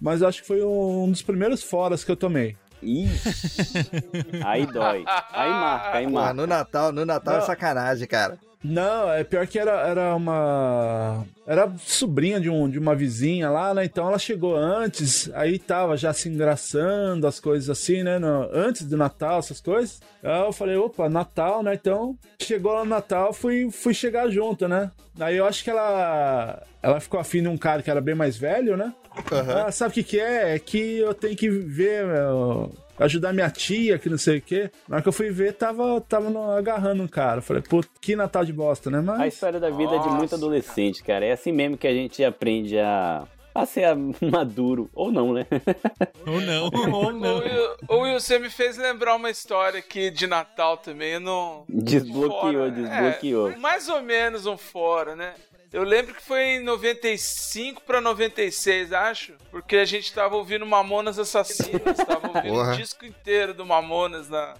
mas 0.00 0.20
eu 0.22 0.28
acho 0.28 0.42
que 0.42 0.48
foi 0.48 0.62
um 0.64 1.10
dos 1.10 1.22
primeiros 1.22 1.62
foras 1.62 2.02
que 2.04 2.10
eu 2.10 2.16
tomei. 2.16 2.56
Ixi. 2.82 3.72
Aí 4.44 4.66
dói. 4.66 5.04
Aí 5.30 5.50
marca, 5.50 5.98
aí 5.98 6.06
marca. 6.06 6.34
no 6.34 6.46
Natal, 6.46 6.92
no 6.92 7.04
Natal 7.06 7.34
é 7.34 7.38
Não. 7.38 7.46
sacanagem, 7.46 8.08
cara. 8.08 8.38
Não, 8.64 9.10
é 9.12 9.24
pior 9.24 9.44
que 9.46 9.58
era, 9.58 9.72
era 9.88 10.14
uma. 10.14 11.24
Era 11.44 11.72
sobrinha 11.78 12.40
de, 12.40 12.48
um, 12.48 12.68
de 12.70 12.78
uma 12.78 12.94
vizinha 12.94 13.50
lá, 13.50 13.74
né? 13.74 13.84
Então 13.84 14.06
ela 14.06 14.18
chegou 14.18 14.54
antes, 14.56 15.28
aí 15.34 15.58
tava 15.58 15.96
já 15.96 16.12
se 16.12 16.28
engraçando, 16.28 17.26
as 17.26 17.40
coisas 17.40 17.68
assim, 17.68 18.04
né? 18.04 18.20
no- 18.20 18.48
antes 18.52 18.82
do 18.86 18.96
Natal, 18.96 19.40
essas 19.40 19.60
coisas. 19.60 20.00
Aí 20.22 20.40
eu 20.42 20.52
falei, 20.52 20.76
opa, 20.76 21.08
Natal, 21.08 21.62
né? 21.64 21.74
Então 21.74 22.16
chegou 22.40 22.72
lá 22.72 22.84
no 22.84 22.90
Natal, 22.90 23.32
fui, 23.32 23.68
fui 23.70 23.92
chegar 23.92 24.28
junto, 24.30 24.68
né? 24.68 24.90
Aí 25.18 25.36
eu 25.36 25.44
acho 25.44 25.64
que 25.64 25.70
ela. 25.70 26.62
Ela 26.80 27.00
ficou 27.00 27.18
afim 27.18 27.42
de 27.42 27.48
um 27.48 27.56
cara 27.58 27.82
que 27.82 27.90
era 27.90 28.00
bem 28.00 28.14
mais 28.14 28.36
velho, 28.36 28.76
né? 28.76 28.92
Ah, 29.66 29.70
sabe 29.72 29.90
o 29.90 29.94
que, 29.94 30.02
que 30.04 30.20
é? 30.20 30.54
É 30.54 30.58
que 30.58 30.98
eu 30.98 31.12
tenho 31.14 31.36
que 31.36 31.48
ver, 31.50 32.06
meu, 32.06 32.72
ajudar 32.98 33.32
minha 33.32 33.50
tia, 33.50 33.98
que 33.98 34.08
não 34.08 34.18
sei 34.18 34.38
o 34.38 34.42
quê. 34.42 34.70
Na 34.88 34.96
hora 34.96 35.02
que 35.02 35.08
eu 35.08 35.12
fui 35.12 35.30
ver, 35.30 35.54
tava, 35.54 36.00
tava 36.02 36.30
no- 36.30 36.50
agarrando 36.52 37.02
um 37.02 37.08
cara. 37.08 37.40
Falei, 37.40 37.62
pô, 37.62 37.82
que 38.00 38.14
Natal 38.16 38.44
de 38.44 38.52
bosta, 38.52 38.90
né? 38.90 38.98
A 38.98 39.02
Mas. 39.02 39.34
história 39.34 39.58
da 39.58 39.70
vida 39.70 39.98
de 39.98 40.08
muito 40.08 40.20
Nossa. 40.22 40.36
adolescente, 40.36 41.02
cara. 41.02 41.24
É 41.24 41.32
assim 41.32 41.52
mesmo 41.52 41.76
que 41.76 41.86
a 41.86 41.92
gente 41.92 42.22
aprende 42.24 42.78
a, 42.78 43.24
a 43.54 43.66
ser 43.66 43.88
maduro. 44.20 44.88
Ou 44.94 45.10
não, 45.10 45.32
né? 45.32 45.46
Ou 46.26 46.40
não, 46.40 46.70
ou 46.92 47.12
não. 47.12 47.42
Ô, 47.88 48.02
Will, 48.02 48.20
você 48.20 48.38
me 48.38 48.48
fez 48.48 48.76
lembrar 48.76 49.16
uma 49.16 49.28
história 49.30 49.80
aqui 49.80 50.08
de 50.10 50.26
Natal 50.28 50.76
também, 50.76 51.14
eu 51.14 51.20
não... 51.20 51.64
Desbloqueou, 51.68 52.40
Fora, 52.40 52.70
desbloqueou. 52.70 53.50
é, 53.50 53.56
mais 53.56 53.88
ou 53.88 54.00
menos 54.02 54.46
um 54.46 54.56
fora, 54.56 55.16
né? 55.16 55.34
Eu 55.72 55.84
lembro 55.84 56.14
que 56.14 56.22
foi 56.22 56.42
em 56.56 56.60
95 56.62 57.82
pra 57.82 58.00
96, 58.00 58.92
acho, 58.92 59.34
porque 59.50 59.76
a 59.76 59.84
gente 59.84 60.12
tava 60.12 60.36
ouvindo 60.36 60.66
Mamonas 60.66 61.18
Assassinas, 61.18 61.96
tava 61.96 62.28
ouvindo 62.28 62.54
o 62.72 62.76
disco 62.76 63.04
inteiro 63.06 63.54
do 63.54 63.64
Mamonas 63.64 64.28
na, 64.28 64.54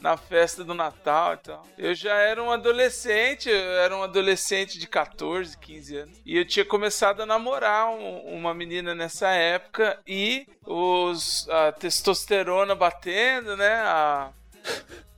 na 0.00 0.16
festa 0.18 0.62
do 0.62 0.74
Natal 0.74 1.34
e 1.34 1.36
tal. 1.38 1.66
Eu 1.78 1.94
já 1.94 2.14
era 2.14 2.42
um 2.42 2.50
adolescente, 2.50 3.48
eu 3.48 3.72
era 3.78 3.96
um 3.96 4.02
adolescente 4.02 4.78
de 4.78 4.86
14, 4.86 5.56
15 5.56 5.96
anos, 5.96 6.18
e 6.26 6.36
eu 6.36 6.44
tinha 6.44 6.64
começado 6.64 7.22
a 7.22 7.26
namorar 7.26 7.88
um- 7.88 8.34
uma 8.36 8.52
menina 8.52 8.94
nessa 8.94 9.28
época 9.30 9.98
e 10.06 10.46
os 10.66 11.48
a 11.48 11.72
testosterona 11.72 12.74
batendo, 12.74 13.56
né? 13.56 13.74
A, 13.76 14.30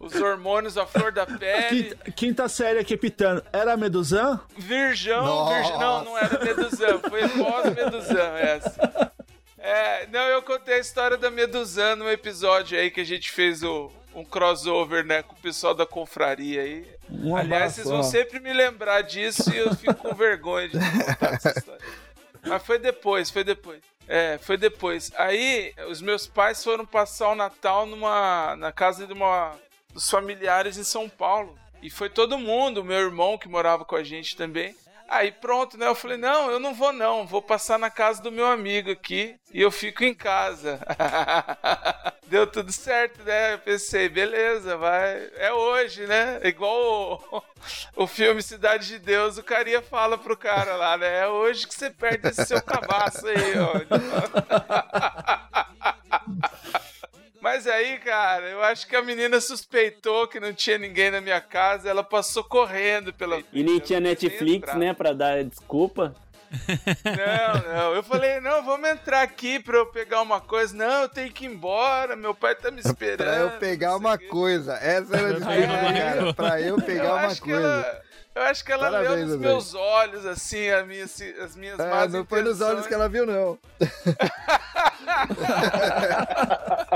os 0.03 0.15
hormônios 0.17 0.77
à 0.77 0.85
flor 0.85 1.13
da 1.13 1.25
pele. 1.25 1.85
Quinta, 1.85 2.11
quinta 2.11 2.49
série 2.49 2.79
aqui 2.81 2.97
pitando. 2.97 3.43
Era 3.53 3.77
Meduzan? 3.77 4.41
Virgão, 4.57 5.49
virgão. 5.49 5.79
Não, 5.79 6.05
não 6.05 6.19
era 6.19 6.45
Meduzan, 6.45 6.99
foi 6.99 7.29
pós-Meduzan 7.29 8.39
essa. 8.39 9.13
É, 9.59 10.09
não, 10.09 10.23
eu 10.23 10.43
contei 10.43 10.75
a 10.75 10.81
história 10.81 11.17
da 11.17 11.31
Meduzan 11.31 11.95
no 11.95 12.11
episódio 12.11 12.77
aí 12.77 12.91
que 12.91 13.01
a 13.01 13.05
gente 13.05 13.31
fez 13.31 13.63
o, 13.63 13.93
um 14.13 14.25
crossover, 14.25 15.05
né, 15.05 15.23
com 15.23 15.35
o 15.35 15.39
pessoal 15.39 15.73
da 15.73 15.87
confraria 15.87 16.63
aí. 16.63 16.87
Um 17.09 17.37
Aliás, 17.37 17.45
abraço, 17.47 17.75
vocês 17.77 17.89
vão 17.89 18.01
ó. 18.01 18.03
sempre 18.03 18.41
me 18.41 18.53
lembrar 18.53 19.03
disso 19.03 19.55
e 19.55 19.59
eu 19.59 19.75
fico 19.77 19.95
com 19.95 20.15
vergonha 20.15 20.69
de 20.69 20.79
contar 20.79 21.35
essa 21.35 21.51
história. 21.57 21.87
Mas 22.45 22.63
foi 22.65 22.79
depois, 22.79 23.31
foi 23.31 23.45
depois. 23.45 23.81
É, 24.09 24.39
foi 24.39 24.57
depois. 24.57 25.11
Aí, 25.17 25.75
os 25.89 26.01
meus 26.01 26.27
pais 26.27 26.63
foram 26.63 26.85
passar 26.85 27.31
o 27.31 27.35
Natal 27.35 27.87
numa, 27.87 28.57
na 28.57 28.73
casa 28.73 29.07
de 29.07 29.13
uma 29.13 29.57
dos 29.93 30.09
familiares 30.09 30.77
em 30.77 30.85
São 30.85 31.09
Paulo. 31.09 31.59
E 31.83 31.91
foi 31.91 32.09
todo 32.09 32.39
mundo, 32.39 32.85
meu 32.85 32.99
irmão 32.99 33.37
que 33.37 33.49
morava 33.49 33.85
com 33.85 33.97
a 33.97 34.05
gente 34.05 34.37
também. 34.37 34.75
Aí 35.13 35.31
pronto, 35.31 35.77
né? 35.77 35.87
Eu 35.87 35.95
falei, 35.95 36.17
não, 36.17 36.51
eu 36.51 36.59
não 36.59 36.73
vou 36.73 36.91
não, 36.91 37.27
vou 37.27 37.43
passar 37.43 37.79
na 37.79 37.91
casa 37.91 38.23
do 38.23 38.33
meu 38.33 38.47
amigo 38.47 38.91
aqui 38.91 39.37
e 39.53 39.61
eu 39.61 39.71
fico 39.71 40.03
em 40.03 40.15
casa. 40.15 40.81
Deu 42.27 42.47
tudo 42.47 42.73
certo, 42.73 43.23
né? 43.23 43.53
Eu 43.53 43.59
pensei, 43.59 44.09
beleza, 44.09 44.75
vai. 44.79 45.31
É 45.37 45.53
hoje, 45.53 46.07
né? 46.07 46.41
Igual 46.49 47.23
o, 47.31 47.43
o 48.05 48.07
filme 48.07 48.43
Cidade 48.43 48.87
de 48.87 48.99
Deus, 48.99 49.37
o 49.37 49.43
carinha 49.43 49.83
fala 49.83 50.17
pro 50.17 50.35
cara 50.35 50.77
lá, 50.77 50.97
né? 50.97 51.25
É 51.25 51.29
hoje 51.29 51.69
que 51.69 51.75
você 51.75 51.91
perde 51.91 52.29
esse 52.29 52.47
seu 52.47 52.63
cabaço 52.63 53.27
aí, 53.27 53.59
ó. 53.59 53.83
Mas 57.43 57.67
aí, 57.67 57.99
cara, 57.99 58.49
eu 58.51 58.63
acho 58.63 58.87
que 58.87 58.95
a 58.95 59.03
menina 59.03 59.41
suspeitou 59.41 60.29
que 60.29 60.39
não 60.39 60.53
tinha 60.53 60.79
ninguém 60.79 61.11
na 61.11 61.21
minha 61.21 61.41
casa, 61.41 61.91
ela 61.91 62.05
passou 62.05 62.45
correndo 62.45 63.13
pela. 63.13 63.43
E 63.53 63.65
nem 63.65 63.81
tinha 63.81 63.99
Netflix, 63.99 64.73
né? 64.75 64.95
Pra 64.95 65.13
dar 65.13 65.43
desculpa. 65.43 66.15
Não, 67.05 67.75
não. 67.75 67.95
Eu 67.97 68.03
falei, 68.05 68.39
não, 68.41 68.63
vamos 68.63 68.89
entrar 68.89 69.23
aqui 69.23 69.59
pra 69.59 69.79
eu 69.79 69.87
pegar 69.87 70.23
uma 70.23 70.41
coisa. 70.41 70.73
Não, 70.77 71.03
eu 71.03 71.09
tenho 71.09 71.33
que 71.33 71.45
ir 71.45 71.49
embora, 71.49 72.15
meu 72.15 72.33
pai 72.33 72.55
tá 72.55 72.71
me 72.71 72.79
esperando. 72.79 73.27
Pra 73.27 73.37
eu 73.39 73.51
pegar 73.59 73.97
uma 73.97 74.15
o 74.15 74.19
quê. 74.19 74.27
coisa. 74.29 74.75
Essa 74.75 75.17
era 75.17 75.29
a 75.29 75.33
diferença, 75.33 75.73
uma 75.73 75.93
cara. 75.93 76.35
Pra 76.35 76.61
eu 76.61 76.77
pegar 76.81 77.05
eu 77.05 77.11
uma 77.15 77.27
acho 77.27 77.43
que 77.43 77.51
coisa. 77.51 77.67
ela. 77.67 78.03
Eu 78.35 78.43
acho 78.45 78.65
que 78.65 78.73
ela 78.73 78.89
leu 78.89 79.03
Parabéns, 79.03 79.27
nos 79.27 79.35
André. 79.37 79.49
meus 79.49 79.75
olhos, 79.75 80.25
assim, 80.25 80.71
as 80.71 80.87
minhas, 80.87 81.21
as 81.43 81.55
minhas 81.57 81.79
Ah, 81.81 81.87
más 81.87 82.11
não 82.13 82.25
foi 82.25 82.41
nos 82.41 82.61
olhos 82.63 82.87
intenções. 82.87 82.87
que 82.87 82.95
ela 82.95 83.07
viu, 83.09 83.27
não. 83.27 83.59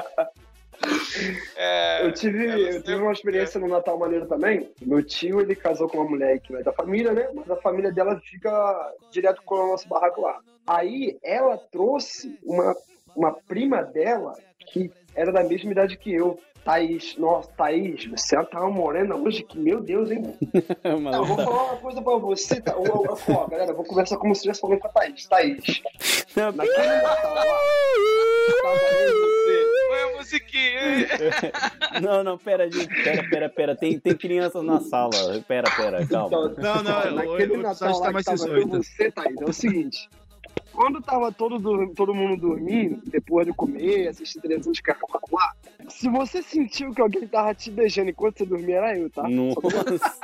É, 1.56 2.06
Eu 2.06 2.12
tive, 2.12 2.46
ela 2.46 2.58
eu 2.58 2.66
tive 2.66 2.72
sempre- 2.74 2.94
uma 2.96 3.12
experiência 3.12 3.60
no 3.60 3.68
Natal 3.68 3.98
maneiro 3.98 4.26
também. 4.26 4.70
Meu 4.82 5.02
tio, 5.02 5.40
ele 5.40 5.54
casou 5.54 5.88
com 5.88 5.98
uma 5.98 6.08
mulher 6.10 6.38
que 6.40 6.52
não 6.52 6.60
é 6.60 6.62
da 6.62 6.72
família, 6.72 7.12
né? 7.12 7.28
Mas 7.34 7.50
a 7.50 7.56
família 7.56 7.92
dela 7.92 8.20
fica 8.24 8.92
direto 9.10 9.42
com 9.44 9.54
o 9.54 9.68
nosso 9.68 9.88
barraco 9.88 10.20
lá. 10.20 10.38
Aí 10.66 11.16
ela 11.22 11.56
trouxe 11.70 12.38
uma, 12.44 12.74
uma 13.14 13.32
prima 13.32 13.82
dela 13.82 14.34
que 14.72 14.90
era 15.14 15.32
da 15.32 15.42
mesma 15.44 15.70
idade 15.72 15.96
que 15.96 16.12
eu. 16.12 16.38
Thaís, 16.64 17.16
nossa, 17.16 17.48
Thaís, 17.56 18.06
você 18.06 18.34
tá 18.46 18.58
uma 18.60 18.68
morena 18.70 19.14
hoje 19.14 19.44
que, 19.44 19.56
meu 19.56 19.80
Deus, 19.80 20.10
hein? 20.10 20.34
Não, 20.82 21.12
eu 21.12 21.24
vou 21.24 21.36
falar 21.36 21.62
uma 21.74 21.76
coisa 21.76 22.02
pra 22.02 22.16
você. 22.16 22.60
Tá? 22.60 22.74
Ó, 22.76 23.46
galera, 23.46 23.70
eu 23.70 23.76
vou 23.76 23.84
conversar 23.84 24.16
como 24.16 24.34
se 24.34 24.40
estivesse 24.40 24.60
falando 24.62 24.80
com 24.80 24.88
a 24.88 24.90
Thaís. 24.90 25.26
Thaís, 25.28 25.80
Não, 26.34 26.50
naquele 26.50 26.86
Natal 26.88 27.34
lá, 27.34 27.44
tava 27.44 28.76
eu 28.76 29.45
musiquinha. 30.26 32.00
Não, 32.02 32.24
não, 32.24 32.36
pera, 32.38 32.70
gente. 32.70 32.88
Pera, 33.02 33.22
pera, 33.28 33.48
pera. 33.48 33.76
Tem, 33.76 33.98
tem 33.98 34.14
crianças 34.16 34.62
na 34.64 34.80
sala. 34.80 35.10
Pera, 35.46 35.70
pera, 35.76 36.06
calma. 36.06 36.54
Não, 36.58 36.82
não, 36.82 37.00
o- 37.12 37.14
naquele 37.14 37.52
o 37.56 37.62
Natal 37.62 38.00
tá 38.00 38.06
que 38.08 38.12
mais 38.12 38.24
tava 38.24 38.38
18. 38.38 38.56
eu 38.56 38.62
e 38.62 38.66
você, 38.84 39.10
Thaís, 39.10 39.40
é 39.40 39.44
o 39.44 39.52
seguinte. 39.52 40.08
Quando 40.72 41.00
tava 41.00 41.32
todo, 41.32 41.58
todo 41.94 42.14
mundo 42.14 42.38
dormindo, 42.38 43.00
depois 43.06 43.46
de 43.46 43.52
comer, 43.54 44.08
assistir 44.08 44.40
televisão 44.40 44.72
de 44.72 44.82
carro 44.82 45.00
lá, 45.32 45.52
se 45.88 46.08
você 46.08 46.42
sentiu 46.42 46.92
que 46.92 47.00
alguém 47.00 47.26
tava 47.26 47.54
te 47.54 47.70
beijando 47.70 48.10
enquanto 48.10 48.38
você 48.38 48.44
dormia, 48.46 48.76
era 48.76 48.98
eu, 48.98 49.08
tá? 49.08 49.26
Nossa. 49.26 50.18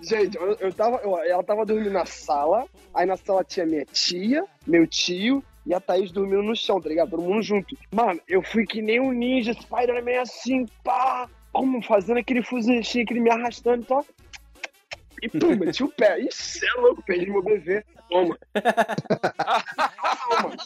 Gente, 0.00 0.36
eu, 0.36 0.52
eu 0.60 0.72
tava, 0.72 0.96
eu- 0.98 1.18
ela 1.24 1.42
tava 1.42 1.64
dormindo 1.66 1.90
na 1.90 2.06
sala, 2.06 2.64
aí 2.94 3.04
na 3.06 3.16
sala 3.16 3.44
tinha 3.44 3.66
minha 3.66 3.84
tia, 3.84 4.44
meu 4.66 4.86
tio 4.86 5.42
e 5.64 5.72
a 5.74 5.80
Thaís 5.80 6.10
dormindo 6.10 6.42
no 6.42 6.56
chão, 6.56 6.80
tá 6.80 6.88
ligado? 6.88 7.10
Todo 7.10 7.22
mundo 7.22 7.42
junto. 7.42 7.76
Mano, 7.92 8.20
eu 8.28 8.42
fui 8.42 8.66
que 8.66 8.82
nem 8.82 9.00
um 9.00 9.12
ninja, 9.12 9.54
Spider-Man 9.54 10.20
assim, 10.20 10.66
pá, 10.82 11.28
como 11.52 11.80
fazendo 11.82 12.18
aquele 12.18 12.42
fuzilechinho, 12.42 13.04
aquele 13.04 13.20
me 13.20 13.30
arrastando, 13.30 13.84
só. 13.86 14.04
E 15.22 15.28
pum, 15.28 15.54
meti 15.56 15.84
o 15.84 15.88
pé. 15.88 16.18
Isso 16.18 16.64
é 16.64 16.80
louco, 16.80 17.02
perdi 17.02 17.30
meu 17.30 17.42
bebê. 17.42 17.84
Toma. 18.10 18.36
Toma. 20.28 20.56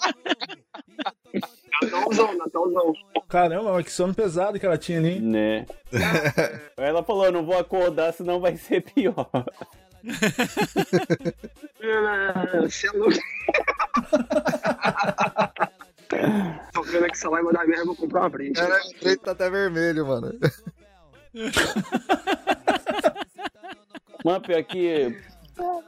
Natalzão, 1.82 2.38
Natalzão. 2.38 2.92
Caramba, 3.28 3.72
mas 3.74 3.84
que 3.84 3.92
sono 3.92 4.14
pesado 4.14 4.58
que 4.58 4.64
ela 4.64 4.78
tinha 4.78 4.98
ali. 4.98 5.16
hein? 5.16 5.20
Né? 5.20 5.66
Ela 6.76 7.02
falou, 7.02 7.30
não 7.30 7.44
vou 7.44 7.58
acordar, 7.58 8.14
senão 8.14 8.40
vai 8.40 8.56
ser 8.56 8.80
pior. 8.80 9.28
Você 12.62 12.88
é 12.88 12.92
louco. 12.92 13.18
Tô 16.72 16.82
vendo 16.82 17.06
que 17.06 17.26
lá 17.26 17.42
vai 17.42 17.52
dar 17.52 17.66
merda, 17.66 17.82
eu 17.82 17.86
vou 17.86 17.96
comprar 17.96 18.20
uma 18.20 18.30
frente. 18.30 18.52
Caraca, 18.52 18.86
o 18.86 18.94
preto 18.94 19.22
tá 19.22 19.32
até 19.32 19.50
vermelho, 19.50 20.06
mano. 20.06 20.32
Mano, 24.26 24.40
pior 24.40 24.64
que. 24.64 25.16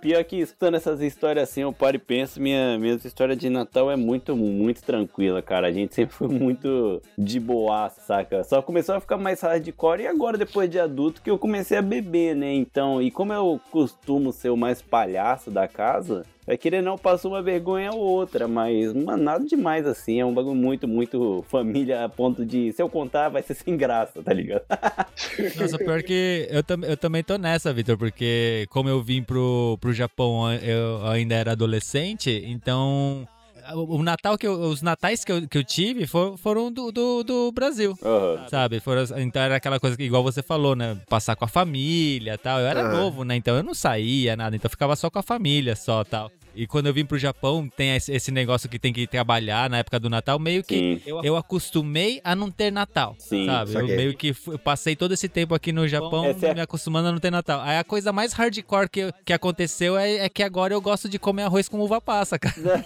Pior 0.00 0.22
que 0.22 0.36
escutando 0.36 0.76
essas 0.76 1.00
histórias 1.00 1.50
assim, 1.50 1.62
eu 1.62 1.72
paro 1.72 1.96
e 1.96 1.98
penso, 1.98 2.40
minha, 2.40 2.78
minha 2.78 2.94
história 2.94 3.34
de 3.34 3.50
Natal 3.50 3.90
é 3.90 3.96
muito, 3.96 4.36
muito 4.36 4.80
tranquila, 4.80 5.42
cara. 5.42 5.66
A 5.66 5.72
gente 5.72 5.92
sempre 5.92 6.14
foi 6.14 6.28
muito 6.28 7.02
de 7.18 7.40
boa, 7.40 7.90
saca? 7.90 8.44
Só 8.44 8.62
começou 8.62 8.94
a 8.94 9.00
ficar 9.00 9.18
mais 9.18 9.40
hardcore 9.40 10.02
e 10.02 10.06
agora, 10.06 10.38
depois 10.38 10.70
de 10.70 10.78
adulto, 10.78 11.20
que 11.20 11.28
eu 11.28 11.36
comecei 11.36 11.76
a 11.76 11.82
beber, 11.82 12.36
né? 12.36 12.54
Então, 12.54 13.02
e 13.02 13.10
como 13.10 13.32
eu 13.32 13.60
costumo 13.72 14.32
ser 14.32 14.50
o 14.50 14.56
mais 14.56 14.80
palhaço 14.80 15.50
da 15.50 15.66
casa, 15.66 16.24
vai 16.48 16.56
querer 16.56 16.80
não 16.82 16.96
passou 16.96 17.32
uma 17.32 17.42
vergonha 17.42 17.92
ou 17.92 18.00
outra, 18.00 18.48
mas 18.48 18.94
mano, 18.94 19.22
nada 19.22 19.44
demais 19.44 19.86
assim. 19.86 20.18
É 20.18 20.24
um 20.24 20.32
bagulho 20.32 20.56
muito, 20.56 20.88
muito 20.88 21.44
família 21.48 22.04
a 22.04 22.08
ponto 22.08 22.44
de, 22.44 22.72
se 22.72 22.80
eu 22.82 22.88
contar, 22.88 23.28
vai 23.28 23.42
ser 23.42 23.52
sem 23.54 23.76
graça, 23.76 24.22
tá 24.22 24.32
ligado? 24.32 24.62
Nossa, 25.56 25.78
pior 25.78 26.02
que 26.02 26.48
eu, 26.50 26.62
tam- 26.62 26.84
eu 26.84 26.96
também 26.96 27.22
tô 27.22 27.36
nessa, 27.36 27.72
Vitor, 27.72 27.98
porque 27.98 28.66
como 28.70 28.88
eu 28.88 29.02
vim 29.02 29.22
pro, 29.22 29.76
pro 29.80 29.92
Japão, 29.92 30.50
eu 30.54 31.06
ainda 31.06 31.34
era 31.34 31.52
adolescente, 31.52 32.42
então 32.46 33.28
o, 33.74 34.02
Natal 34.02 34.38
que 34.38 34.46
eu, 34.46 34.54
os 34.54 34.80
natais 34.80 35.24
que 35.24 35.30
eu, 35.32 35.46
que 35.46 35.58
eu 35.58 35.64
tive 35.64 36.06
for- 36.06 36.38
foram 36.38 36.72
do, 36.72 36.90
do, 36.90 37.22
do 37.22 37.52
Brasil. 37.52 37.94
Aham. 38.02 38.48
Sabe? 38.48 38.80
Foram, 38.80 39.02
então 39.18 39.42
era 39.42 39.56
aquela 39.56 39.78
coisa 39.78 39.94
que, 39.96 40.04
igual 40.04 40.22
você 40.22 40.42
falou, 40.42 40.74
né? 40.74 40.96
Passar 41.08 41.36
com 41.36 41.44
a 41.44 41.48
família 41.48 42.34
e 42.34 42.38
tal. 42.38 42.60
Eu 42.60 42.66
era 42.66 42.80
Aham. 42.80 42.90
novo, 42.90 43.24
né? 43.24 43.36
Então 43.36 43.54
eu 43.56 43.62
não 43.62 43.74
saía, 43.74 44.34
nada. 44.36 44.56
Então 44.56 44.68
eu 44.68 44.70
ficava 44.70 44.96
só 44.96 45.10
com 45.10 45.18
a 45.18 45.22
família, 45.22 45.76
só 45.76 46.02
tal. 46.02 46.30
E 46.60 46.66
quando 46.66 46.88
eu 46.88 46.92
vim 46.92 47.04
pro 47.04 47.16
Japão, 47.16 47.68
tem 47.68 47.94
esse, 47.94 48.32
negócio 48.32 48.68
que 48.68 48.80
tem 48.80 48.92
que 48.92 49.06
trabalhar 49.06 49.70
na 49.70 49.78
época 49.78 50.00
do 50.00 50.10
Natal, 50.10 50.40
meio 50.40 50.64
que 50.64 51.00
Sim. 51.04 51.20
eu, 51.22 51.36
acostumei 51.36 52.20
a 52.24 52.34
não 52.34 52.50
ter 52.50 52.72
Natal. 52.72 53.14
Sim, 53.16 53.46
sabe? 53.46 53.74
Eu 53.74 53.86
meio 53.86 54.16
que 54.16 54.34
eu 54.48 54.58
passei 54.58 54.96
todo 54.96 55.14
esse 55.14 55.28
tempo 55.28 55.54
aqui 55.54 55.70
no 55.70 55.86
Japão 55.86 56.24
é 56.24 56.50
a- 56.50 56.54
me 56.54 56.60
acostumando 56.60 57.08
a 57.10 57.12
não 57.12 57.20
ter 57.20 57.30
Natal. 57.30 57.60
Aí 57.60 57.78
a 57.78 57.84
coisa 57.84 58.12
mais 58.12 58.32
hardcore 58.32 58.88
que, 58.88 59.12
que 59.24 59.32
aconteceu 59.32 59.96
é, 59.96 60.16
é 60.16 60.28
que 60.28 60.42
agora 60.42 60.74
eu 60.74 60.80
gosto 60.80 61.08
de 61.08 61.16
comer 61.16 61.42
arroz 61.44 61.68
com 61.68 61.78
uva 61.78 62.00
passa, 62.00 62.36
cara. 62.40 62.56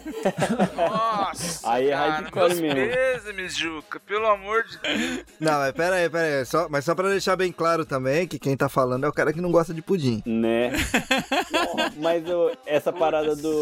Nossa, 0.77 1.71
Aí 1.71 1.89
é 1.89 1.95
hardcore 1.95 2.55
mesmo. 2.57 3.49
Juca, 3.49 3.99
pelo 4.01 4.27
amor 4.27 4.65
de 4.65 4.79
Deus. 4.79 5.25
Não, 5.41 5.53
mas 5.53 5.73
pera 5.73 5.97
aí, 5.97 6.11
pera 6.11 6.41
aí. 6.41 6.45
Só, 6.45 6.69
mas 6.69 6.85
só 6.85 6.95
pra 6.95 7.09
deixar 7.09 7.37
bem 7.37 7.51
claro 7.51 7.87
também 7.87 8.27
que 8.27 8.39
quem 8.39 8.55
tá 8.57 8.69
falando 8.69 9.05
é 9.05 9.09
o 9.09 9.13
cara 9.13 9.33
que 9.33 9.41
não 9.41 9.51
gosta 9.51 9.73
de 9.73 9.81
pudim. 9.81 10.23
Né? 10.27 10.73
Mas 11.99 12.27
eu- 12.29 12.53
essa 12.67 12.93
parada 12.93 13.35
do, 13.37 13.62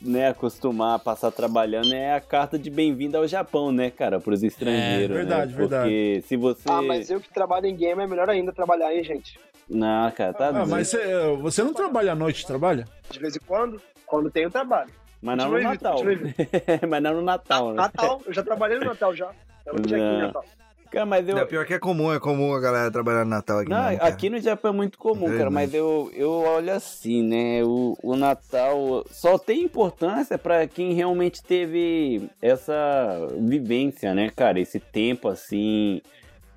né, 0.00 0.28
acostumar 0.28 0.96
a 0.96 0.98
passar 0.98 1.30
trabalhando 1.30 1.92
é 1.92 2.14
a 2.14 2.20
carta 2.20 2.58
de 2.58 2.70
bem-vindo 2.70 3.16
ao 3.16 3.26
Japão, 3.26 3.70
né, 3.72 3.90
cara, 3.90 4.20
pros 4.20 4.42
estrangeiros, 4.42 5.16
É, 5.16 5.18
verdade, 5.20 5.52
né? 5.52 5.58
Porque 5.58 5.76
verdade. 5.76 6.22
se 6.22 6.36
você... 6.36 6.68
Ah, 6.68 6.82
mas 6.82 7.10
eu 7.10 7.20
que 7.20 7.32
trabalho 7.32 7.66
em 7.66 7.76
game 7.76 8.02
é 8.02 8.06
melhor 8.06 8.28
ainda 8.28 8.52
trabalhar, 8.52 8.94
hein, 8.94 9.04
gente? 9.04 9.38
Não, 9.68 10.10
cara, 10.10 10.32
tá 10.32 10.48
Ah, 10.48 10.66
mas 10.66 10.88
você, 10.88 10.98
você 11.40 11.62
não 11.62 11.72
trabalha 11.72 12.12
à 12.12 12.14
noite, 12.14 12.46
trabalha? 12.46 12.84
De 13.08 13.18
vez 13.18 13.36
em 13.36 13.40
quando, 13.46 13.80
quando 14.04 14.30
tem 14.30 14.46
o 14.46 14.50
trabalho. 14.50 14.90
Mas 15.22 15.36
não 15.36 15.50
no 15.50 15.60
Natal. 15.60 15.98
mas 16.88 17.02
não 17.02 17.14
no 17.14 17.22
Natal, 17.22 17.68
né? 17.70 17.74
Natal, 17.74 18.20
eu 18.26 18.32
já 18.32 18.42
trabalhei 18.42 18.78
no 18.78 18.86
Natal 18.86 19.14
já. 19.14 19.30
Eu 19.66 19.74
não 19.74 19.82
tinha 19.82 19.98
aqui 19.98 20.16
Não. 20.18 20.26
Natal. 20.26 20.44
Cara, 20.90 21.06
mas 21.06 21.28
eu... 21.28 21.38
É 21.38 21.44
pior 21.44 21.64
que 21.64 21.74
é 21.74 21.78
comum, 21.78 22.12
é 22.12 22.18
comum 22.18 22.52
a 22.52 22.60
galera 22.60 22.90
trabalhar 22.90 23.24
no 23.24 23.30
Natal 23.30 23.60
aqui. 23.60 23.70
Não, 23.70 23.90
mesmo, 23.90 24.04
aqui 24.04 24.28
no 24.28 24.40
Japão 24.40 24.72
é 24.72 24.76
muito 24.76 24.98
comum, 24.98 25.26
cara, 25.36 25.50
mas 25.50 25.72
eu, 25.72 26.10
eu 26.14 26.30
olho 26.30 26.72
assim, 26.72 27.22
né? 27.22 27.62
O, 27.62 27.96
o 28.02 28.16
Natal 28.16 29.04
só 29.10 29.38
tem 29.38 29.62
importância 29.62 30.36
pra 30.36 30.66
quem 30.66 30.92
realmente 30.92 31.42
teve 31.42 32.28
essa 32.42 33.28
vivência, 33.38 34.12
né, 34.14 34.30
cara? 34.34 34.58
Esse 34.58 34.80
tempo 34.80 35.28
assim. 35.28 36.02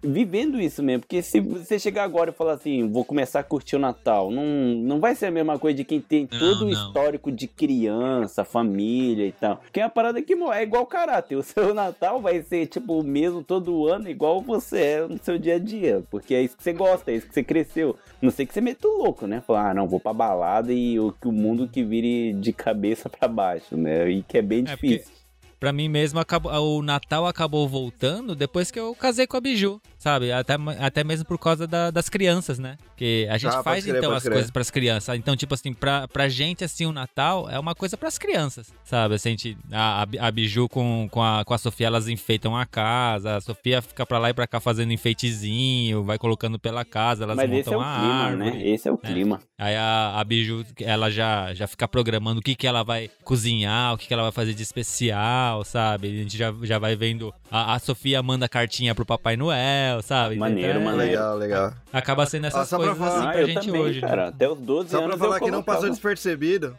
Vivendo 0.04 0.60
isso 0.60 0.84
mesmo, 0.84 1.02
porque 1.02 1.22
se 1.22 1.40
você 1.40 1.80
chegar 1.80 2.04
agora 2.04 2.30
e 2.32 2.34
falar 2.34 2.54
assim, 2.54 2.90
vou 2.92 3.06
começar 3.06 3.40
a 3.40 3.44
curtir 3.44 3.78
o 3.78 3.80
Natal, 3.80 4.30
não, 4.30 4.44
não 4.46 5.00
vai 5.00 5.16
ser 5.16 5.28
a 5.28 5.32
mesma 5.32 5.58
coisa 5.58 5.78
de 5.78 5.86
quem 5.86 6.02
tem 6.02 6.28
Não, 6.30 6.38
todo 6.40 6.66
o 6.66 6.70
histórico 6.70 7.32
de 7.32 7.48
criança, 7.48 8.44
família 8.44 9.26
e 9.26 9.32
tal. 9.32 9.58
Porque 9.58 9.80
é 9.80 9.84
uma 9.84 9.90
parada 9.90 10.22
que 10.22 10.34
é 10.34 10.64
igual 10.64 10.86
caráter. 10.86 11.36
O 11.44 11.44
seu 11.44 11.74
Natal 11.74 12.22
vai 12.22 12.42
ser, 12.42 12.68
tipo, 12.68 13.00
o 13.00 13.04
mesmo 13.04 13.42
todo 13.44 13.88
ano, 13.88 14.10
igual 14.10 14.42
você 14.42 14.78
é 14.82 15.08
no 15.08 15.18
seu 15.24 15.38
dia 15.38 15.56
a 15.56 15.60
dia. 15.60 16.04
Porque 16.12 16.34
é 16.36 16.42
isso 16.42 16.58
que 16.58 16.64
você 16.64 16.74
gosta, 16.74 17.12
é 17.12 17.16
isso 17.16 17.28
que 17.28 17.34
você 17.34 17.44
cresceu. 17.44 17.96
Não 18.22 18.30
sei 18.32 18.46
que 18.46 18.54
você 18.54 18.60
meta 18.62 18.88
o 18.88 18.98
louco, 18.98 19.26
né? 19.26 19.42
Falar, 19.46 19.72
ah, 19.72 19.74
não, 19.74 19.88
vou 19.88 20.00
pra 20.00 20.14
balada 20.14 20.74
e 20.74 21.00
o, 21.00 21.12
que 21.14 21.28
o 21.28 21.32
mundo 21.32 21.68
que 21.68 21.84
vire 21.84 22.34
de 22.34 22.52
cabeça 22.52 23.10
pra 23.10 23.28
baixo, 23.28 23.78
né? 23.78 24.10
E 24.10 24.22
que 24.24 24.38
é 24.38 24.42
bem 24.42 24.60
É, 24.68 24.72
porque- 24.72 24.88
difícil. 24.88 25.14
Pra 25.60 25.72
mim 25.72 25.88
mesmo, 25.88 26.20
acabou- 26.20 26.52
o 26.52 26.82
Natal 26.82 27.26
acabou 27.26 27.66
voltando 27.70 28.36
depois 28.36 28.70
que 28.70 28.78
eu 28.78 28.94
casei 28.94 29.26
com 29.26 29.38
a 29.38 29.40
Biju, 29.40 29.80
sabe? 30.04 30.32
Até, 30.34 30.56
até 30.80 31.02
mesmo 31.04 31.26
por 31.26 31.38
causa 31.40 31.66
da- 31.66 31.90
das 31.90 32.10
crianças, 32.10 32.60
né? 32.60 32.76
Porque 32.88 33.26
a 33.32 33.38
gente 33.38 33.56
Ah, 33.56 33.64
faz 33.64 33.86
crer, 33.86 33.96
então 33.98 34.12
as 34.14 34.22
crer. 34.24 34.34
coisas 34.34 34.52
pras 34.52 34.70
crianças. 34.70 35.18
Então, 35.18 35.34
tipo 35.36 35.54
assim, 35.54 35.74
pra, 35.74 36.08
pra 36.10 36.28
gente, 36.28 36.62
assim, 36.64 36.86
o 36.86 36.92
Natal 36.92 37.50
é 37.50 37.58
uma 37.58 37.74
coisa 37.74 37.96
pras 37.96 38.18
crianças, 38.18 38.74
sabe? 38.84 39.16
Assim, 39.16 39.30
a, 39.30 39.32
gente, 39.32 39.58
a, 39.72 40.02
a 40.02 40.06
Bi- 40.06 40.20
a 40.20 40.30
Biju 40.30 40.68
com, 40.68 41.08
com, 41.10 41.24
a, 41.24 41.46
com 41.46 41.54
a 41.54 41.58
Sofia, 41.58 41.88
elas 41.88 42.10
enfeitam 42.10 42.56
a 42.58 42.66
casa, 42.66 43.38
a 43.38 43.42
Sofia 43.42 43.82
fica 43.82 44.06
pra 44.06 44.18
lá 44.20 44.30
e 44.30 44.34
pra 44.34 44.46
cá 44.46 44.60
fazendo 44.60 44.92
enfeitezinho, 44.92 46.04
vai 46.04 46.18
colocando 46.18 46.60
pela 46.60 46.84
casa, 46.84 47.24
elas 47.24 47.38
Mas 47.38 47.50
montam 47.50 47.60
esse 47.62 47.74
é 47.74 47.78
o 47.78 47.82
a 47.82 47.94
clima, 47.96 48.24
árvore. 48.26 48.52
né? 48.58 48.68
Esse 48.68 48.88
é 48.88 48.92
o 48.92 48.98
clima. 48.98 49.40
Aí 49.58 49.76
a, 49.76 50.20
a 50.20 50.24
Biju, 50.24 50.66
ela 50.82 51.10
já, 51.10 51.54
já 51.54 51.66
fica 51.68 51.88
programando 51.88 52.40
o 52.40 52.44
que, 52.44 52.56
que 52.56 52.68
ela 52.68 52.84
vai 52.84 53.10
cozinhar, 53.24 53.94
o 53.94 53.98
que, 53.98 54.08
que 54.08 54.14
ela 54.14 54.24
vai 54.24 54.32
fazer 54.32 54.54
de 54.54 54.62
especial, 54.64 55.64
sabe? 55.64 56.08
A 56.08 56.12
gente 56.24 56.38
já, 56.38 56.54
já 56.64 56.78
vai 56.80 56.96
vendo. 56.96 57.34
A, 57.50 57.76
a 57.76 57.80
Sofia 57.80 58.22
manda 58.22 58.50
cartinha 58.50 58.94
pro 58.96 59.06
Papai 59.06 59.38
Noel, 59.38 59.93
sabe? 60.02 60.36
Maneiro, 60.38 60.80
Então, 60.80 60.82
é- 60.82 60.86
maneiro. 60.86 61.12
Legal, 61.12 61.38
legal. 61.38 61.74
Acaba 61.92 62.26
sendo 62.26 62.48
essas 62.48 62.62
Ah, 62.62 62.66
só 62.66 62.78
pra 62.78 62.88
coisas 62.88 63.04
falar- 63.04 63.18
assim 63.20 63.28
Ah, 63.28 63.32
pra 63.32 63.42
eu 63.42 63.48
gente 63.48 63.66
também, 63.68 63.82
hoje. 63.82 64.02
né? 64.02 64.08
cara. 64.08 64.28
Até 64.30 64.50
os 64.50 64.58
12 64.60 64.90
Só 64.90 64.98
pra 64.98 65.06
anos 65.08 65.20
falar 65.20 65.38
eu 65.38 65.44
que 65.44 65.52
não 65.52 65.64
passou 65.64 65.90
despercebido. 65.90 66.78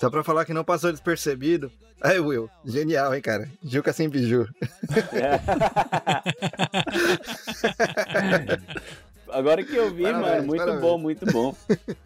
Só 0.00 0.10
pra 0.10 0.22
falar 0.24 0.44
que 0.44 0.52
não 0.52 0.64
passou 0.64 0.90
despercebido. 0.92 1.70
Aí, 2.02 2.18
Will, 2.20 2.50
genial, 2.64 3.14
hein, 3.14 3.22
cara? 3.22 3.48
Juca 3.64 3.90
sem 3.92 4.08
biju. 4.08 4.46
Agora 9.32 9.62
que 9.64 9.74
eu 9.74 9.90
vi, 9.94 10.02
Parabéns, 10.02 10.26
mano, 10.34 10.46
muito 10.46 10.60
parabéns. 10.60 10.80
bom, 10.82 10.98
muito 10.98 11.26
bom. 11.32 11.54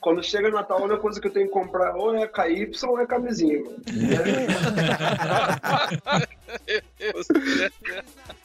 Quando 0.00 0.22
chega 0.22 0.48
Natal, 0.48 0.78
a 0.78 0.82
única 0.82 0.98
coisa 0.98 1.20
que 1.20 1.26
eu 1.26 1.32
tenho 1.32 1.46
que 1.48 1.52
comprar 1.52 1.92
ou 1.96 2.14
é 2.14 2.24
KY 2.28 2.70
ou 2.86 3.00
é 3.00 3.06
camisinha. 3.06 3.64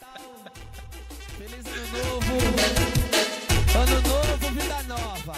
Feliz 1.74 1.92
ano 1.92 2.04
novo. 2.04 2.34
Ano 3.74 3.96
novo, 4.06 4.46
vida 4.52 4.82
nova. 4.86 5.34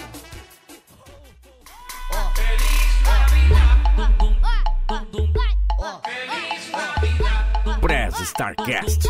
Prez 7.80 8.20
Starcast. 8.20 9.08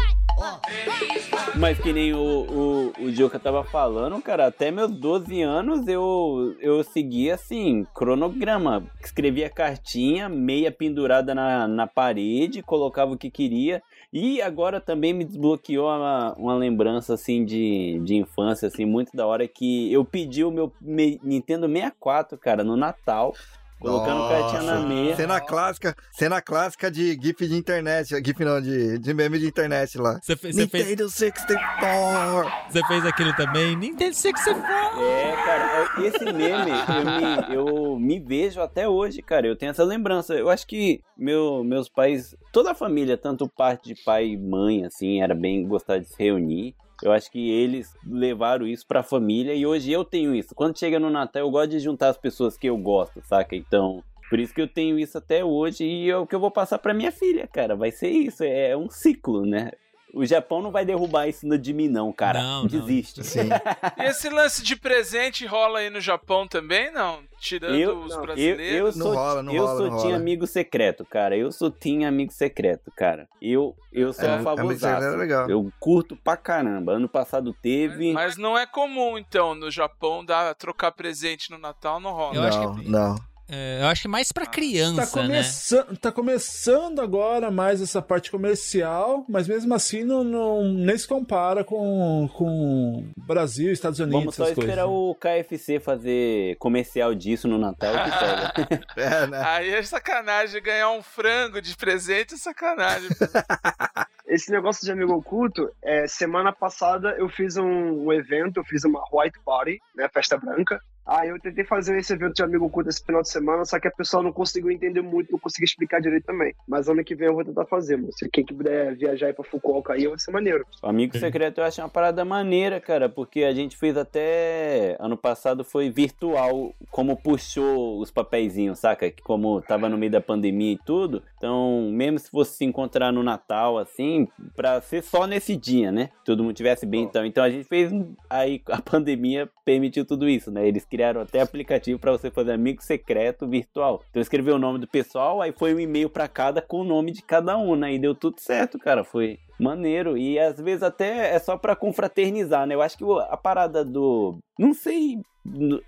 Mas 1.56 1.78
que 1.78 1.92
nem 1.92 2.12
o, 2.12 2.18
o, 2.18 2.92
o 3.04 3.10
Joka 3.10 3.40
tava 3.40 3.64
falando, 3.64 4.22
cara, 4.22 4.46
até 4.46 4.70
meus 4.70 4.92
12 4.92 5.42
anos 5.42 5.88
eu, 5.88 6.54
eu 6.60 6.84
seguia 6.84 7.34
assim, 7.34 7.84
cronograma. 7.92 8.84
Escrevia 9.02 9.50
cartinha, 9.50 10.28
meia 10.28 10.70
pendurada 10.70 11.34
na, 11.34 11.66
na 11.66 11.86
parede, 11.88 12.62
colocava 12.62 13.12
o 13.12 13.18
que 13.18 13.30
queria. 13.30 13.82
E 14.18 14.40
agora 14.40 14.80
também 14.80 15.12
me 15.12 15.26
desbloqueou 15.26 15.88
uma, 15.88 16.32
uma 16.38 16.54
lembrança 16.54 17.12
assim 17.12 17.44
de, 17.44 18.00
de 18.02 18.14
infância, 18.14 18.66
assim, 18.66 18.86
muito 18.86 19.14
da 19.14 19.26
hora 19.26 19.46
que 19.46 19.92
eu 19.92 20.06
pedi 20.06 20.42
o 20.42 20.50
meu 20.50 20.72
me- 20.80 21.20
Nintendo 21.22 21.68
64, 21.68 22.38
cara, 22.38 22.64
no 22.64 22.78
Natal. 22.78 23.34
Colocando 23.78 24.18
Nossa. 24.18 24.34
cartinha 24.34 24.62
na 24.62 24.80
meia. 24.80 25.16
Cena 25.16 25.40
clássica, 25.40 25.94
cena 26.10 26.40
clássica 26.40 26.90
de 26.90 27.18
GIF 27.20 27.46
de 27.46 27.56
internet. 27.56 28.08
GIF 28.24 28.44
não, 28.44 28.60
de, 28.60 28.98
de 28.98 29.14
meme 29.14 29.38
de 29.38 29.46
internet 29.46 29.98
lá. 29.98 30.18
Você 30.22 30.34
fez, 30.34 30.56
você 30.56 30.66
fez, 30.66 30.88
Nintendo 30.88 31.10
64! 31.10 32.52
você 32.70 32.86
fez 32.86 33.04
aquilo 33.04 33.34
também? 33.34 33.76
Nintendo 33.76 34.14
64! 34.14 35.00
É, 35.00 35.36
cara, 35.44 36.02
esse 36.04 36.24
meme 36.24 36.70
eu 36.70 37.04
me, 37.04 37.54
eu 37.54 37.98
me 37.98 38.18
vejo 38.18 38.60
até 38.62 38.88
hoje, 38.88 39.20
cara. 39.20 39.46
Eu 39.46 39.56
tenho 39.56 39.70
essa 39.70 39.84
lembrança. 39.84 40.34
Eu 40.34 40.48
acho 40.48 40.66
que 40.66 41.02
meu, 41.16 41.62
meus 41.62 41.88
pais, 41.88 42.34
toda 42.52 42.70
a 42.70 42.74
família, 42.74 43.16
tanto 43.16 43.48
parte 43.48 43.94
de 43.94 44.02
pai 44.02 44.28
e 44.28 44.36
mãe, 44.36 44.84
assim, 44.84 45.22
era 45.22 45.34
bem 45.34 45.66
gostar 45.66 45.98
de 45.98 46.08
se 46.08 46.22
reunir. 46.22 46.74
Eu 47.02 47.12
acho 47.12 47.30
que 47.30 47.50
eles 47.50 47.94
levaram 48.06 48.66
isso 48.66 48.86
pra 48.86 49.02
família 49.02 49.54
e 49.54 49.66
hoje 49.66 49.92
eu 49.92 50.04
tenho 50.04 50.34
isso. 50.34 50.54
Quando 50.54 50.78
chega 50.78 50.98
no 50.98 51.10
Natal, 51.10 51.42
eu 51.42 51.50
gosto 51.50 51.70
de 51.70 51.78
juntar 51.78 52.08
as 52.08 52.16
pessoas 52.16 52.56
que 52.56 52.66
eu 52.66 52.76
gosto, 52.76 53.22
saca? 53.24 53.54
Então, 53.54 54.02
por 54.28 54.40
isso 54.40 54.54
que 54.54 54.60
eu 54.60 54.68
tenho 54.68 54.98
isso 54.98 55.18
até 55.18 55.44
hoje 55.44 55.84
e 55.84 56.10
é 56.10 56.16
o 56.16 56.26
que 56.26 56.34
eu 56.34 56.40
vou 56.40 56.50
passar 56.50 56.78
pra 56.78 56.94
minha 56.94 57.12
filha, 57.12 57.46
cara. 57.46 57.76
Vai 57.76 57.90
ser 57.90 58.08
isso, 58.08 58.42
é 58.42 58.76
um 58.76 58.88
ciclo, 58.88 59.44
né? 59.44 59.72
O 60.14 60.24
Japão 60.24 60.62
não 60.62 60.70
vai 60.70 60.84
derrubar 60.84 61.26
isso 61.28 61.46
de 61.58 61.72
mim, 61.74 61.88
não, 61.88 62.10
cara. 62.12 62.40
Não, 62.42 62.62
não. 62.62 62.66
Desiste. 62.68 63.22
Sim. 63.24 63.48
E 63.98 64.04
esse 64.04 64.30
lance 64.30 64.62
de 64.62 64.74
presente 64.76 65.44
rola 65.44 65.80
aí 65.80 65.90
no 65.90 66.00
Japão 66.00 66.46
também, 66.48 66.90
não? 66.92 67.20
Tirando 67.38 67.74
Eu- 67.74 67.98
os 68.00 68.10
não, 68.10 68.16
Eu, 68.16 68.22
brasileiros? 68.22 68.68
eu 68.78 68.84
Não 69.04 69.06
sou, 69.06 69.14
rola, 69.14 69.42
não 69.42 69.52
eu 69.54 69.66
rola, 69.66 69.76
sou 69.78 69.90
não 69.90 69.98
tinha 70.02 70.16
amigo 70.16 70.46
secreto, 70.46 71.04
cara. 71.04 71.36
Eu 71.36 71.52
sou 71.52 71.70
tinha 71.70 72.08
amigo 72.08 72.32
secreto, 72.32 72.90
cara. 72.96 73.28
Eu, 73.42 73.76
eu 73.92 74.12
sou 74.12 74.24
É, 74.28 74.36
a 74.36 74.42
favorzaço. 74.42 75.04
é 75.06 75.16
legal. 75.16 75.50
Eu 75.50 75.70
curto 75.78 76.16
pra 76.16 76.36
caramba. 76.36 76.92
Ano 76.92 77.08
passado 77.08 77.52
teve. 77.52 78.12
Mas 78.12 78.36
não 78.38 78.56
é 78.56 78.64
comum, 78.66 79.18
então, 79.18 79.54
no 79.54 79.70
Japão, 79.70 80.24
dar, 80.24 80.54
trocar 80.54 80.92
presente 80.92 81.50
no 81.50 81.58
Natal, 81.58 82.00
não 82.00 82.12
rola. 82.12 82.36
Eu 82.36 82.42
acho 82.44 82.58
não, 82.62 82.74
que- 82.76 82.88
não. 82.88 83.16
É, 83.48 83.80
eu 83.80 83.86
acho 83.86 84.02
que 84.02 84.08
mais 84.08 84.32
pra 84.32 84.44
criança, 84.44 85.06
Tá, 85.06 85.22
né? 85.22 85.26
começa... 85.28 85.84
tá 86.00 86.10
começando 86.10 87.00
agora 87.00 87.50
mais 87.50 87.80
essa 87.80 88.02
parte 88.02 88.30
comercial, 88.30 89.24
mas 89.28 89.46
mesmo 89.46 89.72
assim 89.72 90.02
não, 90.04 90.24
não- 90.24 90.64
nem 90.64 90.98
se 90.98 91.06
compara 91.06 91.62
com, 91.62 92.28
com 92.34 93.04
Brasil, 93.16 93.72
Estados 93.72 94.00
Unidos, 94.00 94.20
Vamos 94.20 94.34
só 94.34 94.44
essas 94.44 94.54
coisas. 94.56 94.70
esperar 94.72 94.88
o 94.88 95.14
KFC 95.14 95.78
fazer 95.78 96.56
comercial 96.58 97.14
disso 97.14 97.46
no 97.46 97.56
Natal 97.58 97.92
que 97.92 98.10
pega. 98.66 98.84
É, 98.96 99.26
né? 99.28 99.42
Aí 99.46 99.70
é 99.74 99.82
sacanagem, 99.82 100.60
ganhar 100.62 100.90
um 100.90 101.02
frango 101.02 101.60
de 101.62 101.76
presente 101.76 102.34
é 102.34 102.36
sacanagem. 102.36 103.08
Esse 104.26 104.50
negócio 104.50 104.84
de 104.84 104.90
amigo 104.90 105.12
oculto, 105.14 105.70
é, 105.82 106.08
semana 106.08 106.52
passada 106.52 107.14
eu 107.16 107.28
fiz 107.28 107.56
um, 107.56 108.06
um 108.06 108.12
evento, 108.12 108.56
eu 108.58 108.64
fiz 108.64 108.82
uma 108.84 109.00
white 109.12 109.38
party, 109.44 109.78
né, 109.94 110.08
festa 110.12 110.36
branca. 110.36 110.80
Aí 111.06 111.28
eu 111.28 111.40
tentei 111.40 111.64
fazer 111.64 111.98
esse 111.98 112.12
evento 112.12 112.34
de 112.34 112.42
amigo 112.42 112.64
oculto 112.64 112.88
esse 112.88 113.04
final 113.04 113.22
de 113.22 113.28
semana, 113.28 113.64
só 113.64 113.78
que 113.78 113.86
a 113.86 113.90
pessoa 113.92 114.22
não 114.22 114.32
conseguiu 114.32 114.70
entender 114.70 115.02
muito, 115.02 115.30
não 115.30 115.38
conseguiu 115.38 115.66
explicar 115.66 116.00
direito 116.00 116.24
também. 116.24 116.54
Mas 116.66 116.88
ano 116.88 117.04
que 117.04 117.14
vem 117.14 117.28
eu 117.28 117.34
vou 117.34 117.44
tentar 117.44 117.64
fazer, 117.66 117.96
mano. 117.96 118.12
Se 118.12 118.28
quem 118.28 118.44
que 118.44 118.52
puder 118.52 118.96
viajar 118.96 119.26
aí 119.26 119.32
pra 119.32 119.44
Fukuoka 119.44 119.92
aí, 119.92 120.08
vai 120.08 120.18
ser 120.18 120.32
maneiro. 120.32 120.66
O 120.82 120.86
Amigo 120.88 121.16
secreto 121.16 121.58
eu 121.58 121.64
acho 121.64 121.80
uma 121.80 121.88
parada 121.88 122.24
maneira, 122.24 122.80
cara, 122.80 123.08
porque 123.08 123.44
a 123.44 123.52
gente 123.52 123.76
fez 123.76 123.96
até. 123.96 124.96
Ano 124.98 125.16
passado 125.16 125.62
foi 125.64 125.90
virtual, 125.90 126.74
como 126.90 127.16
puxou 127.16 128.00
os 128.00 128.10
papeizinhos, 128.10 128.78
saca? 128.78 129.10
Que 129.10 129.22
como 129.22 129.60
tava 129.62 129.88
no 129.88 129.96
meio 129.98 130.10
da 130.10 130.20
pandemia 130.20 130.72
e 130.72 130.78
tudo. 130.78 131.22
Então, 131.36 131.88
mesmo 131.92 132.18
se 132.18 132.30
fosse 132.30 132.56
se 132.56 132.64
encontrar 132.64 133.12
no 133.12 133.22
Natal, 133.22 133.78
assim, 133.78 134.26
pra 134.56 134.80
ser 134.80 135.02
só 135.02 135.26
nesse 135.26 135.56
dia, 135.56 135.92
né? 135.92 136.10
Todo 136.24 136.42
mundo 136.42 136.54
tivesse 136.54 136.86
bem, 136.86 137.02
então. 137.02 137.24
Então 137.24 137.44
a 137.44 137.50
gente 137.50 137.64
fez. 137.68 137.92
Aí 138.28 138.60
a 138.68 138.80
pandemia 138.82 139.48
permitiu 139.64 140.04
tudo 140.04 140.28
isso, 140.28 140.50
né? 140.50 140.66
Eles 140.66 140.84
criaram 140.96 141.20
até 141.20 141.42
aplicativo 141.42 141.98
pra 141.98 142.10
você 142.10 142.30
fazer 142.30 142.52
amigo 142.52 142.82
secreto 142.82 143.46
virtual. 143.46 144.02
Então 144.08 144.22
escreveu 144.22 144.54
o 144.54 144.58
nome 144.58 144.78
do 144.78 144.88
pessoal, 144.88 145.42
aí 145.42 145.52
foi 145.52 145.74
um 145.74 145.78
e-mail 145.78 146.08
pra 146.08 146.26
cada 146.26 146.62
com 146.62 146.80
o 146.80 146.84
nome 146.84 147.12
de 147.12 147.22
cada 147.22 147.58
um, 147.58 147.76
né? 147.76 147.92
E 147.92 147.98
deu 147.98 148.14
tudo 148.14 148.40
certo, 148.40 148.78
cara. 148.78 149.04
Foi 149.04 149.38
maneiro. 149.60 150.16
E 150.16 150.38
às 150.38 150.58
vezes 150.58 150.82
até 150.82 151.34
é 151.34 151.38
só 151.38 151.58
pra 151.58 151.76
confraternizar, 151.76 152.66
né? 152.66 152.74
Eu 152.74 152.80
acho 152.80 152.96
que 152.96 153.04
a 153.04 153.36
parada 153.36 153.84
do. 153.84 154.38
Não 154.58 154.72
sei. 154.72 155.20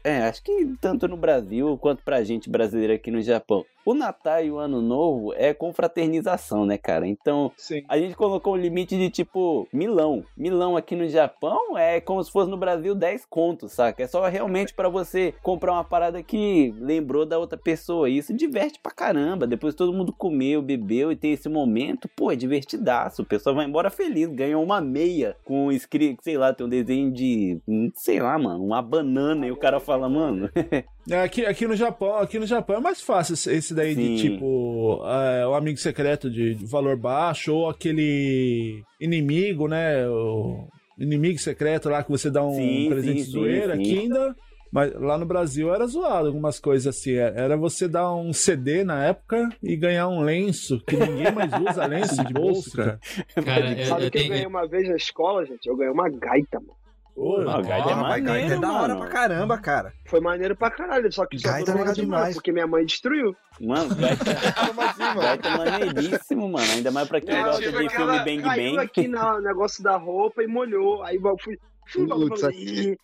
É, 0.05 0.19
acho 0.23 0.43
que 0.43 0.75
tanto 0.81 1.09
no 1.09 1.17
Brasil 1.17 1.77
quanto 1.79 2.03
pra 2.05 2.23
gente 2.23 2.49
brasileira 2.49 2.95
aqui 2.95 3.11
no 3.11 3.21
Japão. 3.21 3.65
O 3.85 3.95
Natal 3.95 4.45
e 4.45 4.51
o 4.51 4.59
Ano 4.59 4.83
Novo 4.83 5.33
é 5.35 5.55
confraternização, 5.55 6.67
né, 6.67 6.77
cara? 6.77 7.07
Então, 7.07 7.51
Sim. 7.57 7.83
a 7.89 7.97
gente 7.97 8.15
colocou 8.15 8.53
um 8.53 8.57
limite 8.57 8.99
de 8.99 9.09
tipo 9.09 9.67
milão. 9.73 10.23
Milão 10.37 10.77
aqui 10.77 10.95
no 10.95 11.09
Japão 11.09 11.77
é 11.79 11.99
como 11.99 12.23
se 12.23 12.31
fosse 12.31 12.51
no 12.51 12.59
Brasil 12.59 12.95
10 12.95 13.25
contos, 13.25 13.73
saca? 13.73 14.03
É 14.03 14.07
só 14.07 14.29
realmente 14.29 14.75
pra 14.75 14.91
você 14.91 15.33
comprar 15.43 15.73
uma 15.73 15.85
parada 15.85 16.23
que 16.23 16.75
lembrou 16.79 17.25
da 17.25 17.39
outra 17.39 17.59
pessoa. 17.59 18.11
E 18.11 18.19
isso 18.19 18.35
diverte 18.35 18.79
pra 18.79 18.93
caramba. 18.93 19.47
Depois 19.47 19.75
todo 19.75 19.93
mundo 19.93 20.13
comeu, 20.13 20.61
bebeu 20.61 21.11
e 21.11 21.17
tem 21.17 21.33
esse 21.33 21.49
momento, 21.49 22.11
pô, 22.15 22.31
é 22.31 22.37
divertidaço. 22.37 23.23
O 23.23 23.27
pessoal 23.27 23.57
vai 23.57 23.65
embora 23.65 23.89
feliz, 23.89 24.29
ganha 24.29 24.59
uma 24.59 24.83
meia 24.83 25.35
com 25.45 25.73
escrito, 25.73 26.23
sei 26.23 26.37
lá, 26.37 26.53
tem 26.53 26.67
um 26.67 26.71
desenho 26.71 27.11
de, 27.11 27.59
hum, 27.67 27.91
sei 27.95 28.21
lá, 28.21 28.39
mano, 28.39 28.58
uma 28.63 28.83
banana 28.83 29.47
e 29.47 29.51
o 29.53 29.57
cara 29.57 29.81
fala, 29.81 30.09
mano, 30.09 30.49
É, 31.11 31.23
Aqui, 31.23 31.47
aqui 31.47 31.67
no 31.67 31.75
Japão, 31.75 32.17
aqui 32.19 32.39
no 32.39 32.47
Japão 32.47 32.77
é 32.77 32.81
mais 32.81 33.01
fácil 33.01 33.33
esse- 33.35 33.73
daí 33.75 33.95
de 33.95 34.03
Sim. 34.03 34.17
tipo 34.17 35.01
é, 35.07 35.47
o 35.47 35.55
amigo 35.55 35.79
secreto 35.79 36.31
de, 36.31 36.55
de 36.55 36.67
valor 36.67 36.97
baixo 36.97 37.55
ou 37.55 37.69
aquele 37.71 38.83
inimigo, 39.01 39.67
né? 39.69 40.07
O 40.09 40.69
inimigo 40.99 41.39
secreto 41.39 41.89
lá 41.89 42.03
que 42.03 42.11
você 42.11 42.31
dá 42.31 42.45
um 42.45 42.55
Sim, 42.55 42.87
presente 42.91 43.23
sim, 43.25 43.31
zoeira. 43.31 43.75
sim. 43.77 43.81
Aqui 43.81 43.99
ainda. 44.01 44.37
Mas 44.71 44.93
lá 45.01 45.17
no 45.17 45.25
Brasil 45.25 45.75
era 45.75 45.87
zoado 45.87 46.27
algumas 46.27 46.61
coisas 46.61 46.95
assim. 46.95 47.13
é- 47.13 47.33
Era 47.37 47.57
você 47.57 47.89
dar 47.89 48.15
um 48.15 48.35
CD 48.35 48.85
na 48.85 49.03
época 49.07 49.49
e 49.63 49.75
ganhar 49.77 50.09
um 50.09 50.21
lenço, 50.21 50.79
que 50.87 50.95
ninguém 50.95 51.33
mais 51.33 51.51
usa 51.71 51.87
lenço 51.89 52.23
de 52.23 52.35
bolso, 52.35 52.77
cara. 52.77 53.01
Cara, 53.43 53.73
eu, 53.81 53.87
Sabe 53.87 54.03
eu 54.03 54.09
o 54.09 54.11
que 54.11 54.19
eu 54.19 54.23
tenho. 54.23 54.29
ganhei 54.35 54.47
uma 54.47 54.67
vez 54.69 54.87
na 54.91 54.97
escola, 54.97 55.47
gente? 55.47 55.67
Eu 55.67 55.75
ganhei 55.75 55.91
uma 55.93 56.11
gaita, 56.11 56.61
mano. 56.61 56.75
Ô, 57.21 57.41
Ah, 57.51 57.61
gaita 57.61 57.91
é 57.91 57.95
mas 57.97 58.23
gaita 58.23 58.31
é 58.31 58.33
maneiro, 58.43 58.61
da 58.61 58.73
hora 58.73 58.95
mano. 58.95 59.01
pra 59.01 59.09
caramba, 59.11 59.59
cara. 59.59 59.93
Foi 60.07 60.21
maneiro 60.21 60.55
pra 60.55 60.71
caralho, 60.71 61.13
só 61.13 61.27
que 61.27 61.37
só 61.39 61.49
Gaita 61.51 61.73
durou 61.73 61.87
é 61.87 61.95
semana, 61.95 62.17
demais. 62.19 62.35
porque 62.37 62.53
minha 62.53 62.67
mãe 62.67 62.85
destruiu. 62.87 63.35
Mano, 63.61 63.93
gaita, 63.97 64.23
assim, 64.89 65.03
mano? 65.03 65.21
gaita 65.21 65.49
é 65.49 65.57
maneiríssimo, 65.59 66.49
mano. 66.49 66.73
Ainda 66.73 66.91
mais 66.93 67.09
pra 67.09 67.21
quem 67.21 67.35
É, 67.35 67.43
gosta 67.43 67.61
tipo 67.63 67.79
de 67.79 67.89
filme 67.89 68.19
Bang 68.21 68.43
Caiu 68.43 68.71
Bang. 68.77 68.85
aqui 68.85 69.09
no 69.09 69.41
negócio 69.41 69.83
da 69.83 69.97
roupa 69.97 70.43
e 70.45 70.47
molhou. 70.47 71.03
Aí 71.03 71.17
eu 71.17 71.37
fui. 71.39 71.59
Putz, 71.93 72.41
falei, 72.41 72.99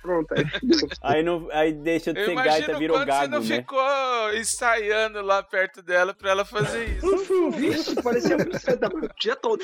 Pronto, 0.00 0.32
aí. 0.32 0.44
Aí, 1.02 1.22
não, 1.22 1.48
aí 1.52 1.72
deixa 1.72 2.14
de 2.14 2.20
Eu 2.20 2.26
ser 2.26 2.32
imagino 2.32 2.66
gaita, 2.66 2.78
virou 2.78 2.96
quando 2.96 3.06
você 3.06 3.12
gago, 3.12 3.32
não 3.32 3.40
né? 3.40 3.56
ficou 3.56 4.34
ensaiando 4.34 5.20
lá 5.20 5.42
perto 5.42 5.82
dela 5.82 6.14
pra 6.14 6.30
ela 6.30 6.44
fazer 6.46 6.96
isso. 6.96 7.06
Isso, 7.58 8.02
parecia 8.02 8.36
um 8.36 8.38
mano, 8.38 9.06
o 9.06 9.20
dia 9.20 9.36
todo. 9.36 9.62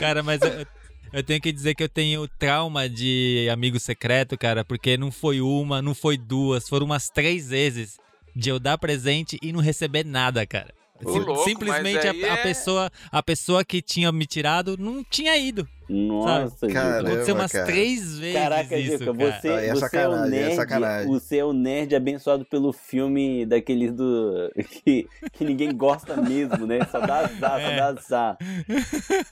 Cara, 0.00 0.22
mas 0.24 0.40
eu, 0.42 0.66
eu 1.12 1.22
tenho 1.22 1.40
que 1.40 1.52
dizer 1.52 1.76
que 1.76 1.82
eu 1.84 1.88
tenho 1.88 2.26
trauma 2.26 2.88
de 2.88 3.48
amigo 3.52 3.78
secreto, 3.78 4.36
cara, 4.36 4.64
porque 4.64 4.96
não 4.96 5.12
foi 5.12 5.40
uma, 5.40 5.80
não 5.80 5.94
foi 5.94 6.16
duas, 6.16 6.68
foram 6.68 6.86
umas 6.86 7.08
três 7.08 7.48
vezes 7.48 7.96
de 8.34 8.50
eu 8.50 8.58
dar 8.58 8.76
presente 8.76 9.38
e 9.40 9.52
não 9.52 9.60
receber 9.60 10.04
nada, 10.04 10.44
cara. 10.44 10.74
Sim- 11.00 11.18
louco, 11.20 11.44
simplesmente 11.44 12.06
a, 12.06 12.12
a 12.12 12.38
é- 12.38 12.42
pessoa, 12.42 12.90
a 13.10 13.22
pessoa 13.22 13.64
que 13.64 13.82
tinha 13.82 14.10
me 14.12 14.26
tirado 14.26 14.76
não 14.78 15.02
tinha 15.04 15.36
ido. 15.36 15.66
Nossa, 15.88 16.66
Cara, 16.68 16.98
Juca. 17.00 17.08
Aconteceu 17.08 17.34
umas 17.34 17.52
cara. 17.52 17.66
três 17.66 18.18
vezes 18.18 18.40
Caraca, 18.40 18.78
isso, 18.78 18.92
Juca, 19.04 19.04
cara. 19.18 19.40
você, 19.40 19.48
é 19.48 19.74
você 19.74 19.96
é 19.98 20.08
o 20.08 20.14
é 20.14 20.28
nerd. 20.30 21.06
você 21.06 21.36
é 21.38 21.44
o 21.44 21.52
nerd 21.52 21.94
abençoado 21.94 22.44
pelo 22.46 22.72
filme 22.72 23.44
daqueles 23.44 23.92
do. 23.92 24.50
que, 24.82 25.06
que 25.32 25.44
ninguém 25.44 25.74
gosta 25.76 26.16
mesmo, 26.16 26.66
né? 26.66 26.78
Só 26.90 27.00
dá 27.00 27.18
azar, 27.18 27.38
só 27.38 27.58
É. 27.58 27.76
dá 27.76 27.86
azar. 27.88 28.38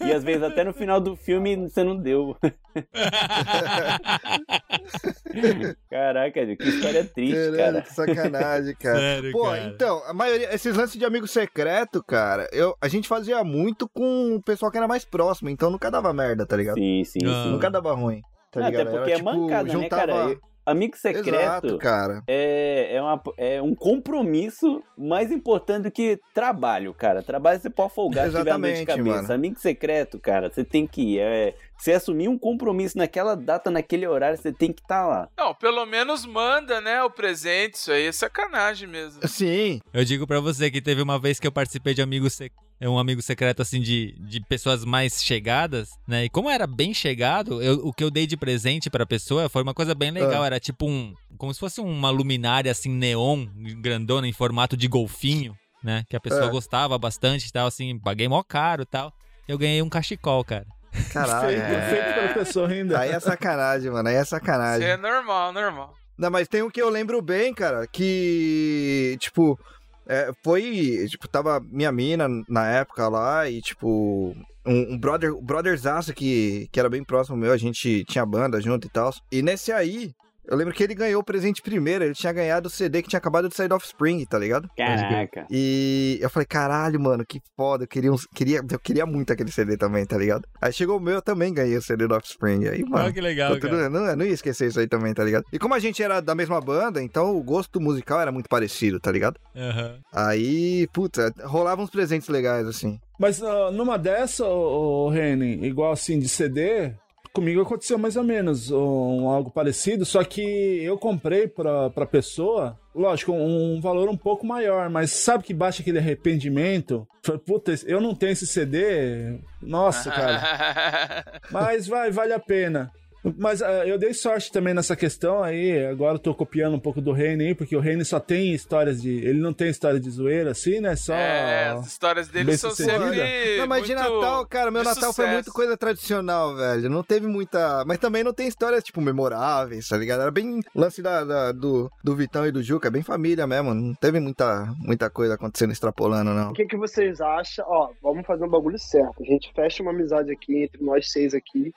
E 0.05 0.13
às 0.13 0.23
vezes 0.23 0.43
até 0.43 0.63
no 0.65 0.75
final 0.75 1.01
do 1.01 1.17
filme 1.17 1.57
você 1.57 1.83
não 1.83 1.97
deu. 1.97 2.37
Caraca, 5.91 6.57
que 6.57 6.69
história 6.69 7.05
triste, 7.05 7.57
Caralho, 7.57 7.59
cara. 7.59 7.83
que 7.83 7.93
sacanagem, 7.95 8.75
cara. 8.77 8.99
Sério, 8.99 9.33
Pô, 9.33 9.45
cara. 9.45 9.65
então, 9.65 10.03
a 10.07 10.13
maioria, 10.15 10.55
esses 10.55 10.75
lances 10.77 10.99
de 10.99 11.05
amigo 11.05 11.27
secreto, 11.27 12.03
cara, 12.03 12.49
eu, 12.53 12.75
a 12.81 12.89
gente 12.89 13.09
fazia 13.09 13.43
muito 13.45 13.89
com 13.89 14.37
o 14.37 14.43
pessoal 14.43 14.71
que 14.71 14.79
era 14.79 14.89
mais 14.89 15.05
próximo, 15.05 15.49
então 15.51 15.71
nunca 15.71 15.91
dava 15.91 16.13
merda, 16.13 16.47
tá 16.47 16.57
ligado? 16.57 16.77
Sim, 16.77 17.03
sim, 17.05 17.19
Ah. 17.27 17.45
sim. 17.45 17.51
Nunca 17.53 17.71
dava 17.71 17.93
ruim, 17.95 18.21
tá 18.51 18.61
Até 18.61 18.71
ligado? 18.79 18.91
porque 18.97 19.11
Era, 19.13 19.21
é 19.21 19.23
mancada, 19.23 19.79
né, 19.79 19.89
cara? 19.89 20.13
Eu- 20.13 20.41
amigo 20.65 20.97
secreto 20.97 21.29
Exato, 21.29 21.77
cara. 21.79 22.23
é, 22.29 22.95
é, 22.95 23.03
uma- 23.03 23.21
é 23.37 23.61
um 23.61 23.75
compromisso 23.75 24.81
mais 24.97 25.33
importante 25.33 25.85
do 25.85 25.91
que 25.91 26.21
trabalho, 26.33 26.95
cara. 26.95 27.21
Trabalho 27.21 27.61
você 27.61 27.69
pode 27.69 27.93
folgar 27.93 28.27
se 28.27 28.31
tiver 28.31 28.43
de 28.45 28.49
Exatamente, 28.49 28.87
cabeça. 28.87 29.23
mano. 29.23 29.35
Amigo 29.35 29.59
secreto, 29.59 30.21
cara, 30.21 30.51
você 30.53 30.63
tem 30.65 30.87
que 30.87 31.17
ir. 31.17 31.21
É, 31.21 31.55
você 31.83 31.93
assumir 31.93 32.29
um 32.29 32.39
compromisso 32.39 32.97
naquela 32.97 33.35
data, 33.35 33.71
naquele 33.71 34.07
horário, 34.07 34.39
você 34.39 34.53
tem 34.53 34.73
que 34.73 34.81
estar 34.83 35.07
lá. 35.07 35.29
Não, 35.37 35.55
pelo 35.55 35.85
menos 35.85 36.25
manda, 36.25 36.81
né, 36.81 37.03
o 37.03 37.11
presente. 37.11 37.75
Isso 37.75 37.91
aí 37.91 38.07
é 38.07 38.13
sacanagem 38.13 38.89
mesmo. 38.89 39.27
Sim, 39.27 39.81
Eu 39.93 40.05
digo 40.05 40.27
pra 40.27 40.39
você 40.41 40.71
que 40.71 40.81
teve 40.81 41.03
uma 41.03 41.19
vez 41.19 41.41
que 41.41 41.47
eu 41.47 41.53
participei 41.53 41.93
de 41.95 42.01
amigo 42.03 42.29
sec... 42.31 42.53
é 42.81 42.89
um 42.89 42.99
amigo 42.99 43.21
secreto 43.23 43.63
assim 43.63 43.81
de, 43.81 44.15
de 44.21 44.41
pessoas 44.47 44.85
mais 44.85 45.23
chegadas, 45.23 45.89
né? 46.07 46.25
E 46.25 46.29
como 46.31 46.49
era 46.51 46.67
bem 46.67 46.93
chegado, 46.95 47.61
eu- 47.63 47.85
o 47.87 47.93
que 47.93 48.05
eu 48.05 48.11
dei 48.11 48.27
de 48.27 48.37
presente 48.37 48.89
pra 48.91 49.05
pessoa 49.07 49.49
foi 49.49 49.63
uma 49.63 49.75
coisa 49.75 49.95
bem 49.95 50.11
legal, 50.11 50.43
Ah. 50.43 50.47
era 50.47 50.61
tipo 50.61 50.87
um 50.89 51.13
como 51.39 51.53
se 51.53 51.59
fosse 51.59 51.81
uma 51.81 52.11
luminária 52.11 52.71
assim 52.71 52.91
neon, 52.91 53.47
grandona 53.81 54.29
em 54.29 54.33
formato 54.33 54.77
de 54.77 54.87
golfinho, 54.87 55.57
né? 55.83 56.05
Que 56.09 56.15
a 56.17 56.21
pessoa 56.21 56.47
Ah. 56.47 56.51
gostava 56.51 56.97
bastante 56.99 57.47
e 57.49 57.53
tal 57.53 57.67
assim, 57.67 57.99
paguei 57.99 58.29
mó 58.29 58.41
caro, 58.45 58.83
e 58.83 58.87
tal. 58.87 59.13
Eu 59.49 59.59
ganhei 59.59 59.83
um 59.83 59.89
cachecol, 59.89 60.45
cara. 60.45 60.65
Caralho. 61.13 61.49
feito, 61.49 61.63
é. 61.63 61.89
feito 61.89 62.15
pela 62.15 62.35
pessoa 62.35 62.69
ainda. 62.69 62.99
Aí 62.99 63.11
é 63.11 63.21
sacanagem, 63.21 63.91
mano. 63.91 64.09
Aí 64.09 64.17
é 64.17 64.21
Isso 64.21 64.31
sacanagem. 64.31 64.89
é 64.89 64.97
normal, 64.97 65.53
normal. 65.53 65.95
Não, 66.17 66.31
mas 66.31 66.49
tem 66.49 66.63
um 66.63 66.71
que 66.71 66.81
eu 66.81 66.89
lembro 66.89 67.21
bem, 67.21 67.55
cara, 67.55 67.87
que, 67.87 69.17
tipo, 69.19 69.59
é, 70.07 70.31
foi, 70.45 71.07
tipo, 71.09 71.27
tava 71.27 71.61
minha 71.61 71.91
mina 71.91 72.29
na 72.49 72.69
época 72.71 73.09
lá 73.09 73.49
e, 73.49 73.61
tipo, 73.61 74.35
um, 74.67 74.95
um 74.95 74.99
brother, 74.99 75.35
um 75.35 75.45
brotherzaço 75.45 76.13
que, 76.13 76.69
que 76.71 76.79
era 76.79 76.91
bem 76.91 77.03
próximo 77.03 77.37
meu, 77.37 77.53
a 77.53 77.57
gente 77.57 78.05
tinha 78.05 78.25
banda 78.27 78.61
junto 78.61 78.87
e 78.87 78.91
tal. 78.91 79.13
E 79.31 79.43
nesse 79.43 79.73
aí, 79.73 80.13
eu 80.49 80.57
lembro 80.57 80.75
que 80.75 80.83
ele 80.83 80.95
ganhou 80.95 81.21
o 81.21 81.25
presente 81.25 81.63
primeiro, 81.63 82.05
ele 82.05 82.15
tinha 82.15 82.33
ganhado 82.33 82.67
o 82.69 82.71
CD 82.71 83.03
que 83.03 83.09
tinha 83.09 83.19
acabado 83.19 83.49
de 83.49 83.55
sair 83.55 83.69
do 83.69 83.75
Offspring, 83.75 84.25
tá 84.27 84.39
ligado? 84.39 84.69
Caraca. 84.77 85.47
E 85.51 86.19
eu 86.21 86.29
falei, 86.31 86.47
caralho, 86.47 87.01
mano, 87.01 87.25
que 87.27 87.41
foda. 87.57 87.85
Eu 87.85 87.89
queria, 87.89 88.13
uns- 88.13 88.27
queria, 88.35 88.61
eu 88.71 88.79
queria 88.79 89.07
muito 89.07 89.33
aquele 89.33 89.51
CD 89.53 89.77
também, 89.77 90.05
tá 90.05 90.17
ligado? 90.19 90.45
Aí 90.61 90.73
chegou 90.73 90.97
o 90.99 91.01
meu, 91.01 91.15
eu 91.15 91.23
também 91.23 91.53
ganhei 91.55 91.77
o 91.77 91.83
CD 91.83 92.07
do 92.07 92.15
Offspring. 92.15 92.67
Aí, 92.67 92.83
mano. 92.85 93.05
Olha 93.05 93.13
que 93.13 93.21
legal, 93.21 93.55
tudo- 93.55 93.69
cara. 93.71 93.89
não, 93.91 94.07
eu 94.07 94.17
não 94.17 94.25
ia 94.27 94.33
esquecer 94.33 94.69
isso 94.69 94.81
aí 94.81 94.87
também, 94.89 95.15
tá 95.15 95.25
ligado? 95.25 95.45
E 95.53 95.59
como 95.59 95.75
a 95.75 95.79
gente 95.79 96.03
era 96.03 96.21
da 96.21 96.35
mesma 96.35 96.61
banda, 96.61 97.03
então 97.03 97.37
o 97.37 97.43
gosto 97.43 97.81
musical 97.81 98.21
era 98.21 98.33
muito 98.33 98.49
parecido, 98.49 98.99
tá 99.01 99.11
ligado? 99.11 99.39
Aham. 99.57 99.99
Aí, 100.13 100.87
puta, 100.93 101.33
rolavam 101.45 101.85
uns 101.85 101.91
presentes 101.91 102.29
legais, 102.29 102.67
assim. 102.67 102.99
Mas 103.19 103.43
ah, 103.43 103.71
numa 103.71 103.97
dessa, 103.99 104.45
ô, 104.45 105.07
ô, 105.07 105.09
Reni, 105.11 105.65
igual 105.65 105.93
assim 105.93 106.19
de 106.19 106.29
CD, 106.29 106.93
comigo 107.33 107.63
aconteceu 107.63 107.99
mais 107.99 108.17
ou 108.17 108.25
menos 108.25 108.71
um, 108.71 109.29
algo 109.29 109.51
parecido, 109.51 110.05
só 110.05 110.23
que 110.23 110.43
eu 110.83 110.99
comprei 110.99 111.49
pra, 111.49 111.91
pra 111.91 112.07
pessoa, 112.07 112.79
lógico, 112.95 113.33
um, 113.33 113.81
valor 113.81 114.09
um 114.09 114.17
pouco 114.17 114.47
maior, 114.47 114.91
mas 114.91 115.11
sabe 115.11 115.45
que 115.45 115.55
baixa 115.55 115.83
aquele 115.83 115.99
arrependimento? 115.99 117.07
Falei, 117.23 117.41
Puta, 117.41 117.75
eu 117.87 118.01
não 118.01 118.15
tenho 118.15 118.33
esse 118.33 118.47
CD, 118.47 119.39
nossa, 119.61 120.11
cara. 120.13 121.41
Mas 121.51 121.87
vai, 121.87 122.11
vale 122.11 122.33
a 122.33 122.41
pena. 122.41 122.91
Mas 123.39 123.63
ah, 123.63 123.87
eu 123.87 123.97
dei 123.99 124.13
sorte 124.13 124.51
também 124.51 124.75
nessa 124.75 124.97
questão 124.97 125.43
aí. 125.45 125.87
Agora 125.87 126.15
eu 126.17 126.19
tô 126.19 126.35
copiando 126.35 126.75
um 126.75 126.81
pouco 126.81 127.01
do 127.01 127.13
Reine 127.13 127.49
aí, 127.49 127.55
porque 127.55 127.77
o 127.77 127.81
Reine 127.81 128.05
só 128.05 128.19
tem 128.19 128.53
histórias 128.53 129.01
de. 129.01 129.11
Ele 129.25 129.39
não 129.41 129.53
tem 129.53 129.69
história 129.69 130.01
de 130.01 130.11
zoeira 130.11 130.51
assim, 130.51 130.81
né? 130.81 130.97
Só. 130.97 131.15
É, 131.15 131.69
as 131.69 131.87
histórias 131.87 132.27
dele 132.29 132.57
são 132.57 132.71
sempre. 132.73 133.59
Não, 133.59 133.67
mas 133.69 133.87
de 133.87 133.95
Natal, 133.95 134.45
cara, 134.47 134.71
meu 134.71 134.83
Natal 134.83 135.13
foi 135.13 135.25
sucesso. 135.25 135.33
muito 135.35 135.53
coisa 135.53 135.77
tradicional, 135.77 136.57
velho. 136.57 136.91
Não 136.91 137.03
teve 137.05 137.27
muita. 137.29 137.85
Mas 137.87 137.99
também 137.99 138.25
não 138.25 138.33
tem 138.33 138.49
histórias, 138.49 138.83
tipo, 138.83 139.01
memoráveis, 139.01 139.89
tá 139.89 139.97
ligado? 139.97 140.23
Era 140.23 140.31
bem 140.31 140.61
lance 140.75 141.01
da, 141.01 141.23
da- 141.25 141.53
do, 141.53 141.91
do 142.03 142.17
Vitão 142.17 142.45
e 142.47 142.51
do 142.51 142.63
Juca, 142.63 142.91
bem 142.91 143.03
família 143.03 143.47
mesmo. 143.47 143.73
Não 143.73 143.95
teve 143.95 144.19
muita, 144.19 144.67
muita 144.79 145.09
coisa 145.09 145.35
acontecendo 145.35 145.71
extrapolando, 145.73 146.33
não. 146.33 146.51
O 146.51 146.55
que, 146.55 146.67
que 146.67 146.77
vocês 146.77 147.21
acham? 147.21 147.65
Ó, 147.69 147.91
vamos 148.03 148.27
fazer 148.27 148.45
um 148.45 148.49
bagulho 148.49 148.79
certo. 148.79 149.23
A 149.23 149.25
gente 149.25 149.53
fecha 149.55 149.81
uma 149.83 149.93
amizade 149.93 150.33
aqui 150.33 150.65
entre 150.65 150.83
nós 150.83 151.11
seis 151.13 151.35
aqui. 151.35 151.73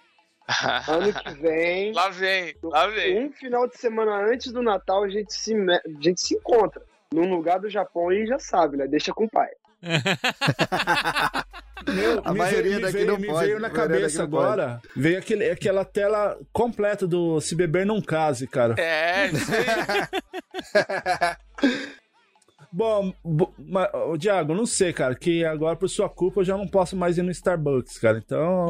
Ano 0.87 1.11
que 1.13 1.33
vem, 1.41 1.91
lá 1.93 2.09
vem, 2.09 2.55
lá 2.63 2.87
vem. 2.87 3.25
um 3.25 3.31
final 3.31 3.67
de 3.67 3.77
semana 3.77 4.15
antes 4.31 4.51
do 4.51 4.61
Natal, 4.61 5.03
a 5.03 5.09
gente 5.09 5.33
se, 5.33 5.53
a 5.53 5.81
gente 5.99 6.21
se 6.21 6.35
encontra. 6.35 6.81
Num 7.13 7.29
lugar 7.33 7.59
do 7.59 7.69
Japão 7.69 8.11
e 8.11 8.25
já 8.27 8.37
sabe, 8.39 8.77
né? 8.77 8.87
Deixa 8.87 9.13
com 9.13 9.25
o 9.25 9.29
pai. 9.29 9.49
Meu, 11.87 12.21
A 12.23 12.31
me 12.31 12.39
maioria 12.39 12.71
veio, 12.71 12.81
daqui 12.81 12.93
veio, 12.93 13.07
não 13.07 13.17
me 13.17 13.27
pode, 13.27 13.45
veio 13.45 13.59
na 13.59 13.69
cabeça 13.69 14.23
agora. 14.23 14.81
Veio 14.95 15.19
aquele, 15.19 15.49
aquela 15.49 15.85
tela 15.85 16.37
completa 16.51 17.05
do 17.05 17.39
Se 17.39 17.53
Beber 17.53 17.85
Não 17.85 18.01
Case, 18.01 18.47
cara. 18.47 18.73
É, 18.77 19.27
isso 19.27 19.51
aí. 19.51 19.65
Bom, 22.77 23.13
bo- 23.23 23.53
Thiago, 24.19 24.53
não 24.53 24.65
sei, 24.65 24.91
cara, 24.91 25.15
que 25.15 25.45
agora 25.45 25.77
por 25.77 25.87
sua 25.87 26.09
culpa 26.09 26.41
eu 26.41 26.43
já 26.43 26.57
não 26.57 26.67
posso 26.67 26.93
mais 26.97 27.17
ir 27.17 27.21
no 27.21 27.31
Starbucks, 27.31 27.97
cara. 27.97 28.17
Então, 28.17 28.67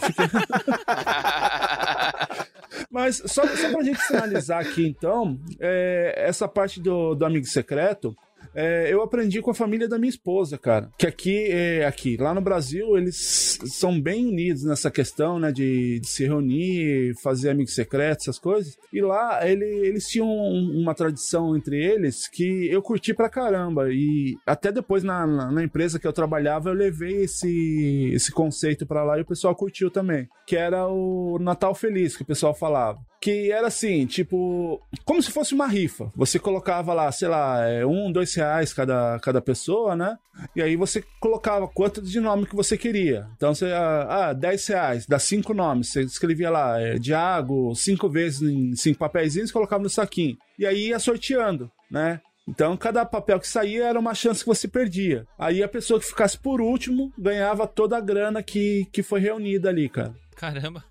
fica- 0.00 0.30
Mas 2.88 3.16
só, 3.26 3.44
só 3.48 3.70
pra 3.72 3.82
gente 3.82 3.98
finalizar 4.06 4.60
aqui, 4.60 4.86
então, 4.86 5.36
é, 5.58 6.14
essa 6.24 6.46
parte 6.46 6.80
do, 6.80 7.16
do 7.16 7.24
amigo 7.24 7.46
secreto, 7.46 8.14
é, 8.60 8.92
eu 8.92 9.02
aprendi 9.02 9.40
com 9.40 9.50
a 9.50 9.54
família 9.54 9.88
da 9.88 9.98
minha 9.98 10.08
esposa, 10.10 10.58
cara. 10.58 10.90
Que 10.98 11.06
aqui, 11.06 11.46
é, 11.50 11.84
aqui, 11.86 12.16
lá 12.16 12.34
no 12.34 12.40
Brasil, 12.40 12.96
eles 12.96 13.58
são 13.66 14.00
bem 14.00 14.26
unidos 14.26 14.64
nessa 14.64 14.90
questão, 14.90 15.38
né, 15.38 15.52
de, 15.52 16.00
de 16.00 16.06
se 16.08 16.24
reunir, 16.24 17.14
fazer 17.22 17.50
amigo 17.50 17.70
secreto, 17.70 18.22
essas 18.22 18.38
coisas. 18.38 18.76
E 18.92 19.00
lá, 19.00 19.48
ele- 19.48 19.64
eles 19.86 20.08
tinham 20.08 20.28
um- 20.28 20.80
uma 20.82 20.94
tradição 20.94 21.56
entre 21.56 21.76
eles 21.82 22.28
que 22.28 22.68
eu 22.70 22.82
curti 22.82 23.14
pra 23.14 23.28
caramba. 23.28 23.92
E 23.92 24.36
até 24.46 24.72
depois, 24.72 25.02
na, 25.02 25.26
na, 25.26 25.50
na 25.50 25.62
empresa 25.64 25.98
que 25.98 26.06
eu 26.06 26.12
trabalhava, 26.12 26.70
eu 26.70 26.74
levei 26.74 27.22
esse, 27.24 28.10
esse 28.12 28.32
conceito 28.32 28.86
pra 28.86 29.04
lá 29.04 29.18
e 29.18 29.22
o 29.22 29.26
pessoal 29.26 29.54
curtiu 29.54 29.90
também. 29.90 30.28
Que 30.46 30.56
era 30.56 30.86
o 30.88 31.38
Natal 31.40 31.74
Feliz, 31.74 32.16
que 32.16 32.22
o 32.22 32.26
pessoal 32.26 32.54
falava. 32.54 32.98
Que 33.20 33.50
era 33.50 33.66
assim, 33.66 34.06
tipo, 34.06 34.80
como 35.04 35.20
se 35.22 35.30
fosse 35.30 35.52
uma 35.52 35.66
rifa. 35.66 36.12
Você 36.14 36.38
colocava 36.38 36.94
lá, 36.94 37.10
sei 37.10 37.28
lá, 37.28 37.66
é, 37.66 37.84
um, 37.84 38.12
dois 38.12 38.32
reais 38.34 38.72
cada, 38.72 39.18
cada 39.20 39.40
pessoa, 39.40 39.96
né? 39.96 40.16
E 40.54 40.62
aí 40.62 40.76
você 40.76 41.02
colocava 41.20 41.66
quanto 41.66 42.00
de 42.00 42.20
nome 42.20 42.46
que 42.46 42.54
você 42.54 42.78
queria. 42.78 43.26
Então 43.36 43.54
você, 43.54 43.66
ah, 43.66 44.28
ah, 44.28 44.32
10 44.32 44.66
reais, 44.68 45.06
dá 45.06 45.18
cinco 45.18 45.52
nomes. 45.52 45.88
Você 45.88 46.02
escrevia 46.02 46.48
lá, 46.48 46.80
é, 46.80 46.94
Diago, 46.98 47.74
cinco 47.74 48.08
vezes 48.08 48.42
em 48.42 48.76
cinco 48.76 49.00
papeizinhos, 49.00 49.50
colocava 49.50 49.82
no 49.82 49.90
saquinho. 49.90 50.36
E 50.58 50.64
aí 50.64 50.88
ia 50.88 50.98
sorteando, 50.98 51.70
né? 51.90 52.20
Então, 52.48 52.76
cada 52.78 53.04
papel 53.04 53.38
que 53.38 53.46
saía 53.46 53.88
era 53.88 53.98
uma 53.98 54.14
chance 54.14 54.40
que 54.40 54.48
você 54.48 54.66
perdia. 54.66 55.26
Aí 55.38 55.62
a 55.62 55.68
pessoa 55.68 56.00
que 56.00 56.06
ficasse 56.06 56.38
por 56.38 56.62
último 56.62 57.12
ganhava 57.18 57.66
toda 57.66 57.98
a 57.98 58.00
grana 58.00 58.42
que, 58.42 58.86
que 58.90 59.02
foi 59.02 59.20
reunida 59.20 59.68
ali, 59.68 59.86
cara. 59.88 60.14
Caramba. 60.38 60.84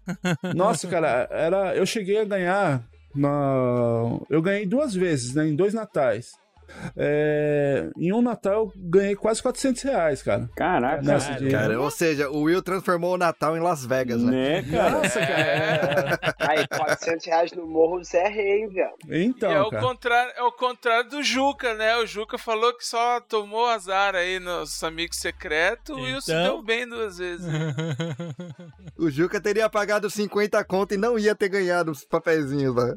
Nossa, 0.54 0.88
cara, 0.88 1.28
era, 1.32 1.76
eu 1.76 1.86
cheguei 1.86 2.20
a 2.20 2.26
ganhar. 2.26 2.84
Na, 3.16 4.20
eu 4.30 4.42
ganhei 4.42 4.66
duas 4.66 4.94
vezes, 4.94 5.34
né? 5.34 5.48
Em 5.48 5.56
dois 5.56 5.74
natais. 5.74 6.34
É, 6.96 7.90
em 7.98 8.12
um 8.14 8.22
Natal 8.22 8.54
eu 8.54 8.74
ganhei 8.76 9.16
quase 9.16 9.42
400 9.42 9.82
reais, 9.84 10.22
cara. 10.22 10.50
Caraca. 10.56 11.02
Nessa 11.02 11.34
de- 11.36 11.50
Cara, 11.50 11.80
ou 11.80 11.90
seja, 11.92 12.30
o 12.30 12.42
Will 12.44 12.62
transformou 12.62 13.14
o 13.14 13.18
Natal 13.18 13.56
em 13.56 13.60
Las 13.60 13.86
Vegas, 13.86 14.22
né? 14.22 14.62
Né, 14.62 14.64
cara? 14.72 14.90
Nossa, 14.92 15.20
cara. 15.20 15.32
é- 15.42 16.18
Aí, 16.40 16.68
400 16.68 17.26
reais 17.26 17.52
no 17.54 17.66
morro, 17.68 18.04
você 18.04 18.18
é 18.18 18.28
rei, 18.30 18.62
hein, 18.62 18.70
velho. 18.70 18.94
Então, 19.10 19.52
e 19.52 19.56
é 19.56 19.62
o, 19.62 19.70
cara. 19.70 19.84
contrário, 19.84 20.34
é 20.36 20.44
o 20.44 20.52
contrário 20.52 21.10
do 21.10 21.24
Juca, 21.24 21.74
né? 21.74 21.98
O 21.98 22.06
Juca 22.06 22.38
falou 22.38 22.74
que 22.76 22.86
só 22.86 23.20
tomou 23.22 23.66
azar 23.68 24.16
aí 24.16 24.40
nos 24.40 24.84
amigos 24.84 25.18
secretos. 25.18 25.96
O 25.96 26.02
Wilson 26.02 26.32
Então? 26.32 26.44
deu 26.44 26.64
bem 26.64 26.88
duas 26.88 27.18
vezes. 27.18 27.46
O 28.98 29.10
Juca 29.10 29.40
teria 29.40 29.70
pagado 29.70 30.10
50 30.10 30.64
conto 30.64 30.94
e 30.94 30.98
não 30.98 31.18
ia 31.20 31.36
ter 31.36 31.50
ganhado 31.50 31.92
os 31.92 32.04
papeizinhos 32.04 32.76
lá. 32.76 32.96